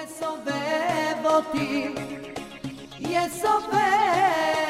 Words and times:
e 0.00 0.06
sove 0.06 1.16
voti, 1.22 1.92
e 3.00 3.30
ver. 3.30 4.67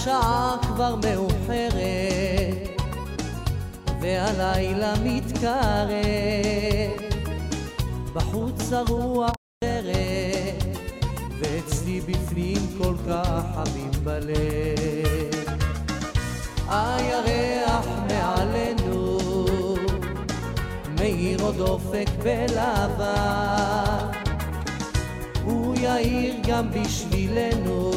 השעה 0.00 0.56
כבר 0.62 0.94
מאוחרת 0.96 2.80
והלילה 4.00 4.94
מתקרב. 5.04 5.90
בחוץ 8.12 8.72
הרוח 8.72 9.32
אחרת 9.64 10.64
ואצלי 11.40 12.00
בפנים 12.00 12.58
כל 12.78 12.94
כך 13.08 13.42
חמים 13.54 13.90
בלב. 14.04 15.58
הירח 16.68 17.86
מעלינו 18.08 19.18
מאיר 20.98 21.42
עוד 21.42 21.60
אופק 21.60 22.08
בלבן. 22.22 24.06
הוא 25.44 25.74
יאיר 25.76 26.34
גם 26.46 26.70
בשבילנו 26.70 27.90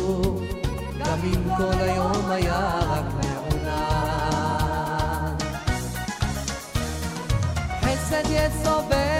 גם 1.24 1.30
אם 1.30 1.56
כל 1.58 1.80
היום 1.80 2.32
היה 2.32 2.80
רק 2.80 3.06
מעונן. 3.14 3.64
חסד 7.82 8.24
יסובב 8.30 9.13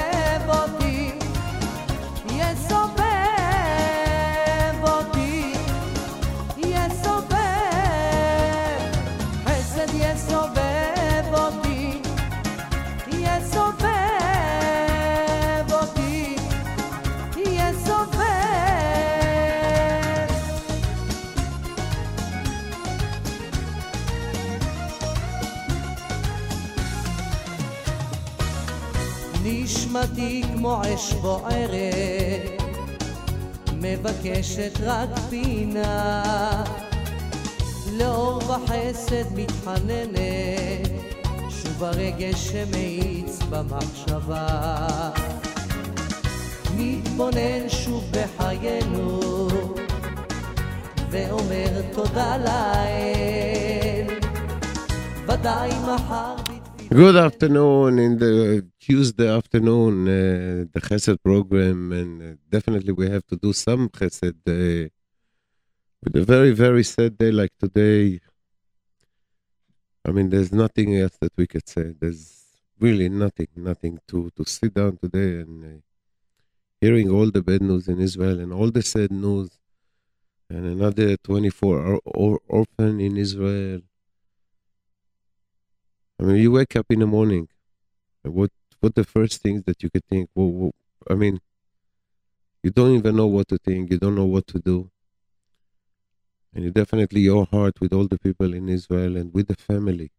נשמתי 29.94 30.44
כמו 30.54 30.82
אש 30.96 31.14
בוערת, 31.14 32.62
מבקשת 33.74 34.80
רק 34.84 35.10
פינה, 35.30 36.64
לאור 37.98 38.38
וחסד 38.38 39.36
מתחננת, 39.36 40.90
שוב 41.50 41.84
הרגש 41.84 42.48
שמאיץ 42.48 43.40
במחשבה. 43.50 45.10
מתבונן 46.78 47.70
שוב 47.70 48.12
בחיינו, 48.12 49.20
ואומר 51.10 51.82
תודה 51.94 52.38
לאל, 52.38 54.08
ודאי 55.28 55.70
מחר 55.80 56.43
Good 56.94 57.16
afternoon 57.16 57.98
in 57.98 58.20
the 58.20 58.68
Tuesday 58.80 59.28
afternoon, 59.28 60.08
uh, 60.08 60.66
the 60.72 60.80
Chesed 60.80 61.18
program, 61.24 61.92
and 61.92 62.22
uh, 62.22 62.36
definitely 62.48 62.94
we 62.94 63.10
have 63.10 63.26
to 63.32 63.36
do 63.36 63.52
some 63.52 63.90
Chesed 63.90 64.92
with 66.04 66.16
a 66.16 66.24
very, 66.24 66.52
very 66.52 66.84
sad 66.84 67.18
day 67.18 67.32
like 67.32 67.50
today. 67.58 68.20
I 70.06 70.12
mean, 70.12 70.30
there's 70.30 70.52
nothing 70.52 70.96
else 70.96 71.18
that 71.20 71.32
we 71.36 71.48
could 71.48 71.68
say. 71.68 71.96
There's 72.00 72.46
really 72.80 73.10
nothing, 73.10 73.48
nothing 73.56 73.98
to, 74.10 74.30
to 74.36 74.46
sit 74.46 74.76
down 74.76 74.98
today 74.98 75.42
and 75.42 75.66
uh, 75.66 75.82
hearing 76.80 77.10
all 77.10 77.32
the 77.32 77.42
bad 77.42 77.64
news 77.64 77.88
in 77.88 78.00
Israel 78.00 78.40
and 78.40 78.54
all 78.54 78.70
the 78.70 78.84
sad 78.84 79.12
news, 79.12 79.50
and 80.48 80.64
another 80.68 81.18
24 81.18 81.76
or, 81.76 82.02
or, 82.06 82.40
orphan 82.48 83.00
in 83.02 83.18
Israel. 83.18 83.82
I 86.20 86.24
mean, 86.24 86.38
you 86.38 86.52
wake 86.52 86.76
up 86.76 86.88
in 86.90 87.00
the 87.00 87.08
morning. 87.08 87.50
What 88.24 88.52
what 88.80 88.96
the 88.96 89.04
first 89.04 89.42
things 89.42 89.64
that 89.64 89.82
you 89.84 89.90
could 89.90 90.06
think? 90.06 90.30
Well, 90.36 90.52
well, 90.52 90.76
I 91.10 91.16
mean, 91.16 91.40
you 92.64 92.72
don't 92.72 92.96
even 92.96 93.16
know 93.16 93.28
what 93.28 93.48
to 93.50 93.58
think. 93.58 93.92
You 93.92 93.98
don't 93.98 94.16
know 94.16 94.26
what 94.26 94.48
to 94.48 94.60
do. 94.60 94.92
And 96.54 96.64
you 96.66 96.72
definitely 96.72 97.22
your 97.22 97.46
heart 97.46 97.82
with 97.82 97.94
all 97.94 98.08
the 98.08 98.20
people 98.20 98.54
in 98.54 98.70
Israel 98.70 99.18
and 99.18 99.34
with 99.34 99.48
the 99.48 99.56
family. 99.56 100.12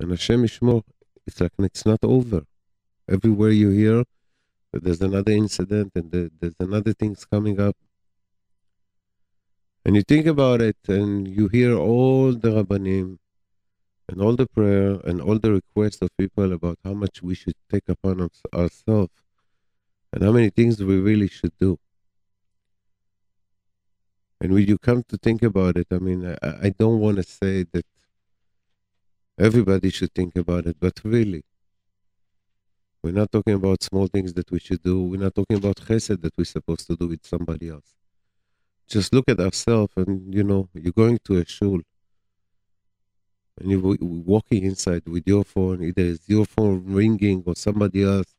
And 0.00 0.10
Hashem 0.10 0.42
Yishmor, 0.42 0.82
it's 1.26 1.40
like 1.40 1.52
it's 1.58 1.86
not 1.86 2.00
over. 2.02 2.44
Everywhere 3.08 3.50
you 3.50 3.70
hear 3.70 4.04
there's 4.72 5.00
another 5.00 5.32
incident 5.32 5.92
and 5.94 6.10
there- 6.10 6.30
there's 6.40 6.56
another 6.58 6.92
things 6.92 7.24
coming 7.24 7.60
up. 7.60 7.76
And 9.84 9.94
you 9.96 10.02
think 10.02 10.26
about 10.26 10.60
it 10.62 10.78
and 10.88 11.28
you 11.28 11.48
hear 11.48 11.74
all 11.76 12.32
the 12.32 12.50
Rabbanim 12.50 13.18
and 14.08 14.20
all 14.20 14.36
the 14.36 14.46
prayer 14.46 15.00
and 15.04 15.20
all 15.20 15.38
the 15.38 15.52
requests 15.52 16.02
of 16.02 16.10
people 16.16 16.52
about 16.52 16.78
how 16.84 16.92
much 16.92 17.22
we 17.22 17.34
should 17.34 17.54
take 17.70 17.88
upon 17.88 18.20
us, 18.20 18.42
ourselves 18.52 19.12
and 20.12 20.22
how 20.22 20.32
many 20.32 20.50
things 20.50 20.82
we 20.82 20.98
really 21.00 21.28
should 21.28 21.52
do. 21.58 21.78
And 24.40 24.52
when 24.52 24.66
you 24.66 24.78
come 24.78 25.02
to 25.08 25.16
think 25.16 25.42
about 25.42 25.76
it, 25.76 25.88
I 25.90 25.98
mean, 25.98 26.36
I, 26.42 26.66
I 26.66 26.68
don't 26.70 27.00
want 27.00 27.16
to 27.16 27.22
say 27.22 27.64
that 27.72 27.86
everybody 29.38 29.90
should 29.90 30.14
think 30.14 30.36
about 30.36 30.66
it, 30.66 30.76
but 30.78 31.00
really, 31.02 31.44
we're 33.02 33.12
not 33.12 33.32
talking 33.32 33.54
about 33.54 33.82
small 33.82 34.06
things 34.06 34.32
that 34.34 34.50
we 34.50 34.60
should 34.60 34.82
do. 34.82 35.02
We're 35.02 35.20
not 35.20 35.34
talking 35.34 35.56
about 35.56 35.76
chesed 35.76 36.22
that 36.22 36.32
we're 36.38 36.44
supposed 36.44 36.86
to 36.86 36.96
do 36.96 37.08
with 37.08 37.26
somebody 37.26 37.68
else. 37.68 37.94
Just 38.86 39.12
look 39.12 39.28
at 39.28 39.40
ourselves, 39.40 39.92
and 39.96 40.32
you 40.32 40.44
know, 40.44 40.68
you're 40.74 40.92
going 40.92 41.18
to 41.24 41.38
a 41.38 41.46
shul, 41.46 41.80
and 43.58 43.70
you're 43.70 43.96
walking 44.00 44.64
inside 44.64 45.02
with 45.06 45.26
your 45.26 45.44
phone. 45.44 45.82
Either 45.82 46.02
it's 46.02 46.28
your 46.28 46.44
phone 46.44 46.82
ringing 46.86 47.42
or 47.46 47.54
somebody 47.54 48.02
else 48.02 48.34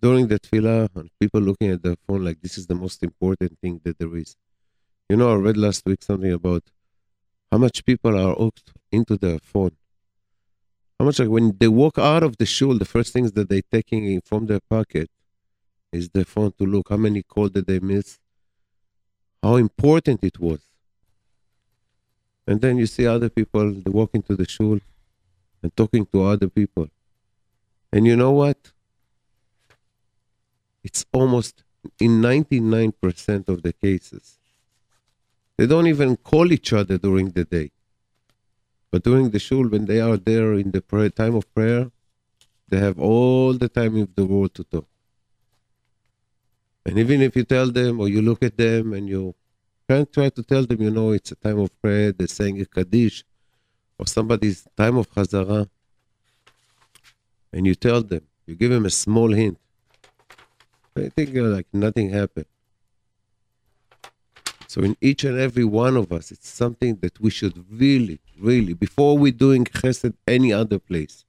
during 0.00 0.26
the 0.26 0.40
tefillah, 0.40 0.88
and 0.96 1.10
people 1.20 1.40
looking 1.40 1.70
at 1.70 1.82
their 1.82 1.96
phone 2.06 2.24
like 2.24 2.40
this 2.40 2.58
is 2.58 2.66
the 2.66 2.74
most 2.74 3.02
important 3.02 3.58
thing 3.60 3.80
that 3.84 3.98
there 3.98 4.16
is. 4.16 4.36
You 5.08 5.16
know, 5.16 5.32
I 5.32 5.36
read 5.36 5.56
last 5.56 5.84
week 5.86 6.02
something 6.02 6.32
about 6.32 6.64
how 7.50 7.58
much 7.58 7.84
people 7.84 8.18
are 8.18 8.34
hooked 8.34 8.72
into 8.90 9.16
their 9.16 9.38
phone. 9.38 9.76
How 10.98 11.04
much 11.04 11.18
like 11.18 11.28
when 11.28 11.56
they 11.58 11.68
walk 11.68 11.98
out 11.98 12.22
of 12.22 12.36
the 12.38 12.46
shul, 12.46 12.78
the 12.78 12.84
first 12.84 13.12
things 13.12 13.32
that 13.32 13.48
they're 13.48 13.60
taking 13.70 14.20
from 14.22 14.46
their 14.46 14.60
pocket 14.60 15.10
is 15.92 16.08
their 16.08 16.24
phone 16.24 16.52
to 16.58 16.64
look 16.64 16.88
how 16.88 16.96
many 16.96 17.22
calls 17.22 17.50
did 17.50 17.66
they 17.66 17.78
miss, 17.78 18.18
how 19.42 19.56
important 19.56 20.24
it 20.24 20.40
was. 20.40 20.60
And 22.46 22.60
then 22.60 22.78
you 22.78 22.86
see 22.86 23.06
other 23.06 23.28
people 23.28 23.82
walking 23.86 24.22
to 24.22 24.36
the 24.36 24.48
shul 24.48 24.80
and 25.62 25.76
talking 25.76 26.06
to 26.06 26.24
other 26.24 26.48
people. 26.48 26.88
And 27.92 28.06
you 28.06 28.16
know 28.16 28.32
what? 28.32 28.72
It's 30.82 31.04
almost 31.12 31.62
in 32.00 32.20
99% 32.20 33.48
of 33.48 33.62
the 33.62 33.72
cases. 33.72 34.38
They 35.56 35.66
don't 35.66 35.86
even 35.86 36.16
call 36.16 36.50
each 36.52 36.72
other 36.72 36.98
during 36.98 37.30
the 37.30 37.44
day. 37.44 37.70
But 38.90 39.04
during 39.04 39.30
the 39.30 39.38
shul, 39.38 39.68
when 39.68 39.86
they 39.86 40.00
are 40.00 40.16
there 40.16 40.54
in 40.54 40.70
the 40.70 40.82
prayer, 40.82 41.10
time 41.10 41.34
of 41.34 41.52
prayer, 41.54 41.90
they 42.68 42.78
have 42.78 42.98
all 42.98 43.52
the 43.52 43.68
time 43.68 43.96
of 44.00 44.14
the 44.14 44.24
world 44.24 44.54
to 44.54 44.64
talk. 44.64 44.86
And 46.84 46.98
even 46.98 47.22
if 47.22 47.36
you 47.36 47.44
tell 47.44 47.70
them 47.70 48.00
or 48.00 48.08
you 48.08 48.22
look 48.22 48.42
at 48.42 48.56
them 48.56 48.92
and 48.92 49.08
you 49.08 49.34
try 50.16 50.28
to 50.36 50.42
tell 50.42 50.64
them, 50.64 50.80
you 50.86 50.90
know, 50.90 51.08
it's 51.12 51.32
a 51.32 51.38
time 51.46 51.58
of 51.58 51.70
prayer, 51.80 52.12
they're 52.12 52.26
saying 52.38 52.60
a 52.60 52.66
Kaddish, 52.66 53.24
or 53.98 54.06
somebody's 54.06 54.58
time 54.76 54.96
of 54.96 55.06
Chazara, 55.14 55.68
and 57.52 57.66
you 57.68 57.74
tell 57.74 58.02
them, 58.02 58.22
you 58.46 58.54
give 58.54 58.70
them 58.70 58.86
a 58.86 58.90
small 58.90 59.30
hint, 59.32 59.58
I 60.96 61.08
think 61.08 61.36
uh, 61.36 61.42
like 61.42 61.66
nothing 61.72 62.10
happened. 62.10 62.46
So 64.66 64.82
in 64.82 64.96
each 65.00 65.24
and 65.24 65.38
every 65.38 65.64
one 65.64 65.96
of 65.96 66.12
us, 66.12 66.30
it's 66.30 66.48
something 66.48 66.96
that 67.02 67.20
we 67.20 67.30
should 67.30 67.56
really, 67.70 68.20
really, 68.40 68.74
before 68.74 69.18
we're 69.18 69.32
doing 69.46 69.64
chesed 69.64 70.14
any 70.26 70.50
other 70.52 70.78
place. 70.78 71.24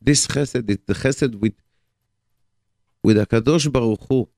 This 0.00 0.26
chesed 0.26 0.68
is 0.68 0.78
the 0.86 0.94
chesed 0.94 1.34
with 1.40 1.54
with 3.02 3.16
Hakadosh 3.16 3.72
Baruch 3.72 4.04
Hu. 4.08 4.28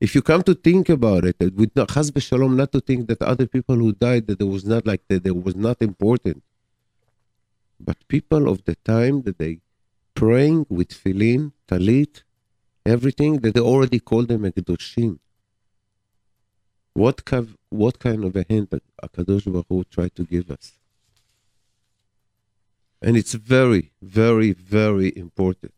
If 0.00 0.14
you 0.14 0.22
come 0.22 0.42
to 0.42 0.54
think 0.54 0.88
about 0.88 1.24
it, 1.24 1.36
it 1.40 1.54
with 1.54 1.74
not, 1.74 1.88
chas 1.88 2.10
v'shalom, 2.10 2.54
not 2.54 2.72
to 2.72 2.80
think 2.80 3.08
that 3.08 3.22
other 3.22 3.46
people 3.46 3.76
who 3.76 3.92
died 3.92 4.26
that 4.26 4.38
there 4.38 4.46
was 4.46 4.64
not 4.64 4.86
like 4.86 5.02
that, 5.08 5.24
there 5.24 5.34
was 5.34 5.56
not 5.56 5.78
important, 5.80 6.42
but 7.80 7.96
people 8.08 8.48
of 8.48 8.64
the 8.64 8.74
time 8.76 9.22
that 9.22 9.38
they 9.38 9.60
praying 10.14 10.66
with 10.68 10.92
filin, 10.92 11.52
talit, 11.68 12.22
everything 12.84 13.38
that 13.40 13.54
they 13.54 13.60
already 13.60 14.00
called 14.00 14.28
them 14.28 14.44
a 14.44 14.50
kedoshim. 14.50 15.18
What 16.94 17.24
kind, 17.24 17.54
what 17.68 17.98
kind 17.98 18.24
of 18.24 18.34
a 18.36 18.44
hint 18.48 18.72
Akadosh 19.02 19.44
Baruch 19.44 19.66
Hu 19.68 19.84
tried 19.84 20.14
to 20.16 20.24
give 20.24 20.50
us? 20.50 20.72
And 23.02 23.16
it's 23.16 23.34
very, 23.34 23.92
very, 24.00 24.52
very 24.52 25.12
important 25.16 25.74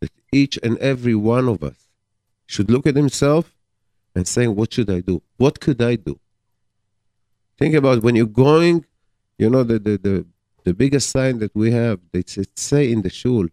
that 0.00 0.10
each 0.30 0.58
and 0.62 0.76
every 0.78 1.14
one 1.14 1.48
of 1.48 1.62
us 1.62 1.81
should 2.51 2.71
look 2.71 2.85
at 2.85 2.95
himself 2.95 3.55
and 4.15 4.27
say, 4.27 4.47
What 4.47 4.73
should 4.73 4.89
I 4.89 5.01
do? 5.01 5.21
What 5.37 5.59
could 5.59 5.81
I 5.81 5.95
do? 5.95 6.19
Think 7.57 7.75
about 7.75 8.03
when 8.03 8.15
you're 8.15 8.25
going, 8.25 8.85
you 9.37 9.49
know, 9.49 9.63
the, 9.63 9.79
the, 9.79 9.97
the, 9.97 10.25
the 10.63 10.73
biggest 10.73 11.09
sign 11.09 11.39
that 11.39 11.55
we 11.55 11.71
have, 11.71 11.99
they 12.11 12.23
say 12.55 12.91
in 12.91 13.01
the 13.01 13.09
shul, 13.09 13.47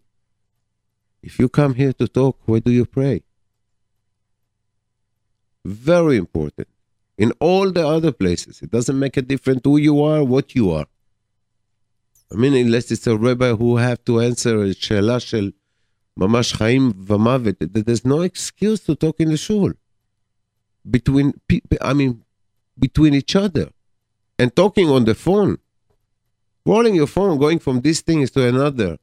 if 1.23 1.39
you 1.39 1.49
come 1.49 1.73
here 1.73 1.93
to 1.93 2.07
talk, 2.07 2.39
where 2.45 2.59
do 2.59 2.71
you 2.71 2.85
pray? 2.85 3.23
Very 5.65 6.17
important. 6.17 6.67
In 7.17 7.31
all 7.39 7.71
the 7.71 7.87
other 7.87 8.11
places, 8.11 8.61
it 8.61 8.69
doesn't 8.69 8.99
make 8.99 9.17
a 9.17 9.21
difference 9.21 9.61
who 9.63 9.77
you 9.77 10.03
are, 10.03 10.23
what 10.23 10.53
you 10.53 10.71
are. 10.71 10.85
I 12.31 12.35
mean, 12.35 12.53
unless 12.53 12.91
it's 12.91 13.07
a 13.07 13.17
rabbi 13.17 13.51
who 13.53 13.77
have 13.77 14.03
to 14.05 14.19
answer 14.19 14.63
a 14.63 14.73
שאלה 14.73 15.19
של 15.19 15.51
ממש 16.19 16.53
חיים 16.53 16.91
ומוות, 17.07 17.63
there's 17.63 18.05
no 18.05 18.21
excuse 18.21 18.79
to 18.85 18.95
talk 18.95 19.19
in 19.19 19.29
the 19.29 19.37
shul. 19.37 19.73
Between 20.89 21.33
people, 21.47 21.77
I 21.81 21.93
mean, 21.93 22.21
between 22.77 23.13
each 23.13 23.35
other. 23.35 23.69
And 24.37 24.55
talking 24.55 24.89
on 24.89 25.05
the 25.05 25.15
phone. 25.15 25.57
Rolling 26.65 26.95
your 26.95 27.07
phone, 27.07 27.37
going 27.37 27.59
from 27.59 27.81
these 27.81 28.01
things 28.01 28.31
to 28.31 28.47
another. 28.47 28.97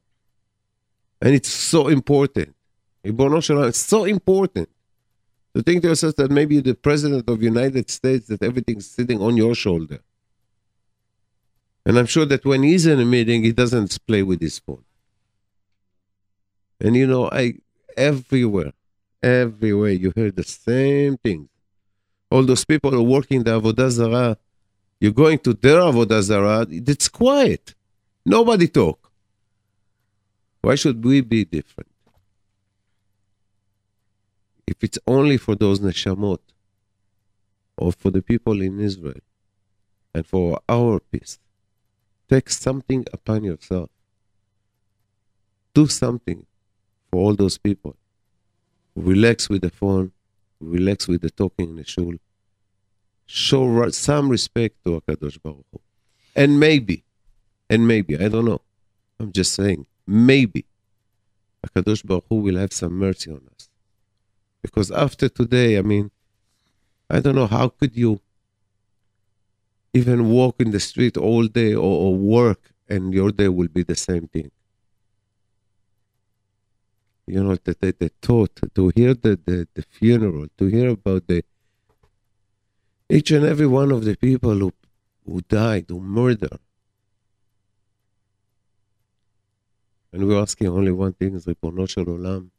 And 1.21 1.33
it's 1.33 1.49
so 1.49 1.87
important. 1.87 2.55
It's 3.03 3.77
so 3.77 4.05
important 4.05 4.69
to 5.55 5.61
think 5.61 5.81
to 5.81 5.89
yourself 5.89 6.15
that 6.15 6.31
maybe 6.31 6.59
the 6.61 6.73
president 6.73 7.29
of 7.29 7.39
the 7.39 7.45
United 7.45 7.89
States, 7.89 8.27
that 8.27 8.41
everything's 8.41 8.89
sitting 8.89 9.21
on 9.21 9.37
your 9.37 9.53
shoulder. 9.55 9.99
And 11.85 11.97
I'm 11.99 12.05
sure 12.05 12.25
that 12.25 12.45
when 12.45 12.63
he's 12.63 12.85
in 12.85 12.99
a 12.99 13.05
meeting, 13.05 13.43
he 13.43 13.51
doesn't 13.51 13.97
play 14.07 14.23
with 14.23 14.39
his 14.41 14.59
phone. 14.59 14.83
And 16.80 16.96
you 16.96 17.06
know, 17.06 17.28
I 17.30 17.54
everywhere, 17.96 18.72
everywhere 19.22 19.90
you 19.90 20.12
hear 20.14 20.30
the 20.30 20.44
same 20.44 21.16
things. 21.18 21.48
All 22.30 22.44
those 22.44 22.64
people 22.64 22.94
are 22.94 23.02
working 23.02 23.42
the 23.42 23.60
Avodah 23.60 23.90
Zarah, 23.90 24.36
you're 25.00 25.12
going 25.12 25.38
to 25.40 25.54
their 25.54 25.78
Avodah 25.80 26.22
Zarah, 26.22 26.66
it's 26.70 27.08
quiet. 27.08 27.74
Nobody 28.24 28.68
talk. 28.68 29.10
Why 30.60 30.74
should 30.74 31.04
we 31.04 31.20
be 31.20 31.44
different? 31.44 31.90
If 34.66 34.84
it's 34.84 34.98
only 35.06 35.38
for 35.38 35.54
those 35.54 35.80
neshamot, 35.80 36.40
or 37.76 37.92
for 37.92 38.10
the 38.10 38.20
people 38.20 38.60
in 38.60 38.80
Israel, 38.80 39.22
and 40.12 40.26
for 40.26 40.60
our 40.68 41.00
peace, 41.00 41.38
take 42.28 42.50
something 42.50 43.06
upon 43.12 43.44
yourself. 43.44 43.88
Do 45.74 45.86
something 45.86 46.44
for 47.10 47.20
all 47.20 47.34
those 47.34 47.58
people. 47.58 47.96
Relax 48.94 49.48
with 49.48 49.62
the 49.62 49.70
phone, 49.70 50.12
relax 50.60 51.06
with 51.08 51.22
the 51.22 51.30
talking 51.30 51.70
in 51.70 51.76
the 51.76 51.84
shul. 51.84 52.14
Show 53.26 53.88
some 53.90 54.28
respect 54.28 54.76
to 54.84 55.00
Akadosh 55.00 55.40
Baruch 55.42 55.66
Hu. 55.72 55.80
And 56.34 56.58
maybe, 56.58 57.04
and 57.68 57.86
maybe, 57.86 58.18
I 58.18 58.28
don't 58.28 58.44
know. 58.44 58.62
I'm 59.20 59.32
just 59.32 59.52
saying, 59.54 59.86
maybe 60.06 60.64
Akadosh 61.66 62.04
Baruch 62.04 62.24
Hu 62.28 62.36
will 62.36 62.56
have 62.56 62.72
some 62.72 62.94
mercy 62.94 63.30
on 63.30 63.42
us. 63.54 63.68
Because 64.62 64.90
after 64.90 65.28
today, 65.28 65.78
I 65.78 65.82
mean, 65.82 66.10
I 67.10 67.20
don't 67.20 67.34
know 67.34 67.46
how 67.46 67.68
could 67.68 67.96
you 67.96 68.20
even 69.94 70.30
walk 70.30 70.56
in 70.58 70.70
the 70.70 70.80
street 70.80 71.16
all 71.16 71.46
day 71.46 71.74
or, 71.74 71.82
or 71.82 72.14
work 72.16 72.72
and 72.88 73.12
your 73.14 73.30
day 73.30 73.48
will 73.48 73.68
be 73.68 73.82
the 73.82 73.96
same 73.96 74.28
thing 74.28 74.50
you 77.28 77.42
know, 77.42 77.56
the, 77.56 77.76
the, 77.80 77.94
the 77.98 78.10
thought, 78.22 78.60
to 78.74 78.92
hear 78.94 79.14
the, 79.14 79.38
the, 79.44 79.68
the 79.74 79.82
funeral, 79.82 80.46
to 80.56 80.66
hear 80.66 80.90
about 80.90 81.26
the 81.26 81.44
each 83.10 83.30
and 83.30 83.44
every 83.44 83.66
one 83.66 83.90
of 83.90 84.04
the 84.04 84.16
people 84.16 84.54
who, 84.54 84.72
who 85.24 85.40
died, 85.42 85.86
who 85.88 86.00
murdered. 86.00 86.58
And 90.12 90.26
we're 90.26 90.40
asking 90.40 90.68
only 90.68 90.92
one 90.92 91.12
thing, 91.14 91.38
Ribono 91.38 91.88
Shel 91.88 92.04
Olam, 92.04 92.50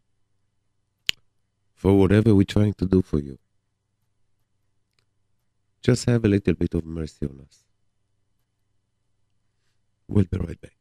for 1.75 1.94
whatever 1.98 2.33
we're 2.33 2.44
trying 2.44 2.74
to 2.75 2.86
do 2.86 3.01
for 3.01 3.19
you. 3.19 3.38
Just 5.81 6.06
have 6.06 6.25
a 6.25 6.27
little 6.27 6.54
bit 6.54 6.74
of 6.74 6.86
mercy 6.86 7.25
on 7.25 7.39
us. 7.48 7.63
We'll 10.07 10.25
be 10.25 10.38
right 10.38 10.60
back. 10.60 10.78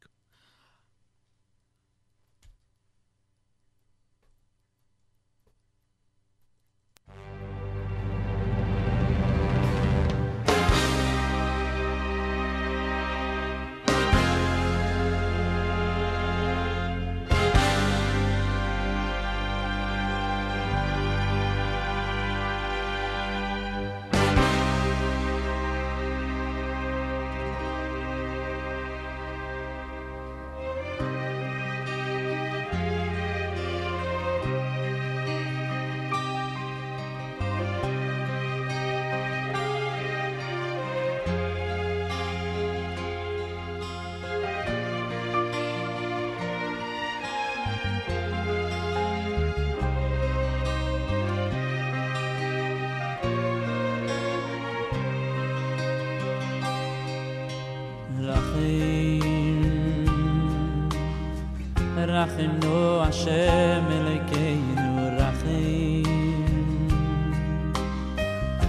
רחמנו 62.28 63.02
השם 63.02 63.84
אלוקינו 63.90 65.08
רחם 65.18 66.10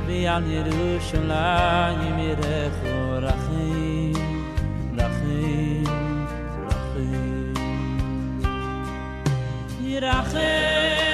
ויה 0.07 0.39
ירושלים 0.47 2.19
ירחו 2.19 3.13
רחם 3.23 4.13
רחם 4.97 5.85
רחם 6.67 7.55
ירחם 9.81 10.07
רחמנו 10.21 11.10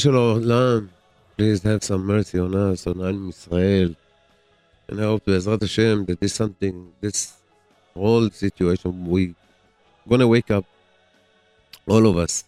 של 0.00 0.14
עולם, 0.14 0.86
please 1.36 1.62
have 1.62 1.82
some 1.82 2.06
mercy 2.06 2.38
on 2.38 2.54
us, 2.54 2.86
on 2.86 3.00
עם 3.00 3.28
ישראל. 3.28 3.94
And 4.88 4.94
I 4.94 5.02
hope 5.02 5.26
בעזרת 5.26 5.62
השם 5.62 6.04
that 6.06 6.20
this 6.20 6.34
something, 6.34 7.06
this 7.06 7.32
whole 7.94 8.30
situation, 8.30 9.06
we 9.06 9.34
gonna 10.08 10.26
wake 10.26 10.50
up, 10.50 10.64
all 11.88 12.06
of 12.06 12.16
us, 12.16 12.44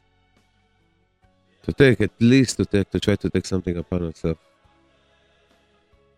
to 1.65 1.73
take, 1.73 2.01
at 2.01 2.11
least 2.21 2.57
to 2.57 2.65
take, 2.65 2.91
to 2.91 3.01
try 3.01 3.17
to 3.17 3.29
take 3.29 3.47
something 3.47 3.77
upon 3.77 4.03
ourselves. 4.05 4.41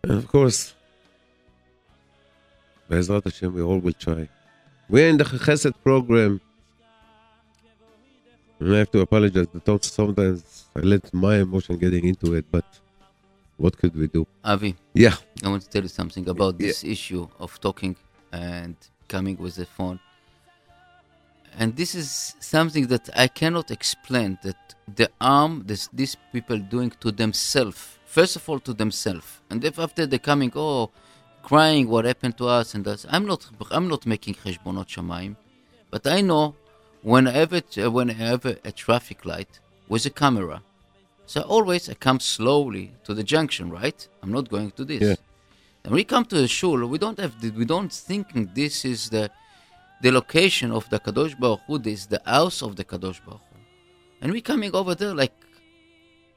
And 0.03 0.11
of 0.11 0.27
course, 0.27 0.73
בעזרת 2.89 3.27
השם, 3.27 3.53
we 3.53 3.61
all 3.61 3.79
will 3.79 3.99
try. 4.05 4.27
We're 4.89 5.09
in 5.09 5.17
the 5.17 5.23
Chesed 5.23 5.73
program. 5.83 6.39
I 8.60 8.76
have 8.78 8.90
to 8.92 9.00
apologize. 9.00 9.48
Sometimes 9.82 10.66
I 10.74 10.80
let 10.80 11.12
my 11.12 11.36
emotion 11.36 11.76
getting 11.78 12.04
into 12.06 12.34
it, 12.34 12.46
but 12.50 12.64
what 13.58 13.76
could 13.76 13.94
we 13.94 14.06
do? 14.06 14.26
Avi, 14.44 14.74
Yeah, 14.94 15.16
I 15.44 15.48
want 15.48 15.62
to 15.62 15.68
tell 15.68 15.82
you 15.82 15.88
something 15.88 16.28
about 16.28 16.54
Yeah. 16.58 16.66
this 16.68 16.84
issue 16.84 17.28
of 17.38 17.50
talking 17.60 17.96
and 18.32 18.76
coming 19.08 19.36
with 19.36 19.56
the 19.56 19.66
phone. 19.66 19.98
And 21.58 21.74
this 21.76 21.94
is 21.94 22.34
something 22.40 22.86
that 22.88 23.08
I 23.16 23.28
cannot 23.28 23.70
explain 23.70 24.38
that 24.42 24.60
the 24.94 25.08
harm 25.20 25.52
this 25.66 25.88
these 26.00 26.16
people 26.32 26.58
doing 26.58 26.90
to 27.00 27.10
themselves. 27.22 27.80
First 28.06 28.36
of 28.36 28.48
all, 28.48 28.60
to 28.60 28.72
themselves, 28.82 29.26
and 29.50 29.64
if 29.64 29.78
after 29.78 30.06
they 30.06 30.18
coming, 30.18 30.52
oh, 30.54 30.90
crying, 31.42 31.88
what 31.88 32.04
happened 32.04 32.36
to 32.38 32.46
us 32.48 32.74
and 32.74 32.86
us. 32.88 33.06
I'm 33.08 33.24
not, 33.26 33.40
I'm 33.70 33.88
not 33.88 34.04
making 34.06 34.34
cheshbonot 34.34 34.88
shamayim, 34.94 35.36
but 35.92 36.06
I 36.06 36.20
know 36.20 36.54
whenever, 37.06 37.62
uh, 37.78 37.88
whenever 37.88 38.56
a 38.64 38.72
traffic 38.72 39.24
light 39.24 39.60
with 39.88 40.04
a 40.06 40.10
camera, 40.10 40.60
so 41.24 41.40
always 41.42 41.88
I 41.88 41.94
come 41.94 42.18
slowly 42.18 42.84
to 43.04 43.14
the 43.14 43.22
junction, 43.22 43.70
right? 43.70 44.00
I'm 44.22 44.32
not 44.32 44.48
going 44.48 44.72
to 44.72 44.84
this. 44.84 45.02
Yeah. 45.02 45.14
And 45.84 45.94
we 45.94 46.02
come 46.02 46.24
to 46.24 46.34
the 46.34 46.48
shul, 46.48 46.84
we 46.86 46.98
don't 46.98 47.18
have, 47.20 47.40
the, 47.40 47.50
we 47.50 47.64
don't 47.64 47.92
think 47.92 48.24
this 48.54 48.84
is 48.84 49.08
the, 49.10 49.30
the 50.02 50.10
location 50.10 50.72
of 50.72 50.90
the 50.90 50.98
Kadosh 50.98 51.38
Baruch 51.38 51.60
Hu. 51.68 51.78
This 51.78 52.00
is 52.00 52.06
the 52.08 52.22
house 52.26 52.60
of 52.60 52.74
the 52.74 52.84
Kadosh 52.84 53.24
Baruch 53.24 53.46
Hu, 53.50 53.58
and 54.20 54.32
we 54.32 54.40
coming 54.40 54.74
over 54.74 54.96
there 54.96 55.14
like, 55.14 55.36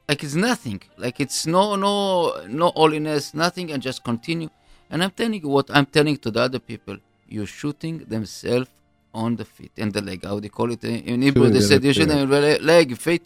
like 0.08 0.22
it's 0.22 0.36
nothing, 0.36 0.80
like 0.96 1.18
it's 1.20 1.48
no, 1.48 1.74
no, 1.74 2.46
no 2.46 2.70
holiness, 2.76 3.34
nothing, 3.34 3.72
and 3.72 3.82
just 3.82 4.04
continue. 4.04 4.50
And 4.88 5.02
I'm 5.02 5.10
telling 5.10 5.42
you 5.42 5.48
what 5.48 5.68
I'm 5.76 5.86
telling 5.86 6.16
to 6.18 6.30
the 6.30 6.40
other 6.40 6.60
people: 6.60 6.96
you're 7.28 7.46
shooting 7.46 7.98
themselves 8.14 8.70
on 9.14 9.36
the 9.36 9.44
feet 9.44 9.72
and 9.78 9.92
the 9.92 10.00
leg. 10.00 10.24
How 10.24 10.40
they 10.40 10.48
call 10.48 10.70
it 10.72 10.84
eh, 10.84 11.02
in 11.04 11.22
Hebrew? 11.22 11.48
They 11.50 11.60
said 11.60 11.84
you 11.84 11.92
shouldn't 11.92 12.18
have 12.18 12.62
leg, 12.62 12.96
feet, 12.96 13.22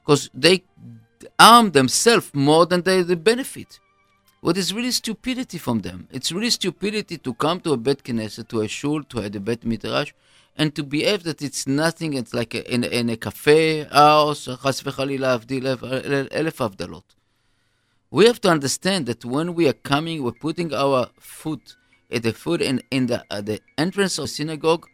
because 0.00 0.30
they 0.34 0.62
arm 1.38 1.70
themselves 1.70 2.30
more 2.34 2.66
than 2.66 2.82
they, 2.82 3.02
benefit. 3.14 3.80
What 4.40 4.56
is 4.56 4.72
really 4.72 4.92
stupidity 4.92 5.58
from 5.58 5.80
them? 5.80 6.08
It's 6.12 6.30
really 6.30 6.50
stupidity 6.50 7.18
to 7.18 7.34
come 7.34 7.60
to 7.60 7.72
a 7.72 7.76
bet 7.76 8.04
knesset, 8.04 8.48
to 8.48 8.60
a 8.60 8.68
shul, 8.68 9.02
to 9.04 9.20
a 9.20 9.30
bet 9.30 9.64
midrash, 9.64 10.12
and 10.56 10.74
to 10.74 10.82
behave 10.82 11.24
that 11.24 11.42
it's 11.42 11.66
nothing. 11.66 12.14
It's 12.14 12.32
like 12.32 12.54
a, 12.54 12.72
in, 12.72 12.84
in 12.84 13.10
a 13.10 13.16
cafe 13.16 13.84
house, 13.84 14.44
chas 14.44 14.82
v'chalila 14.82 15.40
avdil 15.40 15.76
avdalot. 15.76 17.02
We 18.10 18.26
have 18.26 18.40
to 18.42 18.50
understand 18.50 19.06
that 19.06 19.24
when 19.24 19.54
we 19.54 19.68
are 19.68 19.72
coming, 19.72 20.22
we're 20.22 20.32
putting 20.32 20.72
our 20.72 21.08
foot 21.18 21.76
at 22.10 22.22
the 22.22 22.32
foot 22.32 22.62
and 22.62 22.82
in 22.90 23.06
the, 23.06 23.24
at 23.30 23.46
the 23.46 23.60
entrance 23.76 24.18
of 24.18 24.30
synagogue 24.30 24.86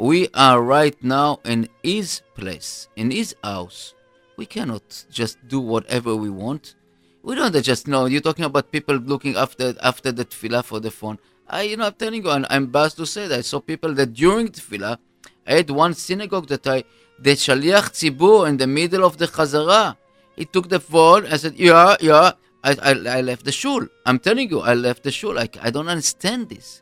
we 0.00 0.28
are 0.32 0.62
right 0.62 0.96
now 1.04 1.40
in 1.44 1.68
his 1.82 2.22
place, 2.34 2.88
in 2.96 3.10
his 3.10 3.36
house. 3.44 3.92
We 4.38 4.46
cannot 4.46 5.04
just 5.10 5.36
do 5.46 5.60
whatever 5.60 6.16
we 6.16 6.30
want. 6.30 6.74
We 7.22 7.34
don't 7.34 7.54
just 7.62 7.86
know. 7.86 8.06
You're 8.06 8.22
talking 8.22 8.46
about 8.46 8.72
people 8.72 8.96
looking 8.96 9.36
after 9.36 9.74
after 9.82 10.10
the 10.10 10.24
tefillah 10.24 10.64
for 10.64 10.80
the 10.80 10.90
phone. 10.90 11.18
I, 11.46 11.68
you 11.68 11.76
know, 11.76 11.88
I'm 11.88 11.92
telling 11.92 12.24
you, 12.24 12.30
and 12.30 12.46
I'm 12.48 12.64
embarrassed 12.64 12.96
to 12.96 13.04
say 13.04 13.28
that 13.28 13.40
I 13.40 13.42
saw 13.42 13.60
people 13.60 13.92
that 13.92 14.14
during 14.14 14.48
tefillah, 14.48 14.96
I 15.46 15.52
had 15.52 15.68
one 15.68 15.92
synagogue 15.92 16.48
that 16.48 16.66
I, 16.66 16.82
the 17.18 17.32
shaliach 17.32 17.92
tzibur 17.92 18.48
in 18.48 18.56
the 18.56 18.66
middle 18.66 19.04
of 19.04 19.18
the 19.18 19.26
chazara. 19.26 19.98
He 20.34 20.46
took 20.46 20.70
the 20.70 20.80
phone. 20.80 21.26
I 21.26 21.36
said, 21.36 21.56
yeah, 21.58 21.96
yeah. 22.00 22.32
I, 22.64 22.70
I, 22.82 23.18
I 23.18 23.20
left 23.20 23.44
the 23.44 23.52
shul. 23.52 23.86
I'm 24.06 24.18
telling 24.18 24.48
you, 24.48 24.60
I 24.60 24.72
left 24.72 25.02
the 25.02 25.10
shul. 25.10 25.34
Like 25.34 25.58
I 25.60 25.68
don't 25.68 25.88
understand 25.88 26.48
this. 26.48 26.80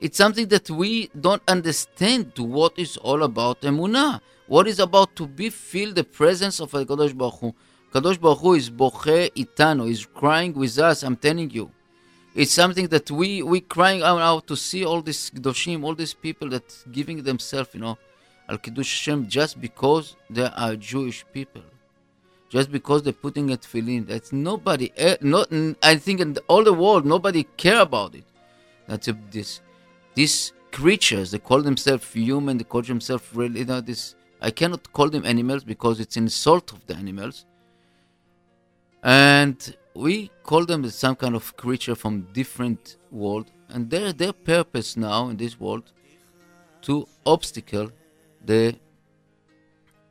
It's 0.00 0.16
something 0.16 0.48
that 0.48 0.70
we 0.70 1.10
don't 1.20 1.42
understand 1.46 2.32
what 2.38 2.78
is 2.78 2.96
all 2.96 3.22
about 3.22 3.60
emunah. 3.60 4.20
What 4.46 4.66
is 4.66 4.80
about 4.80 5.14
to 5.16 5.26
be 5.26 5.50
feel 5.50 5.92
the 5.92 6.04
presence 6.04 6.58
of 6.58 6.72
Kadosh 6.72 7.16
Baruch 7.16 7.40
Hu. 7.40 7.54
Kadosh 7.92 8.20
Baruch 8.20 8.38
Hu 8.38 8.54
is 8.54 8.70
boche 8.70 9.30
itano, 9.36 9.88
is 9.88 10.06
crying 10.06 10.54
with 10.54 10.78
us. 10.78 11.02
I'm 11.02 11.16
telling 11.16 11.50
you, 11.50 11.70
it's 12.34 12.52
something 12.52 12.88
that 12.88 13.10
we 13.10 13.42
we 13.42 13.60
crying 13.60 14.02
out, 14.02 14.20
out 14.20 14.46
to 14.46 14.56
see 14.56 14.84
all 14.84 15.02
these 15.02 15.30
kedoshim, 15.30 15.84
all 15.84 15.94
these 15.94 16.14
people 16.14 16.48
that 16.48 16.66
giving 16.90 17.22
themselves, 17.22 17.70
you 17.74 17.80
know, 17.80 17.98
al 18.48 18.58
kiddush 18.58 18.90
Hashem 18.98 19.28
just 19.28 19.60
because 19.60 20.16
they 20.30 20.48
are 20.56 20.76
Jewish 20.76 21.24
people 21.32 21.62
just 22.50 22.72
because 22.72 23.04
they're 23.04 23.12
putting 23.12 23.52
a 23.52 23.56
tefillin. 23.56 24.06
That's 24.06 24.32
nobody, 24.32 24.92
eh, 24.96 25.16
not, 25.20 25.48
I 25.82 25.94
think 25.96 26.20
in 26.20 26.36
all 26.48 26.64
the 26.64 26.72
world, 26.72 27.06
nobody 27.06 27.44
care 27.56 27.80
about 27.80 28.14
it. 28.16 28.24
That's 28.88 29.06
a, 29.06 29.16
this, 29.30 29.60
these 30.14 30.52
creatures, 30.72 31.30
they 31.30 31.38
call 31.38 31.62
themselves 31.62 32.12
human, 32.12 32.58
they 32.58 32.64
call 32.64 32.82
themselves 32.82 33.24
really, 33.34 33.60
you 33.60 33.66
know, 33.66 33.80
this, 33.80 34.14
I 34.40 34.50
cannot 34.50 34.92
call 34.92 35.08
them 35.08 35.24
animals 35.24 35.64
because 35.64 36.00
it's 36.00 36.16
insult 36.16 36.72
of 36.72 36.86
the 36.86 36.96
animals. 36.96 37.46
And 39.02 39.76
we 39.94 40.30
call 40.42 40.66
them 40.66 40.88
some 40.90 41.16
kind 41.16 41.34
of 41.34 41.56
creature 41.56 41.94
from 41.94 42.28
different 42.32 42.96
world, 43.10 43.50
and 43.68 43.88
their 43.88 44.12
their 44.12 44.32
purpose 44.32 44.96
now 44.96 45.28
in 45.30 45.36
this 45.36 45.58
world 45.58 45.92
to 46.82 47.08
obstacle 47.24 47.90
the 48.44 48.76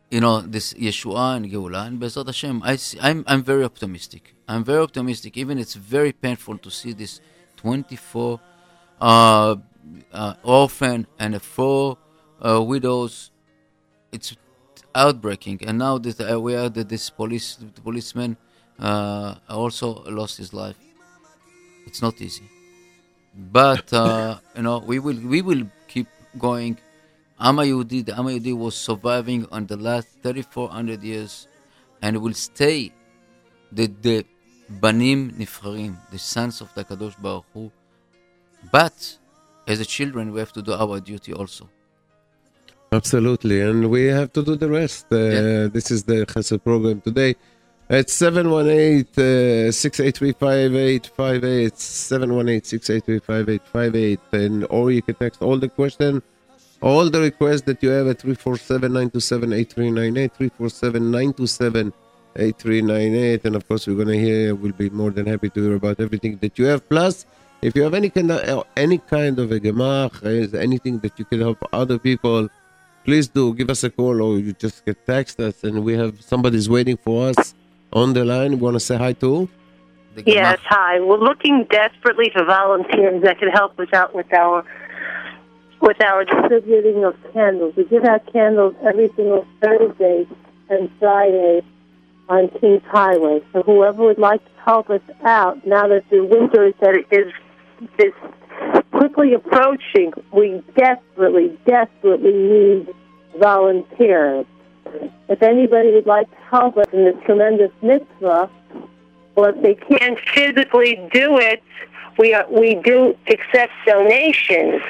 you 0.10 0.20
know, 0.20 0.41
this 0.41 0.74
Yeshua 0.74 1.38
and 1.38 1.51
Geulah, 1.51 1.88
and 1.88 2.00
Bezrat 2.00 2.25
Hashem, 2.25 2.63
I 2.63 2.77
see, 2.77 2.98
I'm, 3.00 3.24
I'm 3.27 3.44
very 3.44 3.63
optimistic. 3.63 4.34
I'm 4.48 4.63
very 4.63 4.82
optimistic. 4.82 5.38
Even 5.38 5.60
it's 5.60 5.75
very 5.75 6.12
painful 6.12 6.58
to 6.58 6.72
see 6.72 6.94
this 6.94 7.22
24 7.58 8.39
uh, 9.00 9.56
uh, 10.13 10.34
orphan 10.43 11.08
and 11.17 11.41
four 11.41 11.98
uh, 12.41 12.62
widows. 12.62 13.31
It's 14.12 14.36
outbreaking, 14.96 15.63
and 15.67 15.77
now 15.77 15.98
that 16.00 16.19
uh, 16.19 16.39
we 16.39 16.55
are 16.55 16.69
that 16.69 16.89
this 16.89 17.10
police 17.10 17.55
the 17.55 17.81
policeman 17.81 18.38
uh, 18.79 19.36
also 19.50 20.03
lost 20.05 20.38
his 20.38 20.53
life. 20.53 20.77
It's 21.86 22.01
not 22.01 22.19
easy, 22.22 22.50
but 23.36 23.91
uh, 23.93 24.39
you 24.55 24.63
know 24.63 24.79
we 24.79 25.00
will 25.00 25.19
we 25.19 25.41
will 25.41 25.63
keep 25.88 26.08
going 26.38 26.77
Am 27.41 27.55
Yehudi, 27.55 28.05
the 28.05 28.17
Am 28.19 28.25
Yehudi 28.25 28.53
was 28.58 28.75
surviving 28.75 29.48
on 29.50 29.65
the 29.65 29.77
last 29.77 30.10
3,400 30.24 31.01
years 31.01 31.48
and 32.01 32.17
will 32.22 32.34
stay 32.34 32.91
the, 33.72 33.88
the 33.88 34.25
Banim 34.69 35.31
Nifcharim, 35.31 35.96
the 36.12 36.19
sons 36.19 36.60
of 36.60 36.74
the 36.75 36.84
Kadosh 36.84 37.19
Baruch 37.22 37.46
Hu. 37.53 37.72
But 38.72 39.17
as 39.69 39.79
a 39.79 39.85
children, 39.85 40.31
we 40.33 40.39
have 40.43 40.53
to 40.57 40.61
do 40.61 40.73
our 40.73 40.99
duty 40.99 41.31
also. 41.33 41.63
Absolutely, 42.91 43.61
and 43.61 43.89
we 43.95 44.01
have 44.19 44.33
to 44.33 44.41
do 44.49 44.55
the 44.63 44.69
rest. 44.79 45.05
Uh, 45.11 45.17
Yeah. 45.17 45.67
This 45.75 45.88
is 45.95 46.01
the 46.11 46.17
Chesed 46.31 46.59
program 46.67 46.97
today. 47.09 47.31
It's 47.99 48.13
718 48.13 49.71
683 49.71 50.33
5858. 50.33 51.77
718 51.77 52.63
683 52.63 53.19
5858. 53.19 54.19
And 54.43 54.65
or 54.69 54.91
you 54.91 55.01
can 55.07 55.15
text 55.15 55.41
all 55.41 55.57
the 55.57 55.69
question, 55.69 56.21
all 56.81 57.09
the 57.09 57.21
requests 57.29 57.63
that 57.69 57.81
you 57.83 57.89
have 57.89 58.07
at 58.07 58.19
347 58.21 58.91
927 58.93 59.53
8398. 59.53 60.33
347 60.33 61.11
927 61.11 61.93
8398. 62.35 63.45
And 63.45 63.55
of 63.55 63.67
course, 63.67 63.88
we're 63.88 63.95
going 64.03 64.13
to 64.17 64.19
hear, 64.19 64.55
we'll 64.55 64.71
be 64.85 64.89
more 64.89 65.11
than 65.11 65.25
happy 65.25 65.49
to 65.49 65.59
hear 65.63 65.75
about 65.75 65.99
everything 65.99 66.38
that 66.41 66.57
you 66.59 66.65
have. 66.65 66.88
Plus, 66.89 67.25
if 67.62 67.75
you 67.75 67.84
have 67.84 67.94
any 67.94 68.10
kind 68.10 68.32
of, 68.32 68.66
any 68.78 68.98
kind 68.98 69.39
of 69.39 69.51
a 69.51 69.60
gemach, 69.60 70.24
anything 70.56 71.00
that 71.00 71.20
you 71.20 71.25
can 71.25 71.39
help 71.39 71.58
other 71.74 72.00
people, 72.00 72.50
please 73.04 73.28
do 73.28 73.54
give 73.54 73.70
us 73.70 73.84
a 73.84 73.89
call 73.89 74.22
or 74.22 74.38
you 74.38 74.54
just 74.54 74.86
get 74.86 75.06
text 75.06 75.39
us 75.39 75.63
and 75.63 75.84
we 75.84 75.93
have 75.93 76.22
somebody's 76.22 76.69
waiting 76.69 76.98
for 76.98 77.30
us 77.30 77.54
on 77.91 78.13
the 78.13 78.24
line. 78.24 78.52
We 78.52 78.58
want 78.58 78.76
to 78.76 78.80
say 78.80 78.98
hi 78.98 79.13
to. 79.13 79.50
Yes, 80.26 80.60
hi. 80.65 81.00
We're 81.00 81.17
looking 81.17 81.65
desperately 81.69 82.30
for 82.34 82.43
volunteers 82.43 83.22
that 83.24 83.39
can 83.39 83.50
help 83.50 83.80
us 83.80 83.91
out 83.93 84.13
with 84.13 84.32
our 84.34 84.65
with 85.82 86.02
our 86.04 86.26
distributing 86.26 87.06
of 87.06 87.15
candles. 87.32 87.74
We 87.78 87.86
give 87.86 88.04
out 88.04 88.32
candles 88.34 88.76
every 88.84 89.08
single 89.15 89.48
Thursday 89.62 90.28
and 90.69 90.91
Friday 91.00 91.62
on 92.28 92.50
Kings 92.60 92.84
Highway. 92.88 93.41
So 93.54 93.63
whoever 93.63 94.04
would 94.04 94.19
like 94.19 94.43
to 94.43 94.62
help 94.63 94.89
us 94.89 95.02
out 95.24 95.65
now 95.65 95.88
that 95.88 96.04
the 96.10 96.24
winter 96.24 96.67
is 96.67 96.74
that 96.82 97.06
is 97.12 97.34
is 97.98 98.13
quickly 98.92 99.34
approaching, 99.34 100.13
we 100.32 100.62
desperately, 100.76 101.58
desperately 101.65 102.34
need 102.34 102.94
volunteers. 103.39 104.46
If 105.28 105.42
anybody 105.44 105.94
would 105.94 106.08
like 106.08 106.30
to 106.30 106.38
help 106.50 106.78
us 106.78 106.88
in 106.92 107.06
this 107.06 107.15
tremendous 107.26 107.72
mitzvah, 107.82 108.50
or 109.36 109.50
if 109.50 109.62
they 109.62 109.76
can't 109.76 110.20
physically 110.20 110.96
do 111.13 111.38
it, 111.38 111.63
we 112.18 112.34
are, 112.34 112.46
we 112.50 112.76
do 112.76 113.15
accept 113.28 113.72
donations. 113.86 114.82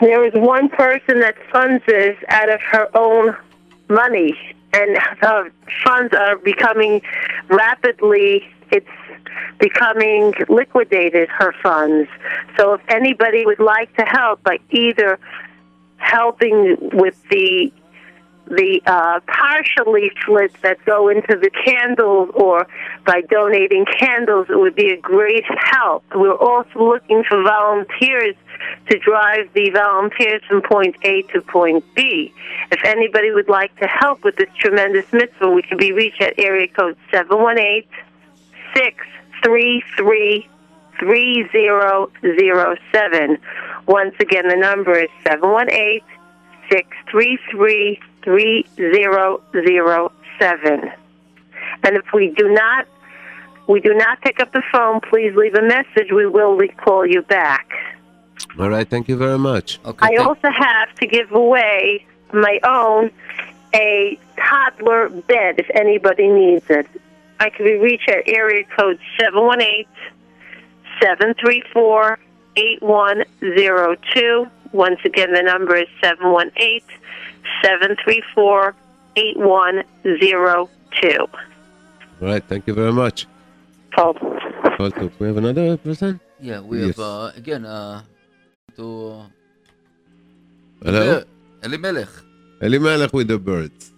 There 0.00 0.24
is 0.24 0.32
one 0.34 0.68
person 0.68 1.20
that 1.20 1.36
funds 1.52 1.82
this 1.86 2.16
out 2.28 2.50
of 2.52 2.60
her 2.60 2.88
own 2.94 3.36
money, 3.88 4.34
and 4.72 4.98
her 5.20 5.50
funds 5.84 6.12
are 6.14 6.36
becoming 6.36 7.00
rapidly. 7.48 8.46
It's 8.70 8.86
becoming 9.58 10.32
liquidated. 10.48 11.28
Her 11.28 11.54
funds. 11.62 12.08
So 12.56 12.74
if 12.74 12.80
anybody 12.88 13.44
would 13.46 13.60
like 13.60 13.94
to 13.96 14.04
help 14.04 14.42
by 14.42 14.58
either 14.70 15.18
helping 15.98 16.76
with 16.92 17.16
the 17.30 17.72
the 18.50 18.82
uh, 18.84 19.20
partial 19.28 19.92
leaflets 19.92 20.54
that 20.62 20.84
go 20.84 21.08
into 21.08 21.36
the 21.36 21.50
candles 21.50 22.30
or 22.34 22.66
by 23.06 23.20
donating 23.20 23.84
candles, 23.84 24.48
it 24.50 24.58
would 24.58 24.74
be 24.74 24.90
a 24.90 24.96
great 24.96 25.44
help. 25.56 26.02
We're 26.14 26.34
also 26.34 26.70
looking 26.76 27.22
for 27.22 27.42
volunteers 27.44 28.34
to 28.88 28.98
drive 28.98 29.52
the 29.54 29.70
volunteers 29.70 30.42
from 30.48 30.62
point 30.62 30.96
A 31.04 31.22
to 31.32 31.40
point 31.42 31.84
B. 31.94 32.34
If 32.72 32.84
anybody 32.84 33.30
would 33.30 33.48
like 33.48 33.74
to 33.78 33.86
help 33.86 34.24
with 34.24 34.34
this 34.34 34.50
tremendous 34.58 35.10
mitzvah, 35.12 35.50
we 35.50 35.62
can 35.62 35.78
be 35.78 35.92
reached 35.92 36.20
at 36.20 36.36
area 36.36 36.66
code 36.66 36.96
718 37.12 37.88
633 38.74 40.48
3007. 40.98 43.38
Once 43.86 44.14
again, 44.20 44.48
the 44.48 44.56
number 44.56 44.98
is 44.98 45.08
718 45.24 46.00
633 46.70 48.00
3007. 48.22 50.92
And 51.82 51.96
if 51.96 52.12
we 52.12 52.28
do 52.36 52.52
not 52.52 52.86
we 53.66 53.80
do 53.80 53.94
not 53.94 54.20
pick 54.20 54.40
up 54.40 54.52
the 54.52 54.62
phone, 54.72 55.00
please 55.00 55.34
leave 55.36 55.54
a 55.54 55.62
message. 55.62 56.10
We 56.12 56.26
will 56.26 56.54
re- 56.56 56.68
call 56.68 57.06
you 57.06 57.22
back. 57.22 57.70
All 58.58 58.68
right, 58.68 58.86
thank 58.88 59.08
you 59.08 59.16
very 59.16 59.38
much. 59.38 59.78
Okay, 59.84 60.06
I 60.06 60.16
thank- 60.16 60.26
also 60.26 60.50
have 60.50 60.92
to 60.96 61.06
give 61.06 61.30
away 61.30 62.04
my 62.32 62.58
own 62.64 63.12
a 63.74 64.18
toddler 64.36 65.08
bed 65.08 65.60
if 65.60 65.70
anybody 65.72 66.26
needs 66.28 66.68
it. 66.68 66.86
I 67.40 67.50
can 67.50 67.64
be 67.64 67.74
reached 67.76 68.08
at 68.08 68.22
area 68.28 68.64
code 68.76 68.98
718 69.18 69.86
734 71.02 72.18
8102. 72.56 74.46
Once 74.72 75.00
again, 75.04 75.32
the 75.32 75.42
number 75.42 75.74
is 75.76 75.88
718 76.02 76.80
734 77.64 78.74
8102. 79.16 81.18
All 81.18 81.28
right, 82.20 82.44
thank 82.44 82.66
you 82.66 82.74
very 82.74 82.92
much. 82.92 83.26
Hold. 83.94 84.18
Hold 84.18 84.92
on. 84.94 85.10
We 85.18 85.26
have 85.28 85.36
another 85.38 85.76
person? 85.78 86.20
yeah, 86.40 86.60
we 86.60 86.78
Yes. 86.80 86.96
have 86.96 87.00
uh, 87.00 87.30
again 87.36 87.64
uh, 87.66 88.02
to 88.76 89.24
Hello? 90.84 91.22
Elimelech. 91.62 92.08
Elimelech 92.62 93.12
with 93.12 93.28
the 93.28 93.38
birds. 93.38 93.89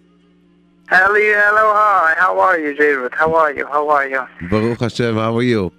Hello, 0.88 1.14
hello, 1.14 1.73
hi. 1.75 2.14
How 2.18 2.38
are 2.40 2.59
you, 2.59 2.75
David? 2.75 3.12
How 3.14 3.35
are 3.35 3.53
you? 3.53 3.66
How 3.66 3.88
are 3.88 4.09
you? 4.09 4.27
Baruch 4.51 4.81
Hashem, 4.81 5.14
how 5.14 5.37
are 5.37 5.42
you? 5.42 5.73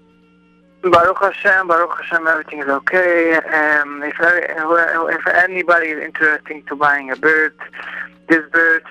Baruch 0.81 1.17
Hashem, 1.19 1.67
Baruch 1.67 2.01
Hashem, 2.01 2.25
everything 2.25 2.59
is 2.59 2.67
okay. 2.67 3.35
Um, 3.35 4.01
if, 4.01 4.15
if 4.19 5.27
anybody 5.27 5.87
is 5.87 6.03
interested 6.03 6.65
to 6.67 6.75
buying 6.75 7.11
a 7.11 7.15
bird, 7.15 7.53
this 8.29 8.41
bird 8.51 8.83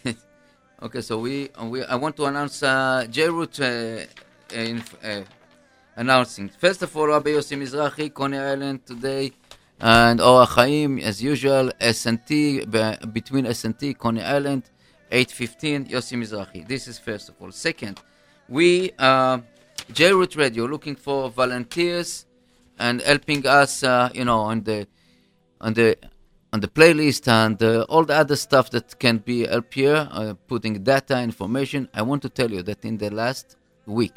Okay, 0.82 1.00
so 1.08 1.18
we, 1.18 1.48
we 1.70 1.82
I 1.84 1.96
want 1.96 2.14
to 2.16 2.26
announce 2.26 2.62
uh, 2.62 3.06
J-Root 3.10 3.58
uh, 3.60 3.64
announcing. 5.96 6.48
First 6.48 6.82
of 6.82 6.96
all, 6.96 7.08
Rabbi 7.08 7.30
Yossi 7.30 7.56
Mizrahi, 7.56 8.12
Coney 8.12 8.38
Island 8.38 8.86
today, 8.86 9.32
and 9.80 10.20
Ora 10.20 10.46
Chaim, 10.46 10.98
as 10.98 11.22
usual, 11.22 11.70
S&T, 11.80 12.64
between 13.12 13.46
S&T, 13.46 13.94
Coney 13.94 14.22
Island, 14.22 14.70
8.15, 15.10 15.90
Yossi 15.90 16.16
Mizrahi. 16.16 16.66
This 16.66 16.88
is 16.88 16.98
first 16.98 17.28
of 17.28 17.34
all. 17.40 17.52
Second, 17.52 18.00
we, 18.48 18.90
uh, 18.98 19.38
J-Root 19.92 20.36
Radio, 20.36 20.64
looking 20.64 20.96
for 20.96 21.30
volunteers 21.30 22.26
and 22.78 23.00
helping 23.02 23.46
us, 23.46 23.82
uh, 23.82 24.08
you 24.14 24.24
know, 24.24 24.40
on 24.40 24.62
the 24.62 24.86
on 25.60 25.74
the 25.74 25.96
on 26.52 26.60
the 26.60 26.68
playlist 26.68 27.26
and 27.28 27.62
uh, 27.62 27.84
all 27.88 28.04
the 28.04 28.14
other 28.14 28.36
stuff 28.36 28.70
that 28.70 28.98
can 28.98 29.18
be 29.18 29.46
help 29.46 29.72
here, 29.74 30.08
uh, 30.10 30.34
putting 30.46 30.82
data 30.82 31.20
information. 31.20 31.88
I 31.92 32.02
want 32.02 32.22
to 32.22 32.28
tell 32.28 32.50
you 32.50 32.62
that 32.62 32.84
in 32.84 32.96
the 32.98 33.10
last 33.10 33.56
week, 33.86 34.16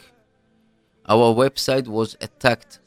our 1.07 1.33
website 1.33 1.87
was 1.87 2.17
attacked, 2.21 2.79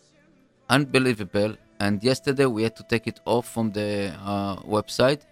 unbelievable. 0.69 1.57
And 1.79 2.03
yesterday 2.03 2.47
we 2.47 2.63
had 2.63 2.77
to 2.77 2.83
take 2.83 3.07
it 3.07 3.21
off 3.25 3.49
from 3.49 3.73
the 3.73 4.15
uh, 4.23 4.57
website 4.57 5.23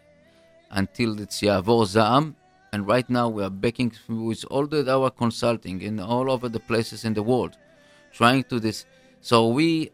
until 0.71 1.21
it's 1.21 1.41
Yavor 1.41 1.85
Zaam. 1.85 2.35
And 2.73 2.87
right 2.87 3.09
now 3.09 3.29
we 3.29 3.43
are 3.43 3.51
backing 3.51 3.93
with 4.09 4.45
all 4.51 4.67
the 4.67 4.91
our 4.91 5.11
consulting 5.11 5.81
in 5.83 6.01
all 6.01 6.31
over 6.31 6.49
the 6.49 6.61
places 6.61 7.05
in 7.05 7.15
the 7.15 7.23
world, 7.23 7.57
trying 8.13 8.45
to 8.45 8.61
this. 8.61 8.85
So 9.21 9.49
we 9.49 9.91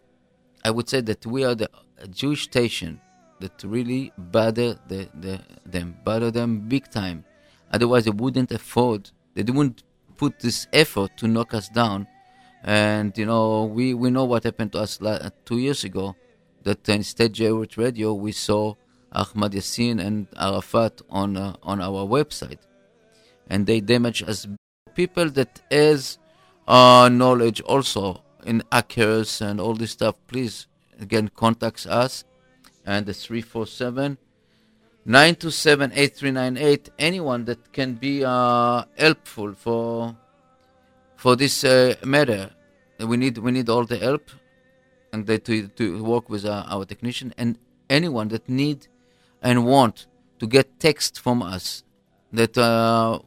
I 0.64 0.70
would 0.70 0.88
say 0.88 1.00
that 1.02 1.26
we 1.26 1.44
are 1.44 1.54
the 1.54 1.68
Jewish 2.10 2.44
station 2.44 3.00
that 3.40 3.62
really 3.62 4.12
bother 4.16 4.78
the, 4.88 5.08
the, 5.20 5.40
them, 5.66 5.96
bother 6.04 6.30
them 6.30 6.60
big 6.60 6.90
time. 6.90 7.24
Otherwise, 7.70 8.04
they 8.04 8.10
wouldn't 8.10 8.50
afford, 8.50 9.10
they 9.34 9.42
wouldn't 9.42 9.82
put 10.16 10.38
this 10.40 10.66
effort 10.72 11.16
to 11.18 11.28
knock 11.28 11.52
us 11.52 11.68
down. 11.68 12.06
And, 12.64 13.16
you 13.16 13.26
know, 13.26 13.64
we, 13.64 13.92
we 13.94 14.10
know 14.10 14.24
what 14.24 14.44
happened 14.44 14.72
to 14.72 14.80
us 14.80 15.00
la- 15.00 15.28
two 15.44 15.58
years 15.58 15.84
ago, 15.84 16.16
that 16.62 16.88
instead 16.88 17.34
Jewish 17.34 17.76
Radio, 17.76 18.14
we 18.14 18.32
saw 18.32 18.74
Ahmad 19.12 19.52
Yassin 19.52 20.04
and 20.04 20.26
Arafat 20.36 21.02
on, 21.10 21.36
uh, 21.36 21.56
on 21.62 21.80
our 21.80 22.06
website. 22.06 22.58
And 23.48 23.66
they 23.66 23.80
damage 23.80 24.22
us 24.22 24.46
people 24.94 25.28
that 25.30 25.60
has 25.70 26.18
uh, 26.66 27.10
knowledge 27.12 27.60
also 27.60 28.22
in 28.46 28.62
hackers 28.72 29.42
and 29.42 29.60
all 29.60 29.74
this 29.74 29.90
stuff, 29.92 30.16
please 30.26 30.66
again 31.00 31.28
contacts 31.34 31.86
us 31.86 32.24
and 32.86 33.06
the 33.06 33.14
347 33.14 34.18
927 35.04 35.92
8398 35.92 36.90
anyone 36.98 37.44
that 37.44 37.72
can 37.72 37.94
be 37.94 38.24
uh, 38.24 38.84
helpful 38.96 39.52
for 39.52 40.16
for 41.24 41.36
this 41.36 41.64
uh, 41.64 41.94
matter 42.04 42.50
we 43.10 43.16
need 43.16 43.38
we 43.38 43.50
need 43.56 43.68
all 43.74 43.86
the 43.92 43.96
help 43.96 44.24
and 45.10 45.26
they, 45.26 45.38
to, 45.38 45.68
to 45.68 46.04
work 46.04 46.28
with 46.28 46.44
uh, 46.44 46.72
our 46.74 46.84
technician 46.84 47.32
and 47.38 47.58
anyone 47.88 48.28
that 48.28 48.46
need 48.46 48.88
and 49.40 49.64
want 49.64 50.06
to 50.38 50.46
get 50.46 50.66
text 50.78 51.12
from 51.24 51.38
us 51.42 51.82
that 52.38 52.54
uh, 52.58 53.18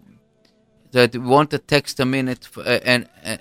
that 0.92 1.18
want 1.34 1.52
a 1.54 1.58
text 1.58 2.00
a 2.00 2.06
minute 2.06 2.48
uh, 2.58 2.92
and 2.94 3.10
uh, 3.26 3.38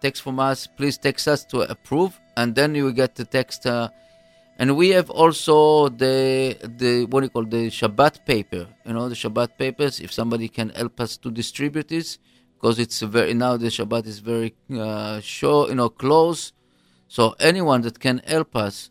text 0.00 0.22
from 0.22 0.38
us 0.38 0.68
please 0.78 0.96
text 0.96 1.26
us 1.26 1.44
to 1.44 1.62
approve 1.74 2.12
and 2.36 2.54
then 2.54 2.76
you 2.76 2.84
will 2.84 2.98
get 3.04 3.16
the 3.16 3.24
text 3.24 3.66
uh, 3.66 3.88
and 4.60 4.76
we 4.76 4.90
have 4.90 5.10
also 5.10 5.88
the 5.88 6.56
the 6.82 6.92
what 7.10 7.20
do 7.20 7.26
you 7.26 7.34
call 7.36 7.44
the 7.44 7.64
Shabbat 7.80 8.24
paper. 8.24 8.66
You 8.86 8.92
know 8.94 9.08
the 9.08 9.14
Shabbat 9.22 9.58
papers 9.58 10.00
if 10.00 10.10
somebody 10.12 10.48
can 10.48 10.68
help 10.70 10.98
us 11.00 11.18
to 11.18 11.30
distribute 11.30 11.88
this 11.88 12.18
because 12.56 12.78
it's 12.78 13.00
very 13.00 13.34
now 13.34 13.56
the 13.56 13.66
Shabbat 13.66 14.06
is 14.06 14.18
very 14.18 14.54
uh, 14.72 15.20
short 15.20 15.68
you 15.70 15.74
know 15.74 15.88
close 15.88 16.52
so 17.08 17.34
anyone 17.38 17.82
that 17.82 18.00
can 18.00 18.18
help 18.26 18.56
us 18.56 18.90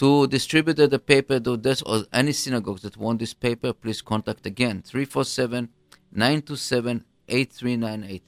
to 0.00 0.26
distribute 0.28 0.76
the 0.76 0.98
paper 0.98 1.38
to 1.38 1.58
this 1.58 1.82
or 1.82 2.04
any 2.12 2.32
synagogues 2.32 2.80
that 2.82 2.96
want 2.96 3.18
this 3.18 3.34
paper, 3.34 3.74
please 3.74 4.00
contact 4.00 4.46
again 4.46 4.82
347 4.82 5.68
927 6.12 7.04
8398. 7.28 8.22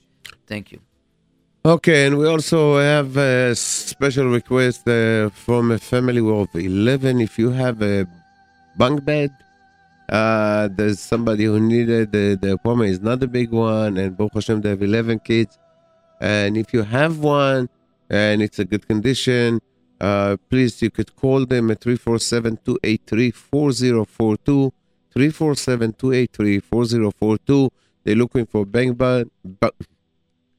Thank 0.47 0.73
you. 0.73 0.81
Okay, 1.65 2.07
and 2.07 2.19
we 2.19 2.27
also 2.27 2.79
have 2.79 3.17
a 3.17 3.55
special 3.55 4.27
request 4.27 4.87
uh, 4.87 5.31
from 5.31 5.71
a 5.71 5.79
family 5.79 6.21
of 6.21 6.49
11. 6.55 7.21
If 7.23 7.39
you 7.39 7.51
have 7.51 7.81
a 7.81 8.07
bunk 8.77 9.05
bed, 9.05 9.31
uh, 10.09 10.69
there's 10.73 11.01
somebody 11.01 11.45
who 11.45 11.61
needed 11.61 12.13
the, 12.13 12.39
the 12.41 12.53
apartment 12.53 12.91
is 12.91 13.01
not 13.01 13.23
a 13.23 13.27
big 13.27 13.51
one, 13.51 13.97
and 13.97 14.17
Baruch 14.17 14.35
Hashem, 14.35 14.61
they 14.61 14.71
have 14.71 14.83
11 14.83 15.21
kids. 15.21 15.59
And 16.21 16.57
if 16.57 16.73
you 16.73 16.83
have 16.83 17.19
one 17.19 17.69
and 18.09 18.43
it's 18.43 18.59
a 18.59 18.65
good 18.65 18.87
condition, 18.87 19.61
uh, 20.01 20.37
please, 20.51 20.81
you 20.83 20.91
could 20.91 21.15
call 21.17 21.47
them 21.47 21.71
at 21.71 21.81
347 21.81 22.59
283 22.65 23.31
4042. 23.31 24.73
347 25.13 25.93
283 25.93 26.61
4042. 26.61 27.71
They're 28.05 28.17
looking 28.17 28.47
for 28.47 28.65
bed. 28.67 28.97
bu- 28.99 29.71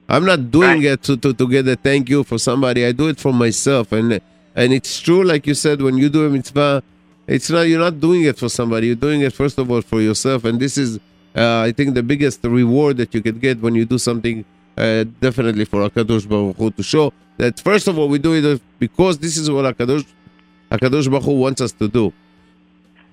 I'm 0.09 0.25
not 0.25 0.51
doing 0.51 0.83
Right. 0.83 0.85
it 0.93 1.03
to, 1.05 1.17
to, 1.17 1.33
to 1.35 1.49
get 1.49 1.67
a 1.69 1.77
thank 1.77 2.09
you 2.09 2.23
for 2.25 2.39
somebody. 2.39 2.87
I 2.87 2.93
do 2.93 3.09
it 3.09 3.19
for 3.19 3.33
myself. 3.33 3.93
And 3.93 4.21
and 4.55 4.73
it's 4.75 5.01
true, 5.01 5.25
like 5.25 5.47
you 5.47 5.55
said, 5.55 5.81
when 5.81 5.97
you 5.97 6.11
do 6.11 6.27
a 6.27 6.31
mitzvah, 6.31 6.83
it's 7.33 7.49
not 7.49 7.63
you're 7.63 7.81
not 7.81 7.99
doing 7.99 8.25
it 8.25 8.39
for 8.39 8.49
somebody. 8.49 8.89
You're 8.89 9.05
doing 9.09 9.23
it 9.23 9.33
first 9.33 9.59
of 9.59 9.71
all 9.71 9.81
for 9.81 10.01
yourself. 10.01 10.45
And 10.45 10.61
this 10.61 10.77
is, 10.77 10.99
uh, 11.35 11.61
I 11.61 11.73
think, 11.73 11.95
the 11.95 12.03
biggest 12.03 12.45
reward 12.45 12.99
that 12.99 13.15
you 13.15 13.23
could 13.23 13.41
get 13.41 13.61
when 13.61 13.75
you 13.75 13.85
do 13.85 13.99
something. 13.99 14.45
Uh, 14.77 15.05
definitely 15.21 15.67
for 15.67 15.89
Hakadosh 15.89 16.27
Baruch 16.27 16.57
Hu 16.57 16.71
to 16.71 16.83
show 16.83 17.13
that 17.37 17.61
first 17.61 17.89
of 17.89 17.99
all 17.99 18.09
we 18.09 18.19
do 18.19 18.33
it 18.33 18.63
because 18.79 19.19
this 19.19 19.37
is 19.37 19.51
what 19.51 19.65
Hakadosh 19.67 20.07
Hakadosh 20.71 21.11
Baruch 21.11 21.25
Hu 21.25 21.33
wants 21.33 21.61
us 21.61 21.73
to 21.73 21.89
do. 21.89 22.13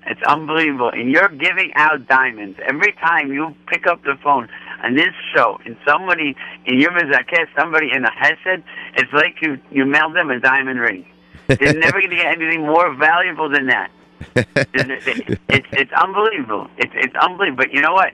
It's 0.07 0.23
unbelievable. 0.23 0.89
And 0.89 1.11
you're 1.11 1.29
giving 1.29 1.71
out 1.75 2.07
diamonds. 2.07 2.57
Every 2.65 2.93
time 2.93 3.31
you 3.31 3.55
pick 3.67 3.87
up 3.87 4.03
the 4.03 4.15
phone 4.23 4.47
on 4.83 4.95
this 4.95 5.13
show 5.35 5.59
and 5.65 5.77
somebody 5.85 6.35
in 6.65 6.79
your 6.79 6.91
mizakeh, 6.91 7.45
somebody 7.55 7.91
in 7.91 8.05
a 8.05 8.11
hesed, 8.11 8.63
it's 8.95 9.13
like 9.13 9.41
you, 9.41 9.59
you 9.69 9.85
mailed 9.85 10.15
them 10.15 10.31
a 10.31 10.39
diamond 10.39 10.79
ring. 10.79 11.05
They're 11.47 11.73
never 11.73 11.99
going 11.99 12.09
to 12.09 12.15
get 12.15 12.37
anything 12.37 12.61
more 12.65 12.93
valuable 12.95 13.49
than 13.49 13.67
that. 13.67 13.91
It's, 14.35 15.39
it's, 15.49 15.67
it's, 15.71 15.91
unbelievable. 15.93 16.67
It's, 16.77 16.93
it's 16.95 17.15
unbelievable. 17.15 17.63
But 17.63 17.73
you 17.73 17.81
know 17.81 17.93
what? 17.93 18.13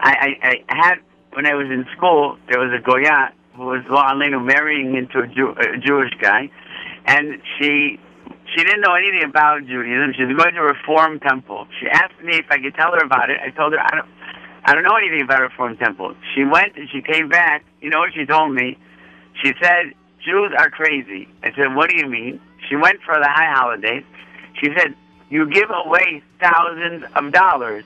I, 0.00 0.36
I, 0.42 0.64
I 0.68 0.76
had, 0.76 0.94
when 1.32 1.46
I 1.46 1.54
was 1.54 1.66
in 1.66 1.86
school, 1.96 2.38
there 2.50 2.60
was 2.60 2.72
a 2.72 2.82
Goya 2.82 3.32
who 3.54 3.66
was 3.66 3.82
La'alenu 3.90 4.44
marrying 4.44 4.94
into 4.94 5.20
a, 5.20 5.26
Jew, 5.26 5.54
a 5.58 5.78
Jewish 5.78 6.12
guy. 6.20 6.50
And 7.06 7.40
she 7.58 7.98
she 8.54 8.64
didn't 8.64 8.80
know 8.80 8.94
anything 8.94 9.24
about 9.28 9.66
Judaism. 9.66 10.14
She 10.16 10.24
was 10.24 10.36
going 10.36 10.54
to 10.54 10.60
a 10.60 10.72
Reform 10.72 11.20
temple. 11.20 11.66
She 11.80 11.86
asked 11.88 12.20
me 12.22 12.36
if 12.36 12.46
I 12.50 12.58
could 12.58 12.74
tell 12.74 12.92
her 12.92 13.04
about 13.04 13.30
it. 13.30 13.38
I 13.44 13.50
told 13.50 13.72
her 13.72 13.80
I 13.80 13.94
don't, 13.94 14.08
I 14.64 14.74
don't 14.74 14.84
know 14.84 14.96
anything 14.96 15.22
about 15.22 15.42
Reform 15.42 15.76
temple. 15.76 16.14
She 16.34 16.44
went 16.44 16.76
and 16.76 16.88
she 16.90 17.02
came 17.02 17.28
back. 17.28 17.64
You 17.80 17.90
know 17.90 17.98
what 17.98 18.12
she 18.14 18.24
told 18.24 18.54
me? 18.54 18.78
She 19.42 19.52
said 19.60 19.92
Jews 20.24 20.52
are 20.58 20.70
crazy. 20.70 21.28
I 21.42 21.52
said, 21.54 21.74
what 21.74 21.90
do 21.90 21.96
you 21.96 22.06
mean? 22.06 22.40
She 22.68 22.76
went 22.76 23.00
for 23.04 23.14
the 23.14 23.28
high 23.28 23.52
holidays. 23.52 24.04
She 24.60 24.68
said 24.76 24.94
you 25.30 25.48
give 25.50 25.70
away 25.70 26.22
thousands 26.40 27.04
of 27.14 27.32
dollars. 27.32 27.84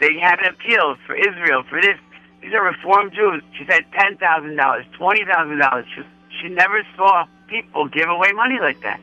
They 0.00 0.18
had 0.18 0.40
an 0.40 0.46
appeal 0.54 0.96
for 1.06 1.14
Israel 1.14 1.62
for 1.68 1.80
this. 1.80 1.98
These 2.40 2.54
are 2.54 2.64
Reform 2.64 3.10
Jews. 3.10 3.42
She 3.58 3.66
said 3.66 3.84
ten 3.92 4.16
thousand 4.16 4.56
dollars, 4.56 4.86
twenty 4.96 5.24
thousand 5.24 5.58
dollars. 5.58 5.84
She 5.94 6.02
she 6.40 6.48
never 6.48 6.82
saw 6.96 7.26
people 7.48 7.88
give 7.88 8.08
away 8.08 8.32
money 8.32 8.58
like 8.60 8.80
that. 8.82 9.00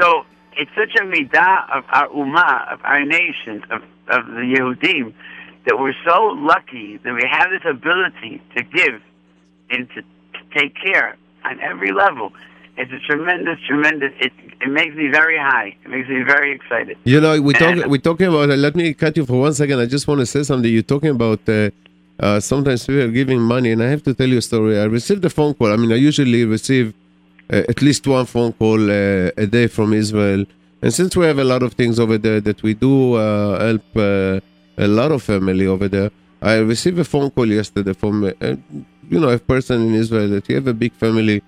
So 0.00 0.24
it's 0.56 0.70
such 0.76 0.94
a 0.96 1.04
midah 1.04 1.70
of 1.76 1.84
our 1.88 2.08
ummah, 2.08 2.72
of 2.72 2.80
our 2.84 3.04
nation, 3.04 3.64
of, 3.70 3.82
of 4.08 4.26
the 4.26 4.54
Yehudim, 4.56 5.14
that 5.66 5.78
we're 5.78 5.94
so 6.04 6.26
lucky 6.36 6.98
that 6.98 7.14
we 7.14 7.22
have 7.30 7.50
this 7.50 7.62
ability 7.68 8.42
to 8.56 8.62
give 8.62 9.00
and 9.70 9.88
to, 9.90 10.02
to 10.02 10.58
take 10.58 10.74
care 10.76 11.16
on 11.44 11.60
every 11.60 11.92
level. 11.92 12.32
It's 12.80 12.92
a 12.98 13.00
tremendous, 13.10 13.58
tremendous. 13.70 14.12
It 14.26 14.32
it 14.64 14.70
makes 14.78 14.94
me 15.00 15.06
very 15.20 15.38
high. 15.50 15.68
It 15.84 15.88
makes 15.94 16.08
me 16.14 16.20
very 16.34 16.50
excited. 16.58 16.94
You 17.14 17.20
know, 17.24 17.32
we 17.48 17.52
talk, 17.62 17.72
And- 17.76 17.86
we're 17.92 18.06
talking 18.10 18.26
about. 18.32 18.48
let 18.66 18.74
me 18.80 18.86
cut 19.02 19.12
you 19.18 19.24
for 19.30 19.38
one 19.46 19.54
second. 19.62 19.76
I 19.84 19.86
just 19.96 20.06
want 20.08 20.20
to 20.24 20.28
say 20.34 20.42
something. 20.50 20.70
You're 20.76 20.90
talking 20.94 21.12
about 21.18 21.40
uh, 21.48 21.70
uh, 22.24 22.38
sometimes 22.52 22.80
people 22.86 23.02
are 23.06 23.14
giving 23.20 23.40
money, 23.54 23.70
and 23.74 23.80
I 23.86 23.88
have 23.94 24.02
to 24.08 24.12
tell 24.18 24.30
you 24.34 24.38
a 24.44 24.46
story. 24.50 24.74
I 24.84 24.86
received 24.98 25.24
a 25.30 25.32
phone 25.38 25.52
call. 25.58 25.70
I 25.72 25.76
mean, 25.82 25.92
I 25.98 26.00
usually 26.10 26.42
receive 26.56 26.86
uh, 27.52 27.72
at 27.72 27.78
least 27.86 28.02
one 28.18 28.26
phone 28.34 28.52
call 28.60 28.80
uh, 28.90 29.44
a 29.44 29.46
day 29.56 29.66
from 29.76 29.88
Israel, 30.04 30.40
and 30.82 30.90
since 30.98 31.10
we 31.18 31.24
have 31.30 31.38
a 31.46 31.48
lot 31.52 31.62
of 31.66 31.70
things 31.80 31.98
over 32.04 32.16
there 32.26 32.40
that 32.48 32.58
we 32.66 32.72
do 32.74 32.94
uh, 33.14 33.58
help 33.68 33.86
uh, 33.96 34.40
a 34.86 34.88
lot 35.00 35.10
of 35.16 35.20
family 35.32 35.66
over 35.74 35.88
there, 35.96 36.10
I 36.40 36.54
received 36.74 36.98
a 37.06 37.08
phone 37.12 37.30
call 37.30 37.48
yesterday 37.60 37.94
from 38.02 38.14
uh, 38.24 38.30
you 39.12 39.18
know 39.22 39.30
a 39.30 39.38
person 39.52 39.76
in 39.88 39.94
Israel 40.04 40.28
that 40.34 40.44
he 40.48 40.52
have 40.58 40.68
a 40.68 40.74
big 40.84 40.92
family. 41.04 41.38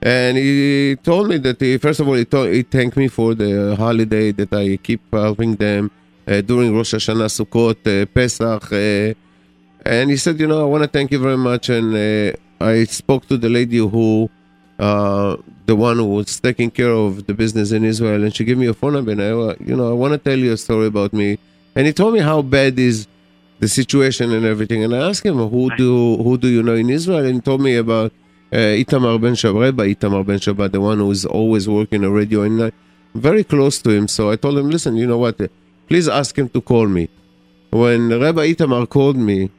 And 0.00 0.36
he 0.36 0.96
told 1.02 1.28
me 1.28 1.38
that 1.38 1.60
he, 1.60 1.76
first 1.78 2.00
of 2.00 2.06
all, 2.06 2.14
he, 2.14 2.24
told, 2.24 2.52
he 2.52 2.62
thanked 2.62 2.96
me 2.96 3.08
for 3.08 3.34
the 3.34 3.74
holiday 3.76 4.30
that 4.32 4.52
I 4.52 4.76
keep 4.76 5.00
helping 5.12 5.56
them 5.56 5.90
uh, 6.26 6.40
during 6.40 6.74
Rosh 6.74 6.94
Hashanah, 6.94 7.26
Sukkot, 7.26 8.02
uh, 8.02 8.06
Pesach. 8.06 8.72
Uh, 8.72 9.14
and 9.84 10.10
he 10.10 10.16
said, 10.16 10.38
you 10.38 10.46
know, 10.46 10.62
I 10.62 10.64
want 10.66 10.84
to 10.84 10.88
thank 10.88 11.10
you 11.10 11.18
very 11.18 11.36
much. 11.36 11.68
And 11.68 11.94
uh, 11.94 12.36
I 12.64 12.84
spoke 12.84 13.26
to 13.26 13.36
the 13.36 13.48
lady 13.48 13.78
who, 13.78 14.30
uh, 14.78 15.36
the 15.66 15.74
one 15.74 15.96
who 15.96 16.04
was 16.04 16.38
taking 16.38 16.70
care 16.70 16.92
of 16.92 17.26
the 17.26 17.34
business 17.34 17.72
in 17.72 17.84
Israel, 17.84 18.22
and 18.22 18.34
she 18.34 18.44
gave 18.44 18.58
me 18.58 18.66
a 18.66 18.74
phone 18.74 18.92
number. 18.92 19.12
And 19.12 19.22
I, 19.22 19.30
uh, 19.30 19.54
you 19.64 19.74
know, 19.74 19.90
I 19.90 19.94
want 19.94 20.12
to 20.12 20.18
tell 20.18 20.38
you 20.38 20.52
a 20.52 20.56
story 20.56 20.86
about 20.86 21.12
me. 21.12 21.38
And 21.74 21.86
he 21.86 21.92
told 21.92 22.14
me 22.14 22.20
how 22.20 22.42
bad 22.42 22.78
is 22.78 23.08
the 23.58 23.68
situation 23.68 24.32
and 24.32 24.46
everything. 24.46 24.84
And 24.84 24.94
I 24.94 25.08
asked 25.08 25.26
him, 25.26 25.36
who 25.36 25.74
do 25.76 26.16
who 26.18 26.38
do 26.38 26.48
you 26.48 26.62
know 26.62 26.74
in 26.74 26.90
Israel? 26.90 27.24
And 27.24 27.34
he 27.34 27.40
told 27.40 27.60
me 27.60 27.74
about 27.76 28.12
Itamar 28.56 29.20
Ben 29.20 29.34
Shabbat, 29.34 29.60
Rabbi 29.60 29.94
Itamar 29.94 30.26
Ben 30.26 30.38
Shabbat, 30.38 30.72
the 30.72 30.80
one 30.80 30.98
who 30.98 31.10
is 31.10 31.26
always 31.26 31.68
working 31.68 32.04
on 32.04 32.12
radio, 32.12 32.42
and 32.42 32.72
very 33.14 33.44
close 33.44 33.80
to 33.82 33.90
him. 33.90 34.08
So 34.08 34.30
I 34.30 34.36
told 34.36 34.58
him, 34.58 34.70
listen, 34.70 34.96
you 34.96 35.06
know 35.06 35.18
what? 35.18 35.38
Please 35.86 36.08
ask 36.08 36.36
him 36.38 36.48
to 36.50 36.60
call 36.60 36.86
me. 36.86 37.08
When 37.70 38.08
Rabbi 38.08 38.52
Itamar 38.54 38.88
called 38.88 39.16
me, 39.16 39.50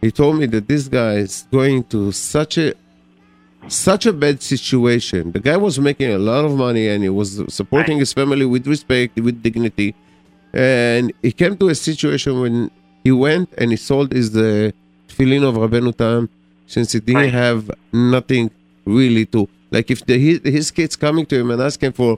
he 0.00 0.10
told 0.10 0.38
me 0.38 0.46
that 0.46 0.66
this 0.66 0.88
guy 0.88 1.14
is 1.16 1.46
going 1.52 1.84
to 1.84 2.12
such 2.12 2.56
a 2.56 2.74
such 3.68 4.06
a 4.06 4.12
bad 4.12 4.42
situation. 4.42 5.32
The 5.32 5.40
guy 5.40 5.56
was 5.58 5.78
making 5.78 6.10
a 6.12 6.18
lot 6.18 6.46
of 6.46 6.56
money 6.56 6.88
and 6.88 7.02
he 7.02 7.10
was 7.10 7.42
supporting 7.52 7.98
his 7.98 8.12
family 8.12 8.46
with 8.46 8.66
respect, 8.66 9.20
with 9.20 9.42
dignity. 9.42 9.94
And 10.54 11.12
he 11.20 11.32
came 11.32 11.58
to 11.58 11.68
a 11.68 11.74
situation 11.74 12.40
when 12.40 12.70
he 13.04 13.12
went 13.12 13.50
and 13.58 13.70
he 13.70 13.76
sold 13.76 14.12
his 14.12 14.34
uh, 14.34 14.70
tefillin 15.08 15.46
of 15.46 15.56
Rabbeinu 15.56 15.94
Tam 15.94 16.30
since 16.74 16.88
he 16.94 17.00
didn't 17.08 17.22
Right. 17.22 17.32
have 17.46 17.60
nothing 18.16 18.46
really 18.98 19.24
to 19.34 19.40
like 19.76 19.88
if 19.94 20.00
the, 20.08 20.16
his, 20.26 20.38
his 20.56 20.66
kids 20.78 20.94
coming 21.04 21.24
to 21.30 21.36
him 21.40 21.48
and 21.52 21.60
asking 21.70 21.92
for 22.00 22.10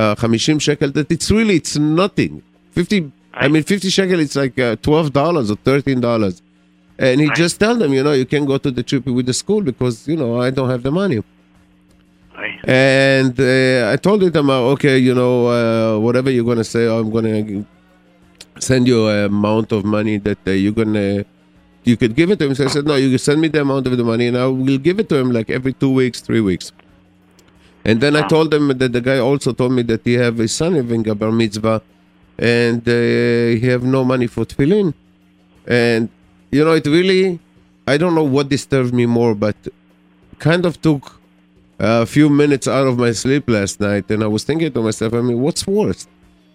uh, 0.00 0.14
50 0.14 0.58
shekel 0.66 0.90
that 0.98 1.08
it's 1.16 1.28
really 1.38 1.56
it's 1.62 1.76
nothing 1.76 2.32
50 2.72 3.12
i 3.44 3.46
mean 3.52 3.62
50 3.62 3.90
shekel 3.96 4.18
it's 4.26 4.36
like 4.42 4.56
uh, 4.58 4.76
12 4.82 5.12
dollars 5.20 5.50
or 5.52 5.56
13 5.56 6.00
dollars 6.08 6.36
and 7.06 7.20
he 7.20 7.26
Right. 7.28 7.36
just 7.42 7.58
tell 7.64 7.76
them 7.82 7.92
you 7.98 8.02
know 8.06 8.12
you 8.22 8.26
can 8.34 8.44
go 8.52 8.56
to 8.66 8.70
the 8.78 8.82
trip 8.90 9.06
with 9.18 9.26
the 9.32 9.36
school 9.42 9.62
because 9.70 9.96
you 10.12 10.16
know 10.22 10.30
i 10.46 10.50
don't 10.58 10.70
have 10.74 10.82
the 10.88 10.94
money 11.02 11.20
Right. 12.42 12.58
and 12.68 13.34
uh, 13.38 13.92
I 13.92 13.96
told 14.06 14.20
him, 14.24 14.50
uh, 14.50 14.72
okay, 14.74 14.96
you 14.98 15.14
know, 15.14 15.34
uh, 15.56 15.98
whatever 16.06 16.30
you're 16.34 16.48
gonna 16.50 16.64
say, 16.64 16.82
I'm 16.94 17.08
gonna 17.16 17.64
send 18.58 18.88
you 18.88 19.06
an 19.08 19.26
amount 19.26 19.70
of 19.76 19.84
money 19.84 20.16
that 20.18 20.38
uh, 20.44 20.50
you're 20.50 20.72
gonna, 20.80 21.24
you 21.84 21.96
could 21.96 22.14
give 22.14 22.30
it 22.30 22.38
to 22.40 22.46
him. 22.46 22.54
So 22.54 22.64
I 22.64 22.68
said, 22.68 22.86
no, 22.86 22.96
you 22.96 23.10
can 23.10 23.18
send 23.18 23.40
me 23.40 23.48
the 23.48 23.60
amount 23.60 23.86
of 23.86 23.96
the 23.96 24.04
money, 24.04 24.26
and 24.26 24.36
I 24.36 24.46
will 24.46 24.78
give 24.78 24.98
it 24.98 25.08
to 25.10 25.16
him 25.16 25.30
like 25.30 25.50
every 25.50 25.72
two 25.72 25.92
weeks, 25.92 26.20
three 26.20 26.40
weeks. 26.40 26.72
And 27.84 28.00
then 28.00 28.16
I 28.16 28.26
told 28.26 28.52
him 28.52 28.68
that 28.68 28.92
the 28.92 29.00
guy 29.00 29.18
also 29.18 29.52
told 29.52 29.72
me 29.72 29.82
that 29.82 30.00
he 30.04 30.14
have 30.14 30.40
a 30.40 30.48
son 30.48 30.74
having 30.74 31.06
a 31.08 31.14
bar 31.14 31.30
mitzvah, 31.30 31.82
and 32.38 32.88
uh, 32.88 33.60
he 33.60 33.66
have 33.66 33.84
no 33.84 34.04
money 34.04 34.26
for 34.26 34.44
tefillin, 34.44 34.94
and 35.66 36.08
you 36.50 36.64
know, 36.64 36.72
it 36.72 36.86
really, 36.86 37.38
I 37.86 37.96
don't 37.96 38.14
know 38.14 38.24
what 38.24 38.48
disturbed 38.48 38.94
me 38.94 39.06
more, 39.06 39.34
but 39.34 39.56
kind 40.38 40.64
of 40.66 40.80
took 40.80 41.20
a 41.78 42.06
few 42.06 42.28
minutes 42.28 42.66
out 42.66 42.86
of 42.86 42.98
my 42.98 43.12
sleep 43.12 43.48
last 43.48 43.80
night, 43.80 44.10
and 44.10 44.24
I 44.24 44.26
was 44.26 44.44
thinking 44.44 44.72
to 44.72 44.82
myself, 44.82 45.12
I 45.14 45.20
mean, 45.20 45.40
what's 45.40 45.66
worse? 45.66 46.06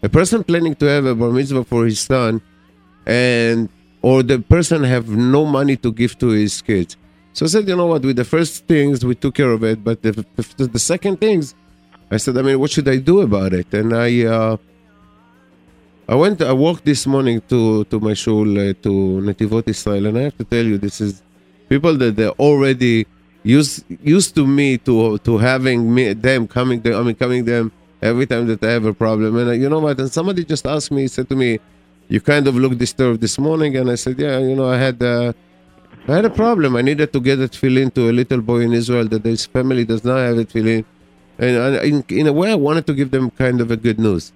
A 0.02 0.10
person 0.10 0.44
planning 0.44 0.76
to 0.76 0.86
have 0.86 1.06
a 1.06 1.14
bar 1.14 1.30
mitzvah 1.30 1.64
for 1.64 1.86
his 1.86 2.00
son, 2.00 2.42
and 3.06 3.70
or 4.02 4.24
the 4.24 4.40
person 4.40 4.84
have 4.84 5.10
no 5.10 5.46
money 5.46 5.76
to 5.78 5.92
give 5.92 6.18
to 6.20 6.30
his 6.30 6.62
kids. 6.62 6.98
So 7.34 7.46
I 7.46 7.50
said, 7.50 7.68
you 7.68 7.76
know 7.76 7.88
what? 7.88 8.02
With 8.04 8.16
the 8.16 8.26
first 8.26 8.66
things, 8.66 9.06
we 9.06 9.16
took 9.16 9.36
care 9.36 9.52
of 9.52 9.64
it, 9.64 9.84
but 9.84 10.02
the, 10.02 10.26
the, 10.36 10.68
the 10.68 10.80
second 10.80 11.20
things, 11.20 11.56
I 12.12 12.18
said, 12.18 12.38
I 12.38 12.42
mean, 12.42 12.60
what 12.60 12.72
should 12.72 12.88
I 12.88 12.98
do 12.98 13.22
about 13.22 13.54
it? 13.54 13.72
And 13.74 13.94
I, 13.96 14.26
uh, 14.26 14.58
I 16.08 16.16
went, 16.16 16.42
I 16.42 16.54
walked 16.54 16.86
this 16.86 17.06
morning 17.06 17.40
to 17.50 17.84
to 17.86 18.00
my 18.00 18.16
shul 18.16 18.50
uh, 18.58 18.74
to 18.82 19.22
Netivot 19.22 19.68
Israel, 19.68 20.08
and 20.08 20.18
I 20.18 20.22
have 20.22 20.38
to 20.38 20.44
tell 20.44 20.66
you, 20.66 20.80
this 20.80 21.00
is 21.02 21.22
people 21.70 21.94
that 22.02 22.16
they're 22.16 22.40
already 22.42 23.06
used 23.44 23.86
used 24.02 24.34
to 24.34 24.48
me 24.48 24.80
to 24.90 25.20
to 25.20 25.38
having 25.38 25.94
me 25.94 26.14
them 26.14 26.48
coming 26.48 26.82
I 26.82 27.04
mean 27.04 27.14
coming 27.14 27.46
them 27.46 27.72
every 28.02 28.26
time 28.26 28.48
that 28.48 28.64
I 28.64 28.72
have 28.72 28.86
a 28.86 28.94
problem. 28.94 29.38
And 29.38 29.50
uh, 29.50 29.52
you 29.54 29.70
know 29.70 29.78
what? 29.78 30.00
And 30.00 30.12
somebody 30.12 30.44
just 30.44 30.66
asked 30.66 30.92
me, 30.92 31.06
said 31.08 31.30
to 31.30 31.36
me, 31.36 31.60
"You 32.10 32.20
kind 32.22 32.46
of 32.50 32.56
look 32.64 32.74
disturbed 32.86 33.20
this 33.26 33.38
morning," 33.48 33.72
and 33.80 33.88
I 33.90 33.96
said, 34.04 34.16
"Yeah, 34.26 34.38
you 34.50 34.56
know, 34.60 34.68
I 34.70 34.78
had." 34.88 34.98
Uh, 35.02 35.34
I 36.08 36.14
had 36.20 36.26
a 36.26 36.30
problem. 36.44 36.76
I 36.76 36.82
needed 36.82 37.10
to 37.14 37.20
get 37.20 37.40
it 37.40 37.54
fill 37.62 37.78
to 37.98 38.02
a 38.10 38.14
little 38.20 38.42
boy 38.42 38.60
in 38.68 38.74
Israel 38.74 39.08
that 39.14 39.24
his 39.26 39.46
family 39.56 39.84
does 39.86 40.04
not 40.04 40.18
have 40.28 40.38
it 40.44 40.50
fill 40.56 40.68
in. 40.76 40.84
And 41.38 41.54
I- 41.64 41.84
in, 41.90 41.98
in 42.22 42.26
a 42.26 42.34
way, 42.40 42.52
I 42.52 42.56
wanted 42.68 42.86
to 42.88 42.94
give 43.00 43.12
them 43.12 43.26
kind 43.44 43.62
of 43.62 43.70
a 43.70 43.78
good 43.86 44.00
news. 44.00 44.32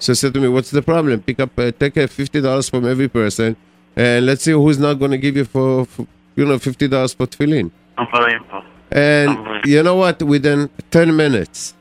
So 0.00 0.12
he 0.12 0.16
said 0.16 0.34
to 0.34 0.40
me, 0.40 0.48
What's 0.48 0.72
the 0.78 0.82
problem? 0.82 1.20
Pick 1.28 1.38
up, 1.44 1.52
uh, 1.58 1.70
take 1.82 1.96
a 1.98 2.08
$50 2.08 2.68
from 2.70 2.84
every 2.92 3.08
person, 3.08 3.54
and 3.94 4.26
let's 4.26 4.42
see 4.42 4.52
who's 4.52 4.78
not 4.86 4.94
going 4.94 5.12
to 5.12 5.18
give 5.26 5.36
you 5.36 5.44
for, 5.44 5.84
for, 5.84 6.06
you 6.36 6.44
know, 6.46 6.56
$50 6.58 7.14
for 7.16 7.26
tefillin. 7.26 7.70
Unbelievable. 7.96 8.62
And 8.90 9.30
you 9.72 9.82
know 9.84 9.96
what? 9.96 10.20
Within 10.22 10.68
10 10.90 11.14
minutes, 11.14 11.74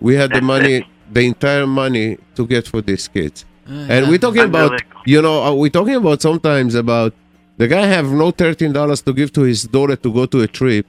we 0.00 0.14
had 0.14 0.30
the 0.32 0.40
money, 0.42 0.86
the 1.12 1.22
entire 1.26 1.66
money 1.66 2.18
to 2.36 2.46
get 2.46 2.68
for 2.68 2.80
these 2.82 3.08
kids. 3.08 3.44
And 3.68 4.08
we're 4.08 4.18
talking 4.18 4.42
about, 4.42 4.72
Unbelievable. 4.72 5.02
you 5.06 5.22
know, 5.22 5.42
uh, 5.42 5.54
we're 5.54 5.70
talking 5.70 5.94
about 5.96 6.22
sometimes 6.22 6.74
about 6.74 7.12
the 7.56 7.66
guy 7.68 7.86
have 7.86 8.10
no 8.12 8.30
thirteen 8.30 8.72
dollars 8.72 9.02
to 9.02 9.12
give 9.12 9.32
to 9.32 9.42
his 9.42 9.64
daughter 9.64 9.96
to 9.96 10.12
go 10.12 10.26
to 10.26 10.42
a 10.42 10.46
trip, 10.46 10.86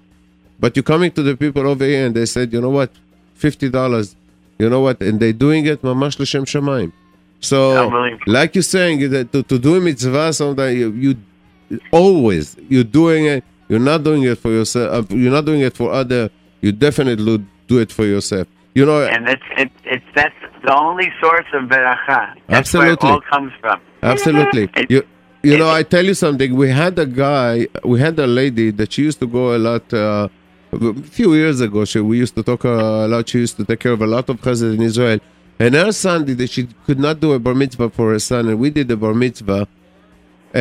but 0.60 0.76
you're 0.76 0.84
coming 0.84 1.12
to 1.12 1.24
the 1.24 1.36
people 1.36 1.68
over 1.68 1.86
here 1.86 2.06
and 2.06 2.16
they 2.16 2.26
said, 2.26 2.54
you 2.54 2.62
know 2.62 2.70
what, 2.70 2.92
fifty 3.34 3.70
dollars, 3.70 4.16
you 4.60 4.70
know 4.70 4.82
what, 4.82 5.02
and 5.02 5.20
they're 5.20 5.34
doing 5.34 5.66
it 5.66 5.82
mamash 5.82 6.20
l'shem 6.20 6.46
shamayim. 6.46 6.92
So, 7.40 7.90
like 8.26 8.56
you're 8.56 8.64
saying, 8.64 9.10
that 9.12 9.32
to, 9.32 9.44
to 9.44 9.60
do 9.60 9.76
a 9.76 9.80
mitzvah, 9.80 10.34
sometimes 10.34 10.76
you, 10.78 10.92
you 10.92 11.80
always 11.92 12.56
you're 12.70 12.84
doing 12.84 13.26
it. 13.26 13.44
You're 13.70 13.80
not 13.80 14.04
doing 14.04 14.24
it 14.24 14.38
for 14.38 14.50
yourself. 14.52 15.12
uh, 15.12 15.16
You're 15.16 15.32
not 15.32 15.46
doing 15.46 15.62
it 15.62 15.76
for 15.76 15.92
other. 15.92 16.30
You 16.62 16.72
definitely 16.72 17.46
do 17.68 17.80
it 17.80 17.92
for 17.92 18.06
yourself. 18.06 18.48
You 18.78 18.86
know, 18.90 19.00
And 19.16 19.24
it's 19.36 19.50
it, 19.62 19.72
it's 19.94 20.10
that's 20.20 20.40
the 20.66 20.74
only 20.86 21.10
source 21.22 21.50
of 21.58 21.62
beracha. 21.74 22.22
That's 22.54 22.72
where 22.74 22.92
Absolutely. 22.92 23.10
it 23.10 23.12
all 23.12 23.22
comes 23.34 23.52
from. 23.62 23.78
Absolutely. 24.14 24.66
It- 24.82 24.92
You 24.94 25.02
you 25.50 25.56
know, 25.62 25.70
I 25.80 25.82
tell 25.94 26.06
you 26.12 26.16
something. 26.26 26.50
We 26.64 26.70
had 26.84 26.96
a 27.08 27.10
guy, 27.26 27.52
we 27.92 27.98
had 28.08 28.16
a 28.28 28.30
lady 28.42 28.68
that 28.80 28.88
she 28.94 29.02
used 29.10 29.20
to 29.26 29.28
go 29.38 29.44
a 29.58 29.60
lot. 29.70 29.86
Uh, 29.94 30.28
a 30.74 30.94
few 31.18 31.30
years 31.42 31.58
ago, 31.68 31.80
she 31.92 32.00
we 32.12 32.16
used 32.26 32.36
to 32.40 32.44
talk 32.50 32.62
a 32.66 33.08
lot. 33.14 33.24
She 33.32 33.40
used 33.46 33.56
to 33.60 33.64
take 33.70 33.80
care 33.86 33.94
of 33.98 34.02
a 34.08 34.10
lot 34.16 34.26
of 34.32 34.36
chesed 34.46 34.70
in 34.78 34.82
Israel. 34.92 35.20
And 35.64 35.72
her 35.84 35.92
son 36.06 36.20
did. 36.28 36.40
She 36.56 36.64
could 36.86 37.00
not 37.08 37.16
do 37.26 37.30
a 37.38 37.40
bar 37.46 37.56
mitzvah 37.64 37.90
for 37.98 38.06
her 38.14 38.22
son, 38.32 38.42
and 38.50 38.58
we 38.64 38.70
did 38.78 38.88
the 38.94 38.98
bar 39.04 39.16
mitzvah. 39.26 39.64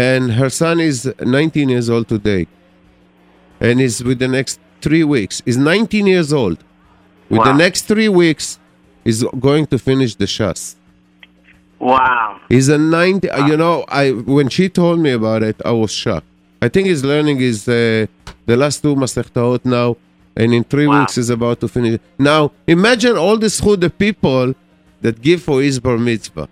And 0.09 0.22
her 0.40 0.50
son 0.61 0.76
is 0.90 0.98
19 1.20 1.68
years 1.74 1.88
old 1.94 2.07
today, 2.14 2.42
and 3.66 3.74
is 3.88 3.96
with 4.09 4.18
the 4.24 4.31
next 4.38 4.55
three 4.85 5.05
weeks. 5.16 5.42
He's 5.44 5.59
19 5.59 6.07
years 6.14 6.31
old. 6.42 6.59
With 7.29 7.45
the 7.45 7.53
next 7.53 7.83
three 7.83 8.09
weeks, 8.09 8.59
he's 9.05 9.23
going 9.41 9.67
to 9.69 9.79
finish 9.79 10.15
the 10.15 10.27
shas. 10.27 10.77
Wow. 11.79 12.41
He's 12.49 12.69
a 12.69 12.79
90. 12.79 13.29
uh, 13.31 13.47
You 13.47 13.57
know, 13.57 13.85
I 13.89 14.11
when 14.12 14.49
she 14.49 14.69
told 14.69 14.99
me 15.01 15.11
about 15.11 15.43
it, 15.43 15.57
I 15.65 15.73
was 15.73 15.93
shocked. 15.93 16.27
I 16.62 16.69
think 16.69 16.87
he's 16.89 17.05
learning 17.05 17.39
his 17.39 17.69
uh, 17.69 18.07
the 18.47 18.57
last 18.57 18.81
two 18.83 18.95
Masechtaot 18.95 19.65
now, 19.65 19.97
and 20.37 20.55
in 20.55 20.65
three 20.65 20.87
Wow. 20.87 21.01
weeks 21.01 21.17
he's 21.17 21.29
about 21.31 21.61
to 21.61 21.69
finish. 21.69 22.01
Now, 22.19 22.53
imagine 22.67 23.17
all 23.19 23.37
this 23.37 23.61
who 23.61 23.77
the 23.77 23.91
people 23.91 24.55
that 25.03 25.21
give 25.21 25.43
for 25.43 25.61
his 25.62 25.79
bar 25.79 25.99
mitzvah. 25.99 26.49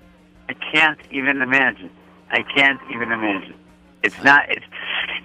I 0.49 0.55
can't 0.73 0.99
even 1.11 1.41
imagine. 1.41 1.91
I 2.31 2.43
can't 2.43 2.81
even 2.95 3.11
imagine. 3.11 3.55
It's 4.03 4.23
not. 4.23 4.43
It's 4.51 4.67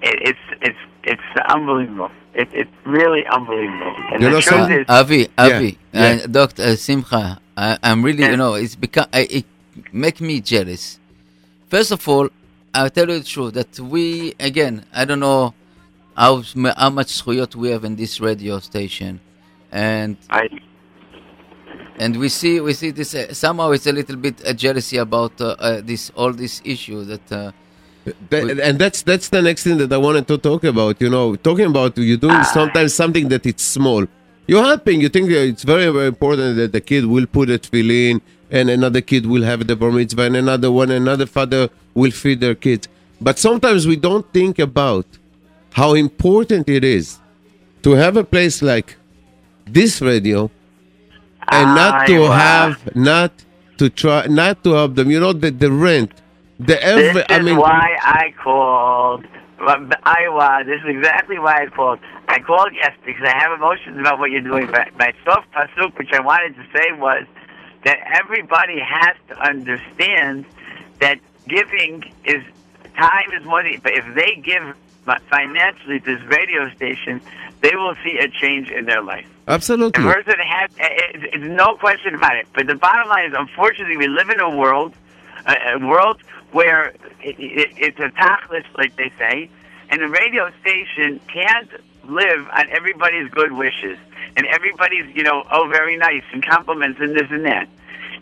it, 0.01 0.17
it's 0.29 0.45
it's 0.61 0.81
it's 1.03 1.29
unbelievable. 1.49 2.11
It, 2.33 2.47
it's 2.53 2.71
really 2.85 3.25
unbelievable. 3.25 3.95
And 4.11 4.21
You 4.21 4.27
the 4.29 4.35
know, 4.35 4.41
truth 4.41 4.59
some- 4.61 4.71
is, 4.71 4.85
Avi, 4.87 5.27
Avi, 5.37 5.77
yeah. 5.91 6.19
uh, 6.23 6.27
Doctor 6.27 6.75
Simcha, 6.77 7.39
I, 7.57 7.77
I'm 7.83 8.03
really, 8.03 8.21
Yeah. 8.23 8.31
you 8.31 8.37
know, 8.37 8.53
it's 8.53 8.75
become, 8.75 9.07
I, 9.11 9.27
it 9.29 9.45
make 9.91 10.21
me 10.21 10.39
jealous. 10.39 10.99
First 11.69 11.91
of 11.91 12.07
all, 12.07 12.29
I'll 12.73 12.89
tell 12.89 13.09
you 13.09 13.19
the 13.19 13.25
truth 13.25 13.53
that 13.55 13.79
we, 13.79 14.35
again, 14.39 14.85
I 14.93 15.05
don't 15.05 15.19
know 15.19 15.53
how, 16.15 16.43
how 16.77 16.89
much 16.91 17.07
zchuyot 17.21 17.55
we 17.55 17.69
have 17.71 17.83
in 17.83 17.95
this 17.95 18.19
radio 18.21 18.59
station, 18.59 19.19
and 19.71 20.17
I 20.29 20.49
and 21.97 22.15
we 22.17 22.29
see 22.29 22.59
we 22.61 22.73
see 22.73 22.91
this 22.91 23.13
uh, 23.13 23.33
somehow 23.33 23.71
it's 23.71 23.85
a 23.87 23.91
little 23.91 24.15
bit 24.15 24.41
uh, 24.45 24.53
jealousy 24.53 24.97
about 24.97 25.39
uh, 25.41 25.55
uh, 25.59 25.81
this 25.83 26.11
all 26.15 26.31
this 26.31 26.61
issue 26.63 27.03
that 27.05 27.31
uh, 27.31 27.51
That- 28.29 28.59
and 28.59 28.79
that's 28.79 29.01
that's 29.03 29.29
the 29.29 29.41
next 29.41 29.63
thing 29.63 29.77
that 29.77 29.91
I 29.91 29.97
wanted 29.97 30.27
to 30.27 30.37
talk 30.37 30.63
about. 30.63 31.01
You 31.01 31.09
know, 31.09 31.35
talking 31.35 31.65
about 31.65 31.97
you 31.97 32.17
doing 32.17 32.35
ah. 32.35 32.43
sometimes 32.53 32.93
something 32.93 33.29
that 33.29 33.45
it's 33.45 33.63
small. 33.63 34.05
You're 34.47 34.63
helping. 34.63 35.01
You 35.01 35.09
think 35.09 35.29
it's 35.29 35.63
very 35.63 35.89
very 35.91 36.07
important 36.07 36.57
that 36.57 36.71
the 36.71 36.81
kid 36.81 37.05
will 37.05 37.25
put 37.27 37.49
a 37.49 37.59
tefillin, 37.59 38.21
and 38.49 38.69
another 38.69 39.01
kid 39.01 39.25
will 39.25 39.43
have 39.43 39.65
the 39.67 39.75
bar 39.75 39.91
mitzvah, 39.91 40.23
and 40.23 40.35
another 40.35 40.71
one, 40.71 40.89
another 40.91 41.25
father 41.25 41.69
will 41.93 42.11
feed 42.11 42.39
their 42.39 42.55
kids. 42.55 42.87
But 43.21 43.37
sometimes 43.37 43.85
we 43.85 43.95
don't 43.95 44.25
think 44.33 44.59
about 44.59 45.05
how 45.73 45.93
important 45.93 46.69
it 46.69 46.83
is 46.83 47.19
to 47.83 47.91
have 47.91 48.17
a 48.17 48.23
place 48.23 48.61
like 48.61 48.95
this 49.67 50.01
radio, 50.01 50.49
and 51.51 51.75
not 51.75 52.07
to 52.07 52.21
have 52.31 52.95
not 52.95 53.31
to 53.77 53.89
try 53.89 54.25
not 54.27 54.63
to 54.63 54.71
help 54.73 54.95
them. 54.95 55.11
You 55.11 55.19
know 55.19 55.33
the 55.33 55.51
the 55.51 55.71
rent. 55.71 56.11
The 56.59 56.75
This 56.75 57.15
is 57.15 57.23
I 57.29 57.39
mean, 57.41 57.57
why 57.57 57.97
I 58.01 58.33
called 58.43 59.25
Well, 59.61 59.89
Iowa. 60.03 60.63
This 60.65 60.81
is 60.81 60.89
exactly 60.89 61.39
why 61.39 61.63
I 61.63 61.65
called. 61.67 61.99
I 62.27 62.39
called 62.39 62.71
yes 62.73 62.93
because 63.05 63.23
I 63.25 63.37
have 63.37 63.53
emotions 63.53 63.97
about 63.97 64.19
what 64.19 64.29
you're 64.31 64.41
doing. 64.41 64.67
But 64.69 64.89
my 64.97 65.13
soft 65.23 65.51
pasuk, 65.53 65.97
which 65.97 66.11
I 66.11 66.19
wanted 66.19 66.55
to 66.55 66.63
say, 66.75 66.91
was 66.91 67.23
that 67.85 67.97
everybody 68.21 68.79
has 68.79 69.15
to 69.29 69.39
understand 69.41 70.45
that 70.99 71.19
giving 71.47 72.03
is 72.25 72.43
time 72.97 73.31
is 73.33 73.45
money. 73.45 73.79
But 73.81 73.93
if 73.93 74.05
they 74.13 74.35
give 74.35 74.75
financially 75.29 76.01
to 76.01 76.17
this 76.17 76.23
radio 76.27 76.69
station, 76.75 77.21
they 77.61 77.75
will 77.75 77.95
see 78.03 78.17
a 78.17 78.27
change 78.27 78.69
in 78.69 78.85
their 78.85 79.01
life. 79.01 79.25
The 79.45 79.53
absolutely. 79.53 80.03
person 80.03 80.35
has, 80.39 80.69
it, 80.77 81.33
it's 81.33 81.43
no 81.43 81.75
question 81.77 82.15
about 82.15 82.35
it. 82.35 82.47
But 82.53 82.67
the 82.67 82.75
bottom 82.75 83.07
line 83.07 83.29
is, 83.29 83.35
unfortunately, 83.37 83.97
we 83.97 84.07
live 84.07 84.29
in 84.29 84.39
a 84.39 84.55
world, 84.55 84.93
a, 85.45 85.75
a 85.75 85.79
world 85.79 86.21
where 86.51 86.89
it, 87.21 87.39
it, 87.39 87.69
it's 87.77 87.99
a 87.99 88.09
tachlis, 88.09 88.65
like 88.77 88.95
they 88.95 89.11
say, 89.17 89.49
and 89.89 90.01
the 90.01 90.07
radio 90.07 90.51
station 90.61 91.19
can't 91.27 91.69
live 92.07 92.47
on 92.51 92.69
everybody's 92.69 93.29
good 93.31 93.51
wishes 93.51 93.97
and 94.35 94.45
everybody's, 94.47 95.05
you 95.15 95.23
know, 95.23 95.43
oh, 95.51 95.67
very 95.67 95.97
nice 95.97 96.23
and 96.31 96.45
compliments 96.45 96.99
and 96.99 97.15
this 97.15 97.27
and 97.29 97.45
that. 97.45 97.67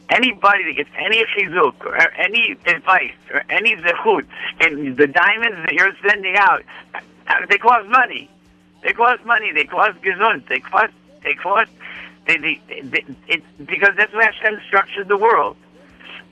Anybody 0.10 0.64
that 0.66 0.74
gets 0.78 0.90
any 0.98 1.24
chizuk 1.26 1.86
or 1.86 1.98
any 2.14 2.56
advice 2.66 3.12
or 3.34 3.44
any 3.50 3.76
zechut, 3.76 4.26
and 4.62 4.96
the 4.96 5.08
diamonds 5.08 5.58
that 5.66 5.74
you're 5.74 5.94
sending 6.08 6.36
out, 6.38 6.64
uh, 6.96 7.00
they 7.50 7.58
cost 7.58 7.88
money. 7.90 8.30
They 8.84 8.94
cost 8.94 9.26
money. 9.26 9.52
They 9.52 9.66
cost 9.66 10.00
gesund. 10.02 10.48
They 10.48 10.62
cost. 10.62 10.94
They 11.24 11.34
cost. 11.34 11.70
They, 12.26 12.38
they, 12.38 12.62
they, 12.84 13.06
it's 13.28 13.46
because 13.66 13.96
that's 13.98 14.14
why 14.14 14.32
Hashem 14.32 14.62
structured 14.66 15.10
the 15.10 15.18
world. 15.18 15.58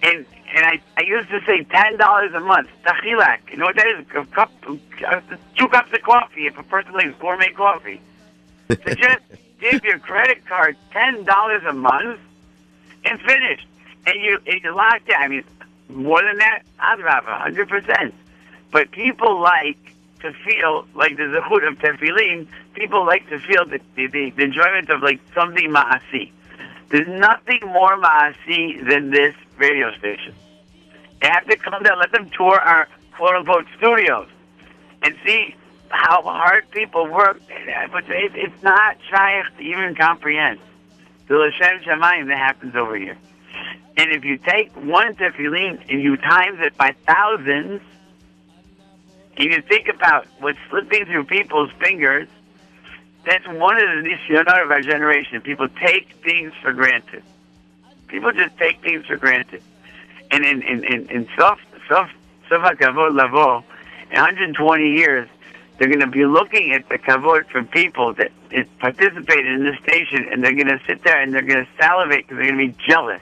And 0.05 0.25
and 0.53 0.65
I, 0.65 0.79
I 0.97 1.03
used 1.03 1.29
to 1.29 1.41
say 1.45 1.63
ten 1.63 1.97
dollars 1.97 2.33
a 2.33 2.39
month. 2.39 2.69
Tachilak. 2.85 3.39
You 3.51 3.57
know 3.57 3.65
what 3.65 3.75
that 3.75 3.87
is? 3.87 4.05
A 4.15 4.25
cup, 4.25 4.51
uh, 4.67 5.21
two 5.57 5.67
cups 5.67 5.91
of 5.93 6.01
coffee 6.03 6.45
if 6.45 6.57
a 6.57 6.63
person 6.63 6.93
likes 6.93 7.13
gourmet 7.19 7.51
coffee. 7.51 7.99
So 8.69 8.75
just 8.75 9.21
give 9.59 9.83
your 9.83 9.99
credit 9.99 10.45
card 10.45 10.77
ten 10.91 11.23
dollars 11.23 11.63
a 11.67 11.73
month 11.73 12.19
and 13.03 13.19
finish. 13.21 13.65
And 14.05 14.21
you 14.21 14.39
and 14.45 14.61
you're 14.61 14.75
locked 14.75 15.09
in. 15.09 15.15
I 15.15 15.27
mean, 15.27 15.43
more 15.89 16.21
than 16.21 16.37
that, 16.37 16.61
I'd 16.79 16.99
have 16.99 17.27
a 17.27 17.39
hundred 17.39 17.67
percent. 17.67 18.13
But 18.71 18.91
people 18.91 19.39
like 19.41 19.77
to 20.21 20.33
feel 20.33 20.87
like 20.93 21.17
the 21.17 21.23
zechut 21.23 21.67
of 21.67 21.79
tefillin. 21.79 22.47
People 22.73 23.05
like 23.05 23.27
to 23.29 23.39
feel 23.39 23.65
the, 23.65 23.79
the, 23.95 24.07
the, 24.07 24.29
the 24.31 24.43
enjoyment 24.43 24.89
of 24.89 25.01
like 25.01 25.19
something 25.33 25.69
maasi. 25.69 26.31
There's 26.89 27.07
nothing 27.07 27.61
more 27.63 27.97
maasi 27.97 28.87
than 28.87 29.11
this 29.11 29.35
radio 29.57 29.91
station. 29.97 30.33
They 31.21 31.27
have 31.27 31.47
to 31.47 31.57
come 31.57 31.83
down, 31.83 31.99
let 31.99 32.11
them 32.11 32.29
tour 32.29 32.59
our 32.59 32.87
quote 33.15 33.35
unquote 33.35 33.65
studios 33.77 34.27
and 35.01 35.15
see 35.25 35.55
how 35.89 36.21
hard 36.21 36.69
people 36.71 37.07
work. 37.07 37.41
But 37.91 38.03
it's 38.07 38.63
not 38.63 38.97
shayach 39.11 39.57
to 39.57 39.63
even 39.63 39.95
comprehend 39.95 40.59
the 41.27 41.35
Lashem 41.35 41.83
Shamayim 41.83 42.27
that 42.27 42.37
happens 42.37 42.75
over 42.75 42.95
here. 42.95 43.17
And 43.97 44.11
if 44.11 44.25
you 44.25 44.37
take 44.37 44.75
one 44.75 45.15
tefillin 45.15 45.89
and 45.89 46.01
you 46.01 46.17
times 46.17 46.59
it 46.61 46.75
by 46.77 46.95
thousands, 47.07 47.81
and 49.37 49.51
you 49.51 49.61
think 49.61 49.87
about 49.87 50.27
what's 50.39 50.59
slipping 50.69 51.05
through 51.05 51.25
people's 51.25 51.71
fingers, 51.79 52.27
that's 53.25 53.45
one 53.47 53.77
of 53.77 54.03
the 54.03 54.09
nisyanot 54.09 54.63
of 54.63 54.71
our 54.71 54.81
generation. 54.81 55.41
People 55.41 55.67
take 55.67 56.13
things 56.23 56.53
for 56.61 56.73
granted. 56.73 57.23
People 58.07 58.31
just 58.31 58.57
take 58.57 58.81
things 58.81 59.05
for 59.05 59.17
granted. 59.17 59.61
And 60.31 60.45
in 60.45 60.61
in 60.61 60.83
in, 60.83 61.09
in 61.09 61.27
Sof 61.37 61.59
Sof 61.87 62.09
Sofa 62.49 62.75
Kavod 62.75 63.15
Lavo, 63.15 63.63
in 64.11 64.17
120 64.17 64.91
years, 64.91 65.27
they're 65.77 65.87
going 65.87 65.99
to 65.99 66.07
be 66.07 66.25
looking 66.25 66.71
at 66.71 66.87
the 66.89 66.97
kavod 66.97 67.47
from 67.49 67.67
people 67.67 68.13
that 68.13 68.31
participated 68.79 69.47
in 69.47 69.63
this 69.63 69.77
station, 69.79 70.27
and 70.31 70.43
they're 70.43 70.53
going 70.53 70.67
to 70.67 70.79
sit 70.87 71.03
there 71.03 71.21
and 71.21 71.33
they're 71.33 71.41
going 71.41 71.65
to 71.65 71.71
salivate 71.79 72.27
because 72.27 72.37
they're 72.37 72.51
going 72.55 72.71
to 72.71 72.73
be 72.73 72.85
jealous. 72.87 73.21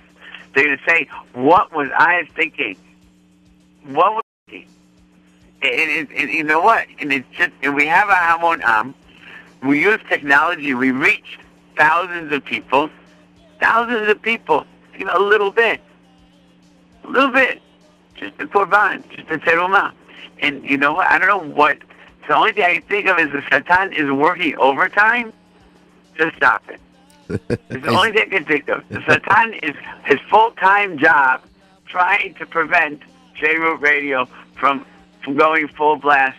They're 0.54 0.66
going 0.66 0.78
to 0.78 0.84
say, 0.88 1.08
"What 1.34 1.74
was 1.74 1.90
I 1.98 2.28
thinking? 2.36 2.78
What 3.86 4.14
was 4.14 4.24
I 4.48 4.52
thinking?" 4.52 4.70
And, 5.64 6.10
and, 6.10 6.12
and 6.12 6.30
you 6.30 6.44
know 6.44 6.62
what? 6.62 6.86
And 7.00 7.12
it's 7.12 7.28
just 7.32 7.52
and 7.64 7.76
we 7.76 7.88
have 7.88 8.10
a 8.10 8.16
Hamon 8.16 8.62
Am. 8.64 8.94
We 9.64 9.82
use 9.82 10.00
technology. 10.10 10.74
We 10.74 10.92
reach 10.92 11.40
thousands 11.76 12.32
of 12.34 12.46
people, 12.46 12.90
thousands 13.60 14.10
of 14.10 14.22
people. 14.22 14.66
You 14.98 15.06
know, 15.06 15.18
a 15.18 15.24
little 15.24 15.52
bit, 15.52 15.82
a 17.04 17.08
little 17.10 17.32
bit, 17.32 17.62
just 18.16 18.34
a 18.39 18.46
korban, 18.46 19.04
just 19.10 19.30
a 19.30 19.38
teruma. 19.38 19.94
And 20.39 20.64
you 20.64 20.78
know 20.78 20.94
what? 20.94 21.08
I 21.08 21.18
don't 21.18 21.28
know 21.28 21.56
what. 21.56 21.78
The 22.28 22.36
only 22.36 22.54
thing 22.54 22.64
I 22.64 22.74
can 22.76 22.84
think 22.84 23.08
of 23.08 23.20
is 23.20 23.32
the 23.32 23.44
Satan 23.52 23.94
is 23.94 24.10
working 24.12 24.56
overtime. 24.58 25.34
Just 26.18 26.36
stop 26.38 26.64
it. 26.70 26.80
It's 27.30 27.84
the 27.86 27.89
only 27.89 28.12
thing 28.12 28.24
I 28.28 28.38
can 28.38 28.46
think 28.46 28.70
of. 28.70 28.88
The 28.89 29.02
Satan 29.08 29.54
is 29.64 29.76
his 30.06 30.20
full-time 30.30 30.98
job 30.98 31.41
trying 31.86 32.34
to 32.36 32.46
prevent 32.46 33.02
J-Root 33.36 33.82
Radio 33.82 34.26
from 34.56 34.86
from 35.24 35.38
going 35.38 35.68
full 35.70 35.96
blast 35.96 36.38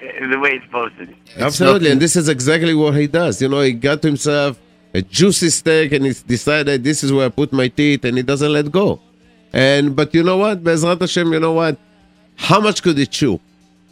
uh, 0.00 0.28
the 0.28 0.38
way 0.38 0.50
it's 0.50 0.64
supposed 0.64 0.96
to 0.98 1.06
be. 1.06 1.16
Absolutely, 1.36 1.90
and 1.90 2.00
this 2.00 2.14
is 2.14 2.28
exactly 2.28 2.74
what 2.74 2.94
he 2.94 3.06
does. 3.06 3.42
You 3.42 3.48
know, 3.48 3.60
he 3.60 3.72
got 3.72 4.02
himself 4.02 4.60
a 4.94 5.02
juicy 5.02 5.50
steak, 5.50 5.92
and 5.92 6.06
it's 6.06 6.22
decided 6.22 6.84
this 6.84 7.02
is 7.02 7.12
where 7.12 7.26
I 7.26 7.28
put 7.28 7.52
my 7.52 7.68
teeth, 7.68 8.04
and 8.04 8.18
it 8.18 8.26
doesn't 8.26 8.52
let 8.52 8.70
go. 8.70 9.00
And 9.52 9.94
but 9.94 10.14
you 10.14 10.22
know 10.22 10.38
what, 10.38 10.62
Bezrat 10.62 11.00
Hashem, 11.00 11.32
you 11.32 11.40
know 11.40 11.52
what? 11.52 11.78
How 12.36 12.60
much 12.60 12.82
could 12.82 12.98
he 12.98 13.06
chew? 13.06 13.40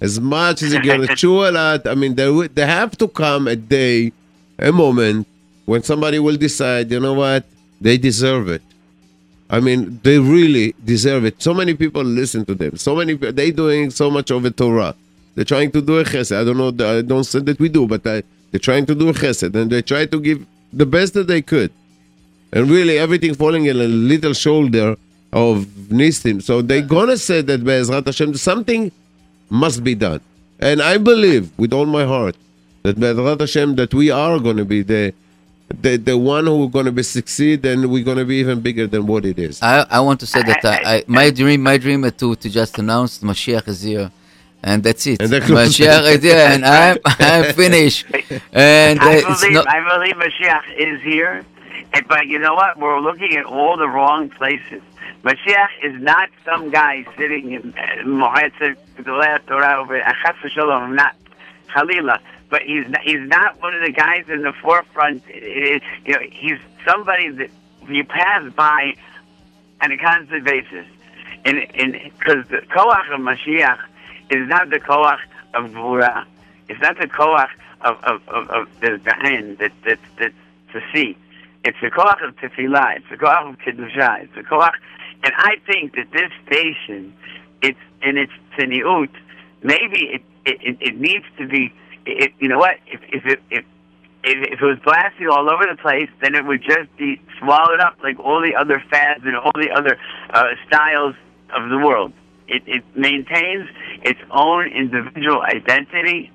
As 0.01 0.18
much 0.18 0.62
as 0.62 0.72
he 0.72 0.80
gonna 0.80 1.14
chew 1.20 1.44
a 1.46 1.51
lot. 1.51 1.86
I 1.86 1.94
mean, 1.94 2.14
there 2.14 2.48
there 2.48 2.66
have 2.66 2.96
to 2.98 3.09
come 3.09 3.48
a 3.48 3.57
day, 3.57 4.12
a 4.59 4.72
moment 4.72 5.26
when 5.66 5.82
somebody 5.82 6.18
will 6.18 6.36
decide. 6.36 6.90
You 6.90 7.01
know 7.01 7.14
what? 7.14 7.44
They 7.80 7.98
deserve 7.98 8.48
it. 8.48 8.62
I 9.51 9.61
mean, 9.61 10.01
they 10.05 10.18
really 10.18 10.74
deserve 10.84 11.24
it. 11.24 11.42
So 11.42 11.53
many 11.53 11.74
people 11.74 12.05
listen 12.05 12.44
to 12.46 12.55
them. 12.55 12.76
So 12.76 12.94
many 12.94 13.14
they 13.14 13.51
doing 13.51 13.90
so 13.90 14.11
much 14.11 14.30
of 14.30 14.44
a 14.44 14.51
Torah. 14.51 14.94
They're 15.34 15.44
trying 15.44 15.70
to 15.72 15.82
do 15.82 15.98
a 15.98 16.05
chesed. 16.05 16.36
I 16.36 16.44
don't 16.44 16.57
know. 16.57 16.68
I 16.86 17.03
don't 17.03 17.24
say 17.24 17.40
that 17.40 17.59
we 17.59 17.68
do, 17.68 17.86
but 17.86 18.07
I, 18.07 18.22
they're 18.51 18.61
trying 18.61 18.86
to 18.86 18.94
do 18.94 19.09
a 19.09 19.12
chesed, 19.12 19.55
and 19.55 19.70
they 19.70 19.82
try 19.82 20.07
to 20.07 20.20
give 20.20 20.46
the 20.72 20.86
best 20.86 21.14
that 21.14 21.26
they 21.26 21.42
could. 21.42 21.72
And 22.52 22.70
really, 22.70 22.98
everything 22.98 23.34
falling 23.34 23.66
in 23.66 23.76
a 23.76 23.88
little 23.88 24.32
shoulder 24.32 24.96
of 25.32 25.66
Nissim. 25.88 26.42
So 26.42 26.62
they're 26.62 26.82
gonna 26.82 27.16
say 27.16 27.42
that 27.42 27.64
Be'ezrat 27.64 28.06
Hashem, 28.06 28.34
something 28.34 28.90
must 29.48 29.84
be 29.84 29.94
done. 29.94 30.20
And 30.58 30.82
I 30.82 30.98
believe 30.98 31.56
with 31.58 31.72
all 31.72 31.86
my 31.86 32.04
heart 32.04 32.36
that 32.82 32.98
Be'ezrat 32.98 33.40
Hashem, 33.40 33.76
that 33.76 33.94
we 33.94 34.10
are 34.10 34.38
gonna 34.38 34.64
be 34.64 34.82
the 34.82 35.14
the, 35.82 35.96
the 35.96 36.18
one 36.18 36.46
who 36.46 36.68
going 36.68 36.86
to 36.86 36.92
be 36.92 37.02
succeed 37.02 37.64
and 37.64 37.90
we're 37.90 38.04
going 38.04 38.18
to 38.18 38.24
be 38.24 38.36
even 38.36 38.60
bigger 38.60 38.86
than 38.86 39.06
what 39.06 39.24
it 39.24 39.38
is. 39.38 39.62
I, 39.62 39.86
I 39.88 40.00
want 40.00 40.20
to 40.20 40.26
say 40.26 40.42
that 40.42 40.64
uh, 40.64 40.68
I, 40.68 40.96
I, 40.96 41.04
my 41.06 41.30
dream 41.30 41.62
my 41.62 41.76
dream 41.78 42.04
is 42.04 42.12
to, 42.14 42.34
to 42.34 42.50
just 42.50 42.78
announce 42.78 43.20
Mashiach 43.20 43.68
is 43.68 43.82
here, 43.82 44.10
and 44.62 44.82
that's 44.82 45.06
it. 45.06 45.20
And 45.22 45.30
that- 45.32 45.42
Mashiach 45.44 46.16
is 46.16 46.22
here, 46.22 46.36
and 46.36 46.64
I'm 46.64 46.98
I'm 47.04 47.52
finished. 47.62 48.06
And 48.52 48.98
uh, 49.00 49.04
I 49.04 49.20
believe 49.22 49.52
not. 49.52 49.68
I 49.68 49.80
believe 49.98 50.14
Mashiach 50.16 50.76
is 50.76 51.00
here, 51.02 51.44
and, 51.92 52.08
but 52.08 52.26
you 52.26 52.38
know 52.38 52.54
what? 52.54 52.78
We're 52.78 53.00
looking 53.00 53.36
at 53.36 53.44
all 53.44 53.76
the 53.76 53.88
wrong 53.88 54.28
places. 54.30 54.82
Mashiach 55.22 55.68
is 55.82 56.00
not 56.00 56.30
some 56.44 56.70
guy 56.70 57.04
sitting 57.18 57.52
in 57.52 57.74
uh, 57.76 58.02
Mohetzer 58.04 58.74
Gedolei 58.96 59.44
Torah 59.46 59.80
over 59.80 60.00
Achas 60.00 60.34
V'Shalom. 60.42 60.80
I'm 60.82 60.96
not 60.96 61.14
Chalila, 61.68 62.18
but 62.48 62.62
he's 62.62 62.88
not, 62.88 63.02
he's 63.02 63.28
not 63.28 63.61
one 63.61 63.74
of 63.74 63.82
the 63.82 63.92
guys 63.92 64.24
in 64.28 64.42
the 64.42 64.52
forefront. 64.62 65.22
It- 65.28 65.82
it- 65.82 65.82
you 66.06 66.12
know, 66.14 66.20
he's 66.30 66.58
somebody 66.86 67.28
that 67.28 67.50
you 67.88 68.04
pass 68.04 68.50
by 68.54 68.94
on 69.82 69.92
a 69.92 69.98
constant 69.98 70.44
basis, 70.44 70.86
and 71.44 71.58
and 71.74 71.92
because 72.18 72.46
the 72.48 72.58
koach 72.74 73.12
of 73.12 73.20
Mashiach 73.20 73.78
is 74.30 74.48
not 74.48 74.70
the 74.70 74.78
koach 74.78 75.18
of 75.54 75.70
Gvura, 75.70 76.24
it's 76.68 76.80
not 76.80 76.96
the 76.98 77.06
koach 77.06 77.48
of 77.82 77.96
of 78.04 78.22
of, 78.28 78.50
of 78.50 78.80
the 78.80 78.98
behind 78.98 79.58
that 79.58 79.72
that 79.84 79.98
that 80.18 80.32
to 80.72 80.80
see. 80.92 81.16
It's 81.64 81.78
the 81.82 81.90
koach 81.90 82.26
of 82.26 82.36
tefillah. 82.36 82.96
It's 82.96 83.06
the 83.10 83.16
koach 83.16 83.50
of 83.50 83.58
kedusha. 83.58 84.24
It's 84.24 84.34
the 84.34 84.42
koach, 84.42 84.72
and 85.24 85.32
I 85.36 85.56
think 85.66 85.94
that 85.96 86.10
this 86.12 86.30
station, 86.46 87.14
it's 87.62 87.78
in 88.02 88.16
its 88.16 88.32
tzeniut, 88.56 89.10
maybe 89.62 90.06
it 90.14 90.22
it, 90.46 90.76
it, 90.80 90.96
needs 90.98 91.26
to 91.38 91.46
be. 91.46 91.72
It, 92.06 92.32
you 92.38 92.48
know 92.48 92.58
what? 92.58 92.76
If 92.86 93.00
if 93.08 93.26
it 93.26 93.42
if 93.50 93.64
if, 94.22 94.52
if 94.52 94.60
it 94.60 94.64
was 94.64 94.78
blasting 94.84 95.28
all 95.28 95.50
over 95.50 95.64
the 95.70 95.76
place, 95.80 96.08
then 96.20 96.34
it 96.34 96.44
would 96.46 96.62
just 96.62 96.94
be 96.96 97.20
swallowed 97.38 97.80
up 97.80 97.96
like 98.02 98.18
all 98.18 98.40
the 98.40 98.54
other 98.54 98.82
fads 98.90 99.24
and 99.24 99.36
all 99.36 99.52
the 99.54 99.70
other 99.70 99.98
uh, 100.30 100.44
styles 100.66 101.14
of 101.54 101.68
the 101.70 101.78
world. 101.78 102.12
It, 102.51 102.62
it 102.66 102.84
maintains 102.96 103.68
its 104.03 104.18
own 104.30 104.66
individual 104.66 105.40
identity, 105.42 106.32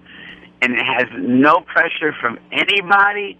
and 0.61 0.73
it 0.73 0.85
has 0.85 1.07
no 1.17 1.59
pressure 1.59 2.13
from 2.21 2.39
anybody, 2.53 3.37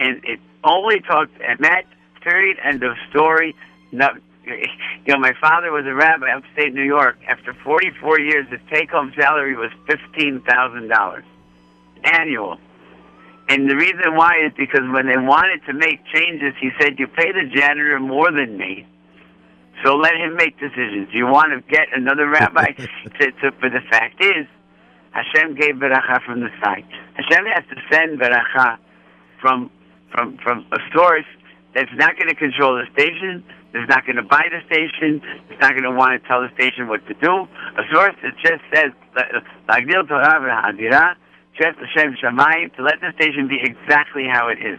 and 0.00 0.20
it 0.24 0.40
only 0.64 1.00
talks 1.00 1.30
at 1.46 1.60
that 1.60 1.84
period 2.22 2.58
end 2.64 2.82
of 2.82 2.96
story. 3.10 3.54
No, 3.92 4.08
you 4.44 5.14
know, 5.14 5.18
my 5.18 5.32
father 5.40 5.70
was 5.70 5.86
a 5.86 5.94
rabbi 5.94 6.30
upstate 6.30 6.74
New 6.74 6.82
York. 6.82 7.18
After 7.28 7.54
44 7.54 8.20
years, 8.20 8.48
his 8.50 8.60
take-home 8.68 9.12
salary 9.16 9.56
was 9.56 9.70
fifteen 9.86 10.42
thousand 10.42 10.88
dollars 10.88 11.24
annual. 12.02 12.58
And 13.48 13.70
the 13.70 13.76
reason 13.76 14.14
why 14.14 14.44
is 14.44 14.52
because 14.56 14.82
when 14.92 15.06
they 15.06 15.16
wanted 15.16 15.64
to 15.66 15.72
make 15.72 16.00
changes, 16.12 16.52
he 16.60 16.70
said, 16.80 16.98
"You 16.98 17.06
pay 17.06 17.32
the 17.32 17.44
janitor 17.44 17.98
more 18.00 18.30
than 18.30 18.58
me, 18.58 18.86
so 19.84 19.96
let 19.96 20.14
him 20.14 20.36
make 20.36 20.58
decisions. 20.58 21.08
You 21.12 21.26
want 21.26 21.52
to 21.52 21.60
get 21.70 21.88
another 21.94 22.28
rabbi 22.28 22.72
to, 23.20 23.32
to?" 23.32 23.52
But 23.60 23.72
the 23.72 23.82
fact 23.90 24.22
is, 24.22 24.46
Hashem 25.12 25.54
gave 25.54 25.76
beracha 25.76 26.22
from 26.24 26.40
the 26.40 26.50
side. 26.62 26.84
Hashem 27.14 27.46
has 27.46 27.64
to 27.70 27.76
send 27.90 28.20
beracha 28.20 28.78
from 29.40 29.70
from 30.12 30.38
from 30.38 30.66
a 30.72 30.78
source 30.94 31.26
that's 31.74 31.90
not 31.94 32.18
going 32.18 32.28
to 32.28 32.34
control 32.34 32.74
the 32.74 32.86
station, 32.92 33.44
that's 33.72 33.88
not 33.88 34.04
going 34.06 34.16
to 34.16 34.22
buy 34.22 34.42
the 34.50 34.60
station, 34.66 35.20
that's 35.48 35.60
not 35.60 35.72
going 35.72 35.84
to 35.84 35.92
want 35.92 36.20
to 36.20 36.28
tell 36.28 36.40
the 36.40 36.50
station 36.54 36.88
what 36.88 37.06
to 37.06 37.14
do. 37.14 37.46
A 37.76 37.84
source 37.92 38.14
that 38.22 38.34
just 38.42 38.62
says, 38.72 38.92
"Lagdil 39.68 40.08
Torah 40.08 40.40
v'hadira." 40.40 41.14
Just 41.60 41.78
Hashem 41.78 42.14
Shamayim 42.22 42.74
to 42.76 42.82
let 42.82 43.00
the 43.00 43.12
station 43.16 43.48
be 43.48 43.58
exactly 43.60 44.26
how 44.30 44.48
it 44.48 44.58
is. 44.62 44.78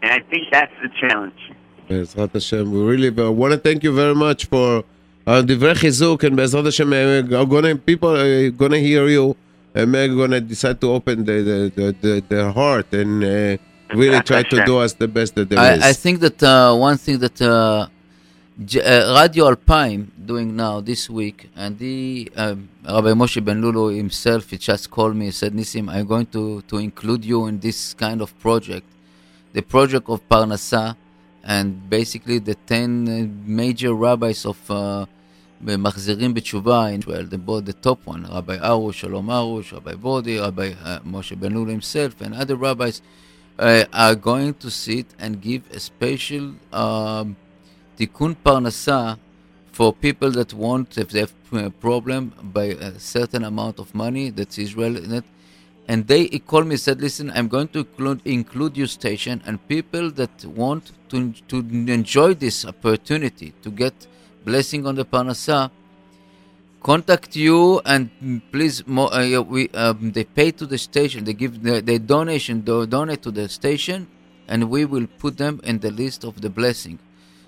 And 0.00 0.10
I 0.10 0.20
think 0.30 0.44
that's 0.50 0.72
the 0.82 0.88
challenge. 1.00 1.52
Bezrat 1.88 2.32
Hashem, 2.32 2.70
we 2.70 2.80
really 2.80 3.08
uh, 3.08 3.30
want 3.30 3.52
to 3.52 3.58
thank 3.58 3.82
you 3.82 3.94
very 3.94 4.14
much 4.14 4.44
for 4.46 4.84
uh, 5.26 5.42
divrei 5.42 5.74
chizuk 5.74 6.22
and 6.24 6.36
Bezrat 6.36 6.64
Hashem, 6.64 6.92
uh, 6.92 7.38
are 7.40 7.46
gonna, 7.46 7.76
people 7.76 8.14
are 8.16 8.50
going 8.50 8.72
to 8.72 8.80
hear 8.80 9.08
you 9.08 9.36
and 9.74 9.94
they're 9.94 10.08
going 10.08 10.30
to 10.32 10.40
decide 10.40 10.80
to 10.80 10.90
open 10.92 11.24
the, 11.24 11.32
the, 11.42 11.72
the, 11.74 11.96
the, 12.00 12.24
their 12.28 12.50
heart 12.50 12.92
and 12.92 13.24
uh, 13.24 13.56
really 13.94 14.20
try 14.22 14.42
to 14.42 14.64
do 14.64 14.78
us 14.78 14.92
the 14.94 15.08
best 15.08 15.34
that 15.34 15.48
there 15.48 15.74
is. 15.74 15.82
I, 15.82 15.90
I 15.90 15.92
think 15.92 16.20
that 16.20 16.42
uh, 16.42 16.74
one 16.74 16.96
thing 16.98 17.18
that 17.18 17.40
uh, 17.40 17.88
J- 18.64 18.82
uh, 18.82 19.20
Radio 19.20 19.46
Alpine 19.46 20.10
doing 20.26 20.56
now 20.56 20.80
this 20.80 21.08
week, 21.08 21.48
and 21.54 21.78
the 21.78 22.30
um, 22.36 22.68
Rabbi 22.84 23.12
Moshe 23.12 23.42
Ben 23.44 23.60
Lulu 23.62 23.94
himself, 23.94 24.50
he 24.50 24.58
just 24.58 24.90
called 24.90 25.14
me 25.14 25.26
and 25.26 25.34
said, 25.34 25.52
Nissim, 25.54 25.90
I'm 25.90 26.06
going 26.06 26.26
to, 26.26 26.62
to 26.62 26.78
include 26.78 27.24
you 27.24 27.46
in 27.46 27.60
this 27.60 27.94
kind 27.94 28.20
of 28.20 28.36
project, 28.40 28.86
the 29.52 29.62
project 29.62 30.08
of 30.08 30.28
Parnassa, 30.28 30.96
and 31.47 31.89
basically 31.89 32.39
the 32.39 32.55
10 32.55 33.07
uh, 33.07 33.27
major 33.45 33.93
rabbis 33.93 34.45
of 34.45 34.57
uh, 34.71 35.05
מחזירים 35.65 36.33
בתשובה 36.33 36.93
in 36.93 36.99
Israel, 36.99 37.25
the, 37.25 37.37
both 37.37 37.65
the 37.65 37.73
top 37.73 37.99
one, 38.05 38.23
Rabbi 38.23 38.57
Arush, 38.57 38.95
Shalom 38.95 39.27
Arush, 39.27 39.71
Rabbi 39.71 39.93
Bodi, 39.93 40.39
Rabbi 40.39 40.73
uh, 40.83 40.99
Moshe 40.99 41.39
Ben 41.39 41.53
Lulu 41.53 41.71
himself, 41.71 42.19
and 42.21 42.33
other 42.33 42.55
rabbis 42.55 43.01
uh, 43.59 43.85
are 43.93 44.15
going 44.15 44.53
to 44.55 44.69
sit 44.69 45.07
and 45.19 45.41
give 45.41 45.63
a 45.71 45.79
special 45.79 46.53
um, 46.73 47.35
tikkun 47.97 48.35
parnasa 48.45 49.17
for 49.71 49.93
people 49.93 50.31
that 50.31 50.53
want, 50.53 50.97
if 50.97 51.09
they 51.09 51.21
have 51.21 51.33
a 51.53 51.69
problem 51.69 52.33
by 52.41 52.65
a 52.65 52.99
certain 52.99 53.43
amount 53.43 53.79
of 53.79 53.95
money 53.95 54.29
that's 54.29 54.57
Israel 54.57 54.97
in 54.97 55.13
it, 55.13 55.23
and 55.88 56.06
they 56.06 56.28
called 56.50 56.66
me 56.66 56.76
said, 56.76 57.00
"Listen, 57.00 57.30
I'm 57.34 57.48
going 57.48 57.68
to 57.68 57.80
include, 57.80 58.20
include 58.24 58.76
your 58.76 58.86
station, 58.86 59.42
and 59.46 59.66
people 59.68 60.10
that 60.12 60.44
want 60.44 60.92
to 61.08 61.32
to 61.48 61.56
enjoy 62.00 62.34
this 62.34 62.64
opportunity 62.64 63.54
to 63.62 63.70
get 63.70 64.06
blessing 64.44 64.86
on 64.86 64.94
the 64.94 65.04
parnasa 65.04 65.70
contact 66.82 67.36
you 67.36 67.80
and 67.84 68.10
please 68.52 68.82
uh, 68.88 69.42
we 69.46 69.68
um, 69.70 70.12
they 70.12 70.24
pay 70.24 70.50
to 70.50 70.66
the 70.66 70.78
station. 70.78 71.24
They 71.24 71.32
give 71.32 71.62
the, 71.62 71.80
the 71.80 71.98
donation 71.98 72.60
do, 72.62 72.86
donate 72.86 73.22
to 73.22 73.30
the 73.30 73.48
station 73.48 74.06
and 74.46 74.70
we 74.70 74.84
will 74.84 75.06
put 75.18 75.36
them 75.36 75.60
in 75.64 75.80
the 75.80 75.90
list 75.90 76.24
of 76.24 76.40
the 76.40 76.50
blessing. 76.50 76.98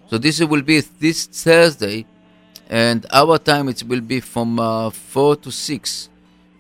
So 0.09 0.19
this 0.19 0.41
will 0.41 0.63
be 0.63 0.81
this 0.81 1.27
thursday 1.27 2.07
and 2.69 3.07
our 3.13 3.39
time 3.39 3.69
it 3.69 3.83
will 3.83 4.01
be 4.01 4.21
from 4.21 4.59
uh, 4.59 4.91
4 4.91 5.37
to 5.37 5.51
6 5.51 6.10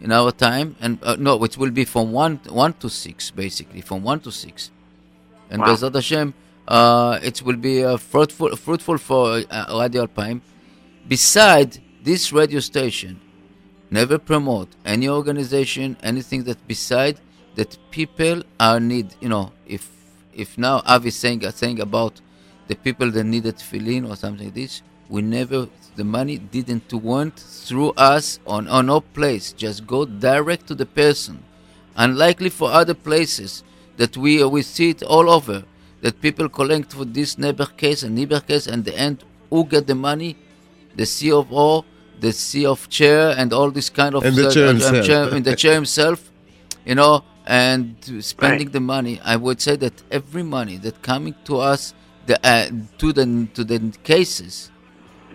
in 0.00 0.12
our 0.12 0.32
time 0.32 0.76
and 0.80 0.98
uh, 1.02 1.16
no 1.18 1.42
it 1.44 1.56
will 1.58 1.70
be 1.70 1.84
from 1.84 2.12
1 2.12 2.40
1 2.48 2.72
to 2.74 2.88
6 2.88 3.30
basically 3.32 3.80
from 3.80 4.02
1 4.02 4.20
to 4.20 4.32
6 4.32 4.70
and 5.50 5.60
Wow. 5.60 5.66
Bezrat 5.74 5.94
Hashem, 5.94 6.32
uh, 6.68 7.18
it 7.22 7.42
will 7.42 7.56
be 7.56 7.84
uh, 7.84 7.96
fruitful, 7.96 8.54
fruitful 8.56 8.98
for 8.98 9.42
uh, 9.50 9.78
Radio 9.80 10.02
Alpine. 10.02 10.40
Beside 11.08 11.78
this 12.02 12.32
radio 12.32 12.60
station, 12.60 13.20
never 13.90 14.16
promote 14.18 14.68
any 14.84 15.08
organization, 15.08 15.96
anything 16.02 16.44
that 16.44 16.66
beside 16.68 17.18
that 17.56 17.76
people 17.90 18.42
are 18.60 18.78
need. 18.78 19.14
You 19.20 19.28
know, 19.28 19.52
if 19.66 19.90
if 20.32 20.56
now 20.56 20.82
Avi 20.86 21.10
saying 21.10 21.44
uh, 21.44 21.50
saying 21.50 21.80
about 21.80 22.20
the 22.68 22.76
people 22.76 23.10
that 23.10 23.24
needed 23.24 23.56
tefillin 23.56 24.08
or 24.08 24.14
something 24.14 24.46
like 24.46 24.54
this, 24.54 24.82
we 25.08 25.22
never 25.22 25.68
the 25.96 26.04
money 26.04 26.38
didn't 26.38 26.92
went 26.92 27.36
through 27.38 27.90
us 27.96 28.38
on 28.46 28.68
on 28.68 28.86
no 28.86 29.00
place. 29.00 29.52
Just 29.52 29.86
go 29.86 30.04
direct 30.04 30.66
to 30.68 30.74
the 30.74 30.86
person. 30.86 31.42
Unlikely 31.96 32.50
for 32.50 32.70
other 32.70 32.94
places 32.94 33.62
that 33.96 34.16
we 34.16 34.42
uh, 34.42 34.48
we 34.48 34.62
see 34.62 34.90
it 34.90 35.02
all 35.02 35.28
over 35.30 35.64
that 36.02 36.20
people 36.20 36.48
collect 36.48 36.92
for 36.92 37.04
this 37.04 37.36
neighbor 37.36 37.66
case 37.66 38.02
and 38.02 38.14
neighbor 38.14 38.40
case 38.40 38.66
and 38.66 38.84
the 38.84 38.96
end 38.96 39.24
who 39.50 39.64
get 39.64 39.86
the 39.86 39.94
money 39.94 40.36
the 40.96 41.04
CFO 41.04 41.84
the 42.20 42.32
C 42.32 42.64
of 42.66 42.88
chair 42.88 43.34
and 43.36 43.52
all 43.52 43.70
this 43.70 43.88
kind 43.90 44.14
of 44.14 44.22
And 44.24 44.34
the 44.36 44.48
uh, 44.48 44.50
chair 44.50 44.66
himself. 44.68 45.06
chair- 45.06 45.28
and 45.34 45.44
the 45.44 45.56
chair 45.56 45.74
himself 45.74 46.30
you 46.86 46.94
know 46.94 47.24
and 47.46 47.96
spending 48.20 48.68
Right. 48.68 48.72
the 48.72 48.80
money 48.80 49.20
I 49.24 49.36
would 49.36 49.60
say 49.60 49.76
that 49.76 50.02
every 50.10 50.42
money 50.42 50.76
that 50.78 51.02
coming 51.02 51.34
to 51.44 51.58
us 51.58 51.92
the 52.26 52.36
uh, 52.46 52.70
to 52.98 53.12
the 53.12 53.26
to 53.54 53.64
the 53.64 53.78
cases 54.04 54.70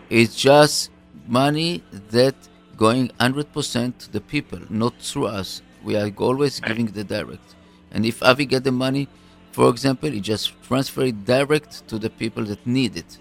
is 0.10 0.36
just 0.36 0.92
money 1.28 1.84
that 2.12 2.36
going 2.78 3.10
100% 3.20 3.98
to 3.98 4.12
the 4.12 4.22
people, 4.22 4.60
not 4.70 4.94
through 5.00 5.28
us. 5.28 5.62
We 5.84 5.96
are 5.96 6.12
always 6.18 6.60
giving 6.60 6.88
the 6.88 7.04
direct. 7.04 7.56
And 7.92 8.06
if 8.06 8.22
Avi 8.22 8.46
get 8.46 8.64
the 8.64 8.72
money, 8.72 9.08
for 9.52 9.70
example, 9.70 10.10
he 10.10 10.20
just 10.20 10.62
transfer 10.64 11.04
it 11.04 11.24
direct 11.26 11.88
to 11.88 11.98
the 11.98 12.10
people 12.10 12.44
that 12.46 12.66
need 12.68 12.98
it. 12.98 13.18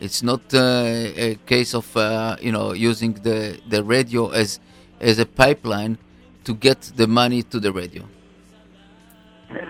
It's 0.00 0.22
not 0.22 0.40
uh, 0.54 0.58
a 0.58 1.38
case 1.44 1.74
of 1.74 1.94
uh, 1.96 2.36
you 2.40 2.52
know 2.52 2.72
using 2.72 3.14
the, 3.14 3.60
the 3.68 3.82
radio 3.82 4.28
as 4.28 4.60
as 5.00 5.18
a 5.18 5.26
pipeline 5.26 5.98
to 6.44 6.54
get 6.54 6.80
the 6.94 7.08
money 7.08 7.42
to 7.42 7.58
the 7.58 7.72
radio. 7.72 8.04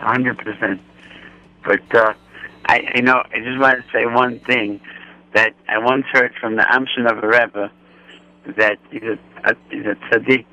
hundred 0.01 0.37
percent. 0.39 0.81
But 1.65 1.95
uh, 1.95 2.13
I, 2.67 2.93
you 2.95 3.03
know, 3.03 3.23
I 3.33 3.39
just 3.41 3.59
want 3.59 3.85
to 3.85 3.91
say 3.91 4.05
one 4.05 4.39
thing 4.41 4.81
that 5.39 5.55
I 5.69 5.79
once 5.79 6.05
heard 6.13 6.33
from 6.41 6.57
the 6.57 6.63
Amshinover 6.63 7.23
Rebbe 7.23 7.71
that 8.57 8.77
he's 8.91 9.03
a, 9.03 9.55
he's 9.71 9.87
a 9.87 9.95
tzaddik, 10.11 10.45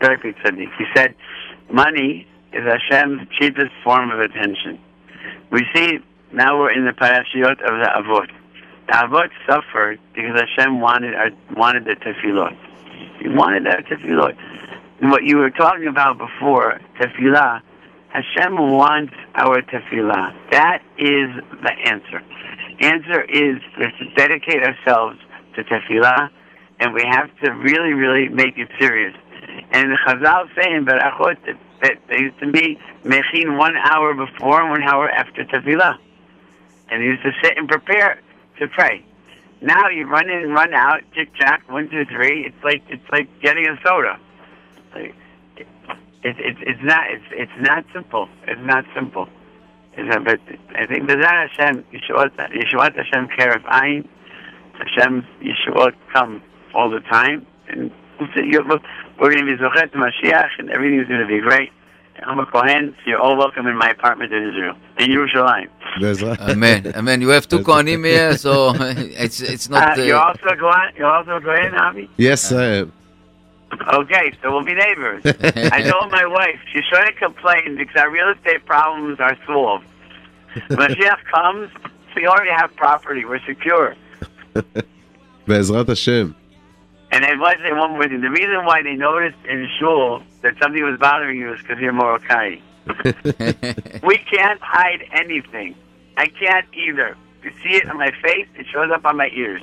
big 0.00 0.36
tzaddik. 0.42 0.68
He 0.78 0.84
said, 0.96 1.14
"Money 1.70 2.26
is 2.50 2.64
Hashem's 2.64 3.28
cheapest 3.38 3.72
form 3.84 4.10
of 4.10 4.20
attention." 4.20 4.80
We 5.50 5.66
see 5.74 5.98
now 6.32 6.58
we're 6.58 6.72
in 6.72 6.86
the 6.86 6.92
parashiyot 6.92 7.60
of 7.60 7.74
the 7.82 7.90
Avot. 8.00 8.30
The 8.86 8.92
Avot 8.94 9.28
suffered 9.46 10.00
because 10.14 10.40
Hashem 10.40 10.80
wanted 10.80 11.14
our, 11.14 11.30
wanted 11.54 11.84
the 11.84 11.96
tefillot. 11.96 12.56
He 13.20 13.28
wanted 13.28 13.66
our 13.66 13.82
tefillot. 13.82 14.34
And 15.02 15.10
what 15.10 15.24
you 15.24 15.36
were 15.36 15.50
talking 15.50 15.88
about 15.88 16.16
before, 16.16 16.80
tefillah, 16.98 17.60
Hashem 18.12 18.56
wants 18.56 19.14
our 19.34 19.62
tefillah. 19.62 20.50
That 20.50 20.82
is 20.98 21.30
the 21.62 21.72
answer. 21.86 22.22
Answer 22.80 23.22
is 23.22 23.62
to 23.78 24.10
dedicate 24.16 24.62
ourselves 24.62 25.18
to 25.54 25.64
tefillah, 25.64 26.30
and 26.80 26.92
we 26.92 27.04
have 27.08 27.28
to 27.44 27.52
really, 27.52 27.92
really 27.92 28.28
make 28.28 28.58
it 28.58 28.68
serious. 28.80 29.14
And 29.72 29.92
the 29.92 29.98
Chazal 30.06 30.48
say 30.56 30.74
in 30.74 30.84
Berachot 30.86 31.36
that, 31.46 31.58
that 31.82 31.98
there 32.08 32.22
used 32.22 32.38
to 32.40 32.50
be 32.50 32.78
mechin 33.04 33.56
one 33.56 33.76
hour 33.76 34.14
before 34.14 34.60
and 34.62 34.70
one 34.70 34.82
hour 34.82 35.08
after 35.08 35.44
tefillah. 35.44 35.96
And 36.90 37.02
they 37.02 37.06
used 37.06 37.22
to 37.22 37.30
sit 37.42 37.56
and 37.56 37.68
prepare 37.68 38.20
to 38.58 38.66
pray. 38.68 39.04
Now 39.62 39.88
you 39.88 40.06
run 40.06 40.28
in 40.28 40.38
and 40.38 40.54
run 40.54 40.74
out, 40.74 41.02
tick 41.14 41.28
tack, 41.38 41.62
one, 41.70 41.88
two, 41.90 42.04
three. 42.06 42.46
It's 42.46 42.64
like 42.64 42.82
it's 42.88 43.08
like 43.12 43.28
getting 43.40 43.66
a 43.66 43.78
soda. 43.84 44.18
Like, 44.94 45.14
it, 46.22 46.36
it, 46.38 46.38
it, 46.38 46.56
it's 46.60 46.80
not 46.82 47.10
it's 47.10 47.24
it's 47.32 47.52
not 47.68 47.84
simple. 47.92 48.28
It's 48.46 48.60
not 48.64 48.84
simple. 48.94 49.28
It's, 49.96 50.08
but 50.24 50.38
I 50.78 50.86
think 50.86 51.08
Bezrat 51.08 51.48
Hashem, 51.50 51.84
Yeshuot, 51.92 52.30
Yeshuot 52.36 52.94
Hashem 52.96 53.28
Keref 53.36 53.62
Ayin, 53.64 54.06
Hashem's 54.78 55.24
Yeshuot 55.42 55.94
come 56.12 56.42
all 56.74 56.88
the 56.90 57.00
time, 57.00 57.44
and 57.68 57.90
we'll 58.18 58.28
see- 58.34 58.46
you're- 58.52 58.64
going 59.18 59.36
to 59.36 59.44
be 59.44 59.56
Zochet 59.62 59.90
Mashiach, 59.92 60.48
and 60.58 60.70
everything's 60.70 61.06
going 61.08 61.20
to 61.20 61.26
be 61.26 61.40
great. 61.40 61.70
I'm 62.22 62.38
a 62.38 62.46
Kohen, 62.46 62.94
so 62.98 63.10
you're 63.10 63.18
all 63.18 63.36
welcome 63.36 63.66
in 63.66 63.76
my 63.76 63.90
apartment 63.90 64.32
in 64.32 64.48
Israel, 64.50 64.76
in 64.98 65.10
Yerushalayim. 65.10 65.68
Bezrat- 66.00 66.38
Amen. 66.40 66.92
Amen. 66.94 67.20
You 67.20 67.28
have 67.30 67.48
two 67.48 67.58
Kohanim 67.60 68.06
here, 68.06 68.36
so 68.38 68.72
it's 68.78 69.40
it's 69.40 69.68
not. 69.68 69.98
Uh, 69.98 70.02
Uh, 70.02 70.04
you're 70.04 70.18
also 70.30 70.50
going, 70.58 70.90
you're 70.96 71.10
also 71.18 71.40
going, 71.40 71.74
Avi? 71.74 72.08
yes, 72.16 72.52
I 72.52 72.64
am. 72.80 72.92
Okay, 73.72 74.32
so 74.42 74.50
we'll 74.50 74.64
be 74.64 74.74
neighbors. 74.74 75.22
I 75.24 75.82
told 75.82 76.10
my 76.10 76.26
wife 76.38 76.58
she 76.72 76.80
shouldn't 76.82 77.16
complain 77.16 77.76
because 77.76 77.96
our 77.96 78.10
real 78.10 78.28
estate 78.30 78.64
problems 78.66 79.20
are 79.20 79.36
solved. 79.46 79.86
When 80.68 80.78
Mashiach 80.78 81.24
comes, 81.32 81.70
we 82.16 82.26
already 82.26 82.50
have 82.50 82.74
property. 82.76 83.24
We're 83.24 83.40
secure. 83.46 83.96
Bezrat 85.46 85.88
Hashem. 85.88 86.34
And 87.12 87.24
I 87.24 87.34
want 87.36 87.58
to 87.58 87.64
say 87.68 87.72
one 87.72 87.92
more 87.92 88.06
thing. 88.08 88.20
The 88.20 88.30
reason 88.30 88.64
why 88.64 88.82
they 88.82 88.94
noticed 88.94 89.38
in 89.48 89.68
shul 89.78 90.22
that 90.42 90.54
something 90.60 90.82
was 90.82 90.98
bothering 90.98 91.38
you 91.38 91.54
is 91.54 91.60
because 91.60 91.78
you're 91.78 91.92
Moroccan. 91.92 92.62
we 94.02 94.18
can't 94.18 94.60
hide 94.60 95.04
anything. 95.12 95.74
I 96.16 96.26
can't 96.26 96.66
either. 96.74 97.16
You 97.42 97.50
see 97.62 97.76
it 97.76 97.88
on 97.88 97.96
my 97.96 98.10
face, 98.22 98.46
it 98.56 98.66
shows 98.72 98.90
up 98.92 99.04
on 99.04 99.16
my 99.16 99.28
ears. 99.34 99.62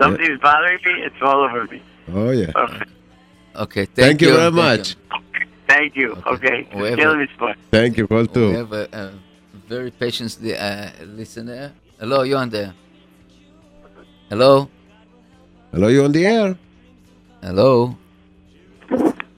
Something 0.00 0.30
is 0.30 0.40
bothering 0.40 0.78
me, 0.84 1.02
it's 1.02 1.16
all 1.20 1.44
over 1.44 1.64
me. 1.66 1.82
Oh, 2.12 2.30
yeah. 2.30 2.52
Okay. 3.58 3.82
okay. 3.82 3.84
Thank, 3.86 3.96
Thank 3.96 4.22
you 4.22 4.28
very 4.28 4.40
thank 4.42 4.54
much. 4.54 4.96
Thank 5.68 5.96
you. 5.96 6.12
Okay. 6.26 6.32
Okay. 6.32 6.68
Whoever- 6.72 6.96
Kill. 6.96 7.54
Thank 7.70 7.96
you, 7.98 8.06
Kol 8.06 8.26
We 8.34 8.52
have 8.54 8.72
a, 8.72 8.88
a 8.92 9.12
very 9.68 9.90
patient 9.90 10.36
uh, 10.42 10.90
listener. 11.04 11.72
Hello, 11.98 12.22
you 12.22 12.36
on 12.36 12.48
there? 12.50 12.72
Hello, 14.30 14.68
Hello, 15.72 15.88
you 15.88 16.04
on 16.04 16.12
the 16.12 16.26
air? 16.26 16.56
hello, 17.42 17.96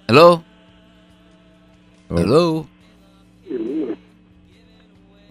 hello, 0.08 0.44
Oh. 2.10 2.16
hello. 2.16 2.66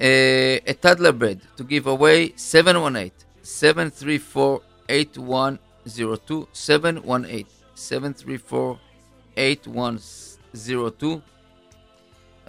a 0.00 0.74
toddler 0.80 1.10
bed 1.10 1.40
to 1.56 1.64
give 1.64 1.88
away 1.88 2.32
718 2.36 3.10
734 3.42 4.62
8102 9.36 10.40
718 10.54 11.20
734 11.20 11.22
8102 11.22 11.22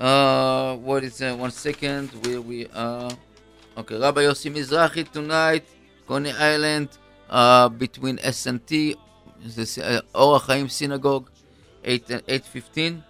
uh 0.01 0.75
what 0.77 1.03
is 1.03 1.21
uh, 1.21 1.35
one 1.35 1.51
second 1.51 2.09
where 2.25 2.41
we 2.41 2.67
are. 2.73 3.11
Okay 3.77 3.97
rabbi 3.99 4.21
yossi 4.23 4.49
mizrahi 4.51 5.09
tonight 5.11 5.65
coney 6.07 6.31
island 6.31 6.89
uh 7.29 7.69
between 7.69 8.19
s&t 8.23 8.95
this 9.43 9.77
uh, 9.77 10.01
Chaim 10.39 10.69
synagogue 10.69 11.29
8 11.83 12.09
and 12.09 12.23
815 12.27 13.03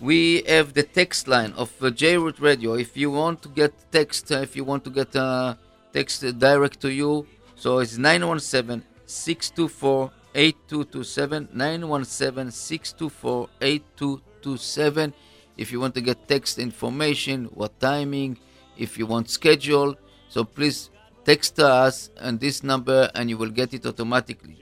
we 0.00 0.42
have 0.46 0.74
the 0.74 0.82
text 0.82 1.26
line 1.26 1.52
of 1.56 1.72
uh, 1.82 1.90
J-Root 1.90 2.38
Radio. 2.38 2.74
If 2.74 2.96
you 2.96 3.10
want 3.10 3.40
to 3.42 3.48
get 3.48 3.72
text, 3.90 4.30
uh, 4.30 4.36
if 4.40 4.54
you 4.54 4.62
want 4.62 4.84
to 4.84 4.90
get 4.90 5.16
uh, 5.16 5.54
text 5.92 6.20
direct 6.38 6.80
to 6.80 6.92
you, 6.92 7.26
so 7.54 7.78
it's 7.78 7.96
917 7.96 8.84
624 9.06 10.10
8227. 10.36 11.48
917 11.52 12.50
624 12.52 13.48
8227. 13.60 15.14
If 15.56 15.72
you 15.72 15.80
want 15.80 15.94
to 15.94 16.02
get 16.02 16.28
text 16.28 16.58
information, 16.58 17.46
what 17.46 17.80
timing, 17.80 18.36
if 18.76 18.98
you 18.98 19.06
want 19.06 19.30
schedule, 19.30 19.96
so 20.28 20.44
please 20.44 20.90
text 21.24 21.58
us 21.58 22.10
on 22.20 22.36
this 22.36 22.62
number 22.62 23.10
and 23.14 23.30
you 23.30 23.38
will 23.38 23.50
get 23.50 23.72
it 23.72 23.86
automatically. 23.86 24.58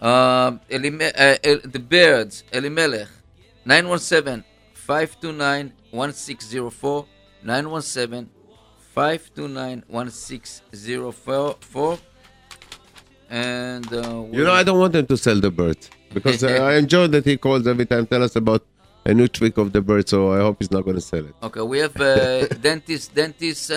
Uh, 0.00 0.52
Elime- 0.70 1.12
uh, 1.18 1.36
El- 1.42 1.60
the 1.64 1.80
birds, 1.80 2.44
Elimelech, 2.52 3.08
917 3.64 4.44
529 4.74 5.72
1604. 5.90 7.06
917 7.44 8.30
529 8.94 9.82
1604. 9.88 11.98
And 13.32 13.90
uh, 13.90 14.26
You 14.30 14.44
know, 14.44 14.52
I 14.52 14.62
don't 14.62 14.78
want 14.78 14.94
him 14.94 15.06
to 15.06 15.16
sell 15.16 15.40
the 15.40 15.50
bird 15.50 15.78
because 16.12 16.44
uh, 16.44 16.48
I 16.48 16.74
enjoy 16.82 17.06
that 17.08 17.24
he 17.24 17.38
calls 17.38 17.66
every 17.66 17.86
time, 17.86 18.06
tell 18.06 18.22
us 18.22 18.36
about 18.36 18.62
a 19.06 19.14
new 19.14 19.26
trick 19.26 19.56
of 19.56 19.72
the 19.72 19.80
bird. 19.80 20.06
So 20.06 20.32
I 20.32 20.40
hope 20.40 20.56
he's 20.58 20.70
not 20.70 20.84
going 20.84 20.96
to 20.96 21.00
sell 21.00 21.24
it. 21.24 21.34
Okay, 21.42 21.62
we 21.62 21.78
have 21.78 21.96
uh, 21.98 22.46
dentist, 22.68 23.14
dentist, 23.14 23.70
uh, 23.70 23.76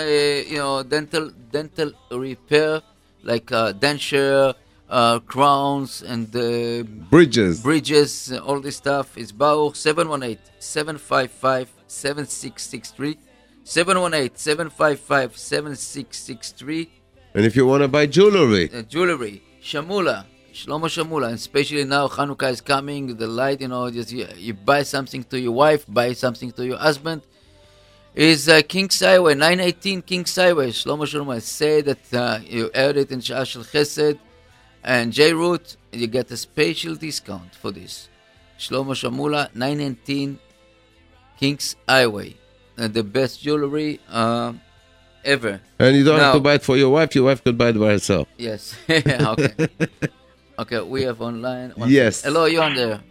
you 0.54 0.58
know, 0.58 0.84
dental, 0.84 1.32
dental 1.58 1.94
repair, 2.12 2.82
like 3.24 3.50
uh, 3.54 3.72
denture, 3.72 4.54
uh, 4.90 5.20
crowns, 5.20 6.04
and 6.04 6.28
uh, 6.36 6.84
Bridges. 7.10 7.62
bridges, 7.64 8.34
all 8.34 8.60
this 8.60 8.76
stuff. 8.76 9.18
Is 9.18 9.32
Baruch 9.32 9.78
718 9.78 10.38
755 10.60 11.72
7663. 11.88 13.18
718 13.64 14.36
755 14.36 15.38
7663. 15.38 16.90
And 17.36 17.46
if 17.46 17.56
you 17.56 17.66
want 17.66 17.84
to 17.84 17.88
buy 17.90 18.06
jewelry, 18.06 18.70
uh, 18.74 18.82
jewelry, 18.84 19.42
Shamula, 19.66 20.26
Shlomo 20.54 20.86
Shamula, 20.86 21.34
especially 21.34 21.86
now 21.86 22.08
Hanukkah 22.08 22.52
is 22.52 22.62
coming, 22.62 23.18
the 23.18 23.26
light, 23.26 23.62
you 23.62 23.68
know, 23.68 23.90
just 23.90 24.12
you, 24.12 24.28
you 24.38 24.54
buy 24.54 24.84
something 24.84 25.24
to 25.24 25.40
your 25.40 25.54
wife, 25.54 25.86
buy 25.88 26.14
something 26.14 26.52
to 26.52 26.64
your 26.64 26.78
husband. 26.78 27.24
Is 28.14 28.48
uh, 28.48 28.62
King's 28.68 29.00
Highway, 29.00 29.34
918 29.34 30.04
King's 30.04 30.36
Highway. 30.36 30.70
Shlomo 30.70 31.08
Shalom 31.08 31.40
say 31.40 31.82
that 31.82 32.14
uh, 32.14 32.40
you 32.46 32.70
heard 32.76 32.98
it 32.98 33.12
in 33.12 33.22
Shah 33.22 33.44
Shel 33.44 33.64
Chesed 33.64 34.20
and 34.84 35.12
J 35.12 35.34
Root, 35.34 35.78
you 35.92 36.06
get 36.06 36.30
a 36.30 36.38
special 36.38 36.94
discount 36.94 37.56
for 37.56 37.72
this. 37.72 38.08
Shlomo 38.60 38.94
Shamula, 38.94 39.50
918 39.56 40.38
King's 41.40 41.76
Highway. 41.90 42.36
Uh, 42.78 42.88
the 42.88 43.04
best 43.04 43.42
jewelry 43.42 44.00
uh, 44.10 44.54
ever. 45.26 45.60
and 45.80 45.96
you 45.96 46.04
don't 46.04 46.20
have 46.20 46.34
to 46.36 46.40
buy 46.40 46.54
it 46.56 46.64
for 46.64 46.78
your 46.78 46.90
wife, 46.92 47.16
your 47.16 47.26
wife 47.26 47.44
could 47.44 47.58
buy 47.58 47.70
it 47.70 47.80
by 47.80 47.90
herself. 47.92 48.28
Yes. 48.38 48.76
okay. 48.90 49.52
Okay, 50.58 50.80
we 50.82 51.04
have 51.04 51.20
online. 51.22 51.72
one 51.76 51.90
Yes. 51.90 52.18
second. 52.18 52.34
Hello, 52.36 52.46
you 52.46 52.62
on 52.62 52.76
there? 52.76 53.02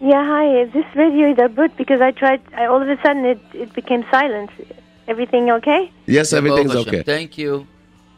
Yeah, 0.00 0.24
hi. 0.24 0.62
Is 0.62 0.72
this 0.72 0.84
radio 0.96 1.34
the 1.34 1.48
boot? 1.48 1.76
Because 1.76 2.00
I 2.00 2.10
tried, 2.12 2.40
I, 2.56 2.66
all 2.66 2.80
of 2.82 2.88
a 2.88 2.96
sudden 3.02 3.24
it, 3.24 3.40
it 3.54 3.72
became 3.74 4.04
silent. 4.10 4.50
Everything 5.06 5.50
okay? 5.50 5.90
Yes, 6.06 6.32
everything's 6.32 6.72
Baruch 6.72 6.88
okay. 6.88 7.02
Thank 7.02 7.38
you. 7.38 7.66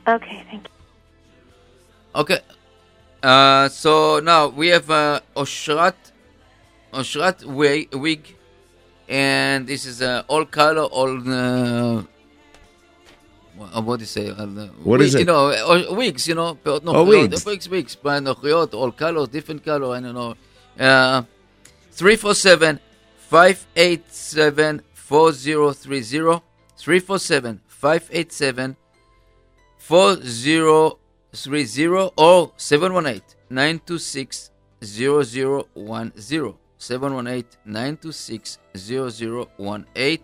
Okay, 0.09 0.43
thank 0.51 0.65
you. 0.65 0.71
Okay. 2.21 2.41
Uh, 3.23 3.69
so 3.69 4.21
now 4.21 4.49
we 4.49 4.69
have 4.69 4.91
uh, 4.91 5.21
Oshrat, 5.37 5.95
Oshrat 6.93 7.45
wig, 7.45 7.95
wig, 7.95 8.35
and 9.09 9.67
this 9.67 9.85
is 9.87 10.01
uh, 10.03 10.23
all 10.29 10.45
color, 10.47 10.83
all. 10.85 11.17
Uh, 11.31 12.03
wha- 12.03 12.07
what 13.83 13.99
do 13.99 14.03
you 14.03 14.07
say? 14.07 14.31
Uh, 14.31 14.47
What 14.83 15.01
is 15.01 15.15
it? 15.15 15.21
You 15.21 15.25
know, 15.27 15.49
uh, 15.51 15.95
wigs. 15.95 16.27
You 16.29 16.35
know, 16.35 16.55
peot 16.55 16.83
Oh, 16.87 17.05
wigs. 17.05 17.45
wigs, 17.45 17.69
wigs, 17.69 17.97
all 18.75 18.93
colors, 18.93 19.29
different 19.29 19.65
color. 19.65 19.95
I 19.95 20.01
don't 20.01 20.15
know. 20.15 20.35
Uh, 20.79 21.23
three 21.93 22.17
four 22.17 22.35
seven 22.35 22.81
five 23.29 23.67
eight 23.77 24.11
seven 24.13 24.83
four 24.95 25.33
zero 25.33 25.73
three 25.73 26.03
zero. 26.03 26.43
Three 26.77 27.01
four 27.01 27.19
seven 27.19 27.61
five 27.67 28.09
eight 28.13 28.33
seven 28.33 28.77
4030 29.79 32.11
or 32.17 32.53
718 32.57 33.23
926 33.51 34.51
0010. 34.83 36.55
718 36.79 37.45
926 37.67 38.59
0018. 38.77 40.19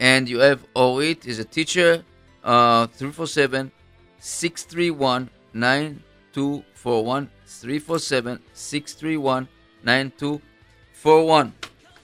And 0.00 0.28
you 0.28 0.38
have 0.40 0.64
Orit 0.74 1.26
is 1.26 1.38
a 1.38 1.44
teacher, 1.44 2.02
uh, 2.48 2.86
347 2.96 3.70
631 4.18 5.28
9241. 5.52 7.28
347 7.46 8.40
631 8.52 9.48
9241. 9.84 11.52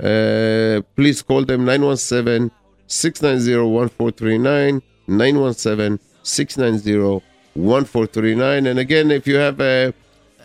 Uh, 0.00 0.80
please 0.94 1.22
call 1.22 1.44
them 1.44 1.64
917 1.64 2.52
690 2.86 3.68
1439 3.68 4.80
917 5.08 5.98
690 6.22 7.24
1439 7.54 8.66
and 8.68 8.78
again 8.78 9.10
if 9.10 9.26
you 9.26 9.34
have 9.34 9.60
a 9.60 9.92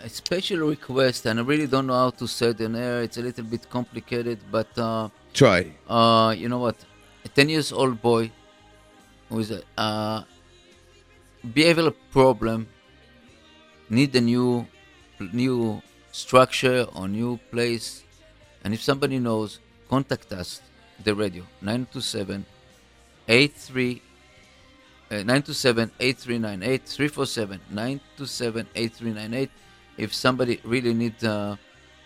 a 0.03 0.09
special 0.09 0.67
request, 0.67 1.25
and 1.25 1.39
I 1.39 1.43
really 1.43 1.67
don't 1.67 1.87
know 1.87 1.93
how 1.93 2.09
to 2.09 2.27
say 2.27 2.47
it 2.47 2.59
in 2.59 2.75
air. 2.75 3.03
It's 3.03 3.17
a 3.17 3.21
little 3.21 3.45
bit 3.45 3.69
complicated, 3.69 4.39
but 4.51 4.67
uh, 4.77 5.09
try 5.33 5.71
uh, 5.87 6.35
you 6.37 6.49
know 6.49 6.59
what? 6.59 6.75
A 7.23 7.29
10 7.29 7.49
years 7.49 7.71
old 7.71 8.01
boy 8.01 8.29
who 9.29 9.39
is 9.39 9.51
a 9.51 9.61
uh, 9.77 10.23
behavioral 11.45 11.93
problem 12.11 12.67
need 13.89 14.15
a 14.15 14.21
new 14.21 14.65
new 15.31 15.81
structure 16.11 16.85
or 16.95 17.07
new 17.07 17.39
place, 17.51 18.03
and 18.63 18.73
if 18.73 18.81
somebody 18.81 19.19
knows, 19.19 19.59
contact 19.89 20.31
us, 20.33 20.61
the 21.03 21.13
radio 21.13 21.43
927 21.61 22.45
83 23.27 24.01
uh, 25.11 25.15
927 25.15 25.91
8398 25.99 26.85
347 26.85 27.59
927 27.69 28.67
8398 28.75 29.49
if 29.97 30.13
somebody 30.13 30.59
really 30.63 30.93
needs 30.93 31.23
uh, 31.23 31.55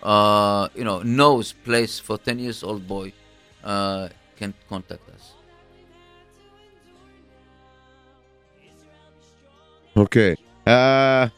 uh, 0.04 0.68
you 0.76 0.84
know 0.84 1.02
knows 1.02 1.54
place 1.54 2.00
for 2.00 2.18
10 2.18 2.40
years 2.40 2.64
old 2.64 2.88
boy 2.88 3.12
uh, 3.64 4.10
can 4.36 4.54
contact 4.70 5.08
us 5.10 5.17
Okay. 9.98 10.36
Uh 10.66 11.30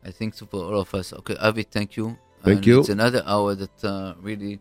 I 0.03 0.11
think 0.11 0.33
so 0.35 0.45
for 0.45 0.63
all 0.63 0.79
of 0.79 0.93
us. 0.93 1.13
Okay, 1.13 1.35
Avi, 1.37 1.63
thank 1.63 1.97
you. 1.97 2.17
Thank 2.43 2.57
And 2.57 2.67
you. 2.67 2.79
It's 2.79 2.89
another 2.89 3.23
hour 3.25 3.55
that 3.55 3.83
uh, 3.83 4.13
really, 4.21 4.59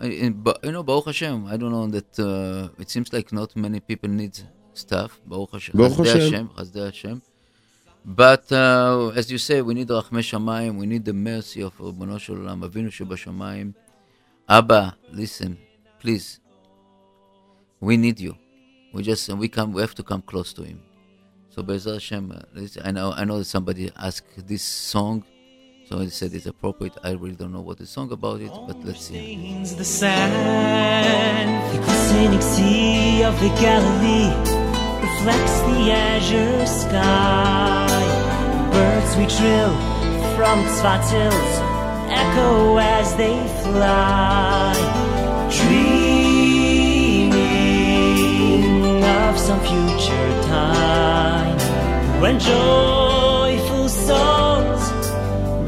in, 0.00 0.32
but 0.34 0.64
you 0.64 0.72
know, 0.72 0.82
Baruch 0.82 1.06
Hashem. 1.06 1.46
I 1.46 1.56
don't 1.56 1.72
know 1.72 1.86
that 1.88 2.18
uh, 2.18 2.68
it 2.82 2.88
seems 2.88 3.12
like 3.12 3.32
not 3.32 3.54
many 3.56 3.80
people 3.80 4.08
need 4.08 4.38
stuff. 4.74 5.20
Baruch 5.26 5.52
Hashem. 5.52 5.76
Baruch 5.76 6.06
Hashem. 6.06 6.50
Hashem. 6.56 6.84
Hashem. 6.84 7.22
But 8.04 8.50
uh, 8.50 9.12
as 9.14 9.30
you 9.30 9.38
say, 9.38 9.60
we 9.60 9.74
need 9.74 9.88
Rachmei 9.88 10.24
Shamayim. 10.30 10.78
We 10.78 10.86
need 10.86 11.04
the 11.04 11.12
mercy 11.12 11.60
of 11.60 11.76
Rabbono 11.76 12.18
Shel 12.18 12.36
Olam, 12.36 12.66
Avinu 12.66 12.88
Shebashamayim. 12.88 13.74
Abba, 14.48 14.96
listen, 15.12 15.58
please. 16.00 16.40
We 17.80 17.96
need 17.96 18.18
you. 18.18 18.36
We 18.92 19.02
just 19.02 19.28
we 19.28 19.48
come. 19.48 19.72
We 19.72 19.80
have 19.82 19.94
to 19.94 20.02
come 20.02 20.22
close 20.22 20.52
to 20.54 20.62
Him. 20.62 20.82
So 21.50 21.62
Be'ezrat 21.62 21.94
Hashem, 21.94 22.32
uh, 22.32 22.84
I 22.84 22.90
know 22.90 23.12
I 23.12 23.24
know 23.24 23.42
somebody 23.42 23.90
asked 23.96 24.46
this 24.46 24.62
song, 24.62 25.24
so 25.88 26.00
I 26.00 26.06
said 26.06 26.34
it's 26.34 26.46
appropriate. 26.46 26.96
I 27.02 27.12
really 27.12 27.36
don't 27.36 27.52
know 27.52 27.60
what 27.60 27.78
the 27.78 27.86
song 27.86 28.10
about 28.12 28.40
it, 28.40 28.52
but 28.66 28.76
let's 28.84 29.06
see. 29.06 29.62
The 29.76 29.84
sand. 29.84 31.50
The 31.80 32.40
sea 32.40 33.22
of 33.22 33.38
the 33.40 33.48
Galilee 33.60 34.32
reflects 35.06 35.56
the 35.68 35.92
azure 35.92 36.66
sky. 36.66 37.86
Birds 38.72 39.16
we 39.16 39.26
trill 39.26 39.74
from 40.36 40.58
echo 42.10 42.76
as 42.78 43.14
they 43.16 43.38
fly. 43.62 44.89
Dreaming 45.60 47.34
of 49.04 49.38
some 49.38 49.60
future 49.60 50.42
time 50.48 51.58
when 52.20 52.38
joyful 52.38 53.88
songs 53.88 54.82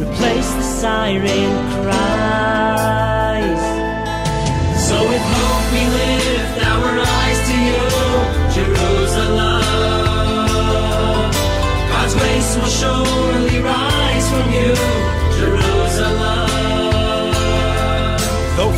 replace 0.00 0.50
the 0.54 0.62
siren 0.80 1.52
cries. 1.82 3.62
So 4.86 4.96
with 5.10 5.24
hope 5.34 5.66
we 5.74 5.82
lift 6.00 6.56
our 6.72 6.90
eyes 7.18 7.40
to 7.48 7.54
you, 7.68 7.84
Jerusalem. 8.56 9.60
God's 11.90 12.14
grace 12.14 12.50
will 12.56 12.72
surely 12.80 13.58
rise 13.60 14.26
from 14.30 14.46
you, 14.52 14.74
Jerusalem. 15.38 16.51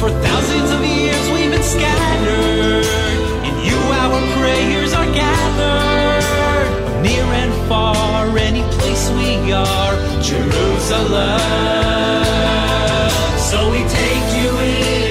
For 0.04 0.10
thousands 0.10 0.70
of 0.70 0.84
years 0.84 1.30
we've 1.30 1.50
been 1.50 1.62
scattered, 1.62 2.84
in 3.48 3.56
you 3.64 3.78
our 4.02 4.20
prayers 4.36 4.92
are 4.92 5.06
gathered. 5.06 7.02
Near 7.02 7.24
and 7.24 7.54
far, 7.70 8.36
any 8.36 8.60
place 8.76 9.08
we 9.12 9.50
are, 9.50 9.94
Jerusalem. 10.20 11.40
So 13.48 13.70
we 13.70 13.78
take 13.88 14.26
you 14.42 14.50
in 14.58 15.03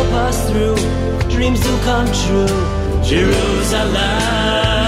help 0.00 0.14
us 0.14 0.50
through, 0.50 0.76
dreams 1.28 1.60
to 1.60 1.78
come 1.84 2.06
true, 2.06 2.46
Jerusalem. 3.04 4.79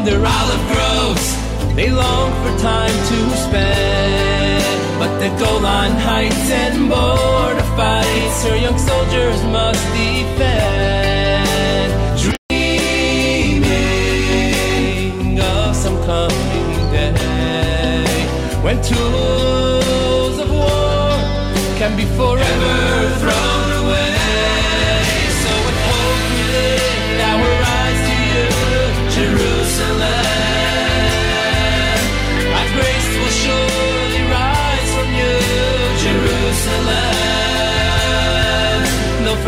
Under 0.00 0.24
olive 0.24 0.64
groves, 0.72 1.36
they 1.76 1.90
long 1.90 2.32
for 2.42 2.56
time 2.58 2.96
to 3.10 3.18
spend. 3.36 4.80
But 4.98 5.18
the 5.18 5.28
Golan 5.38 5.92
Heights 5.92 6.50
and 6.50 6.88
border 6.88 7.62
fights, 7.76 8.42
her 8.44 8.56
young 8.56 8.78
soldiers 8.78 9.42
must 9.44 9.84
defend. 9.92 11.92
Dreaming 12.48 13.60
of 15.38 15.76
some 15.76 16.02
coming 16.04 16.90
day 16.92 18.26
when 18.62 18.80
tools 18.82 20.38
of 20.38 20.50
war 20.50 21.10
can 21.78 21.94
be 21.96 22.06
forever 22.16 22.79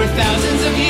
for 0.02 0.08
thousands 0.16 0.64
of 0.66 0.72
years. 0.76 0.81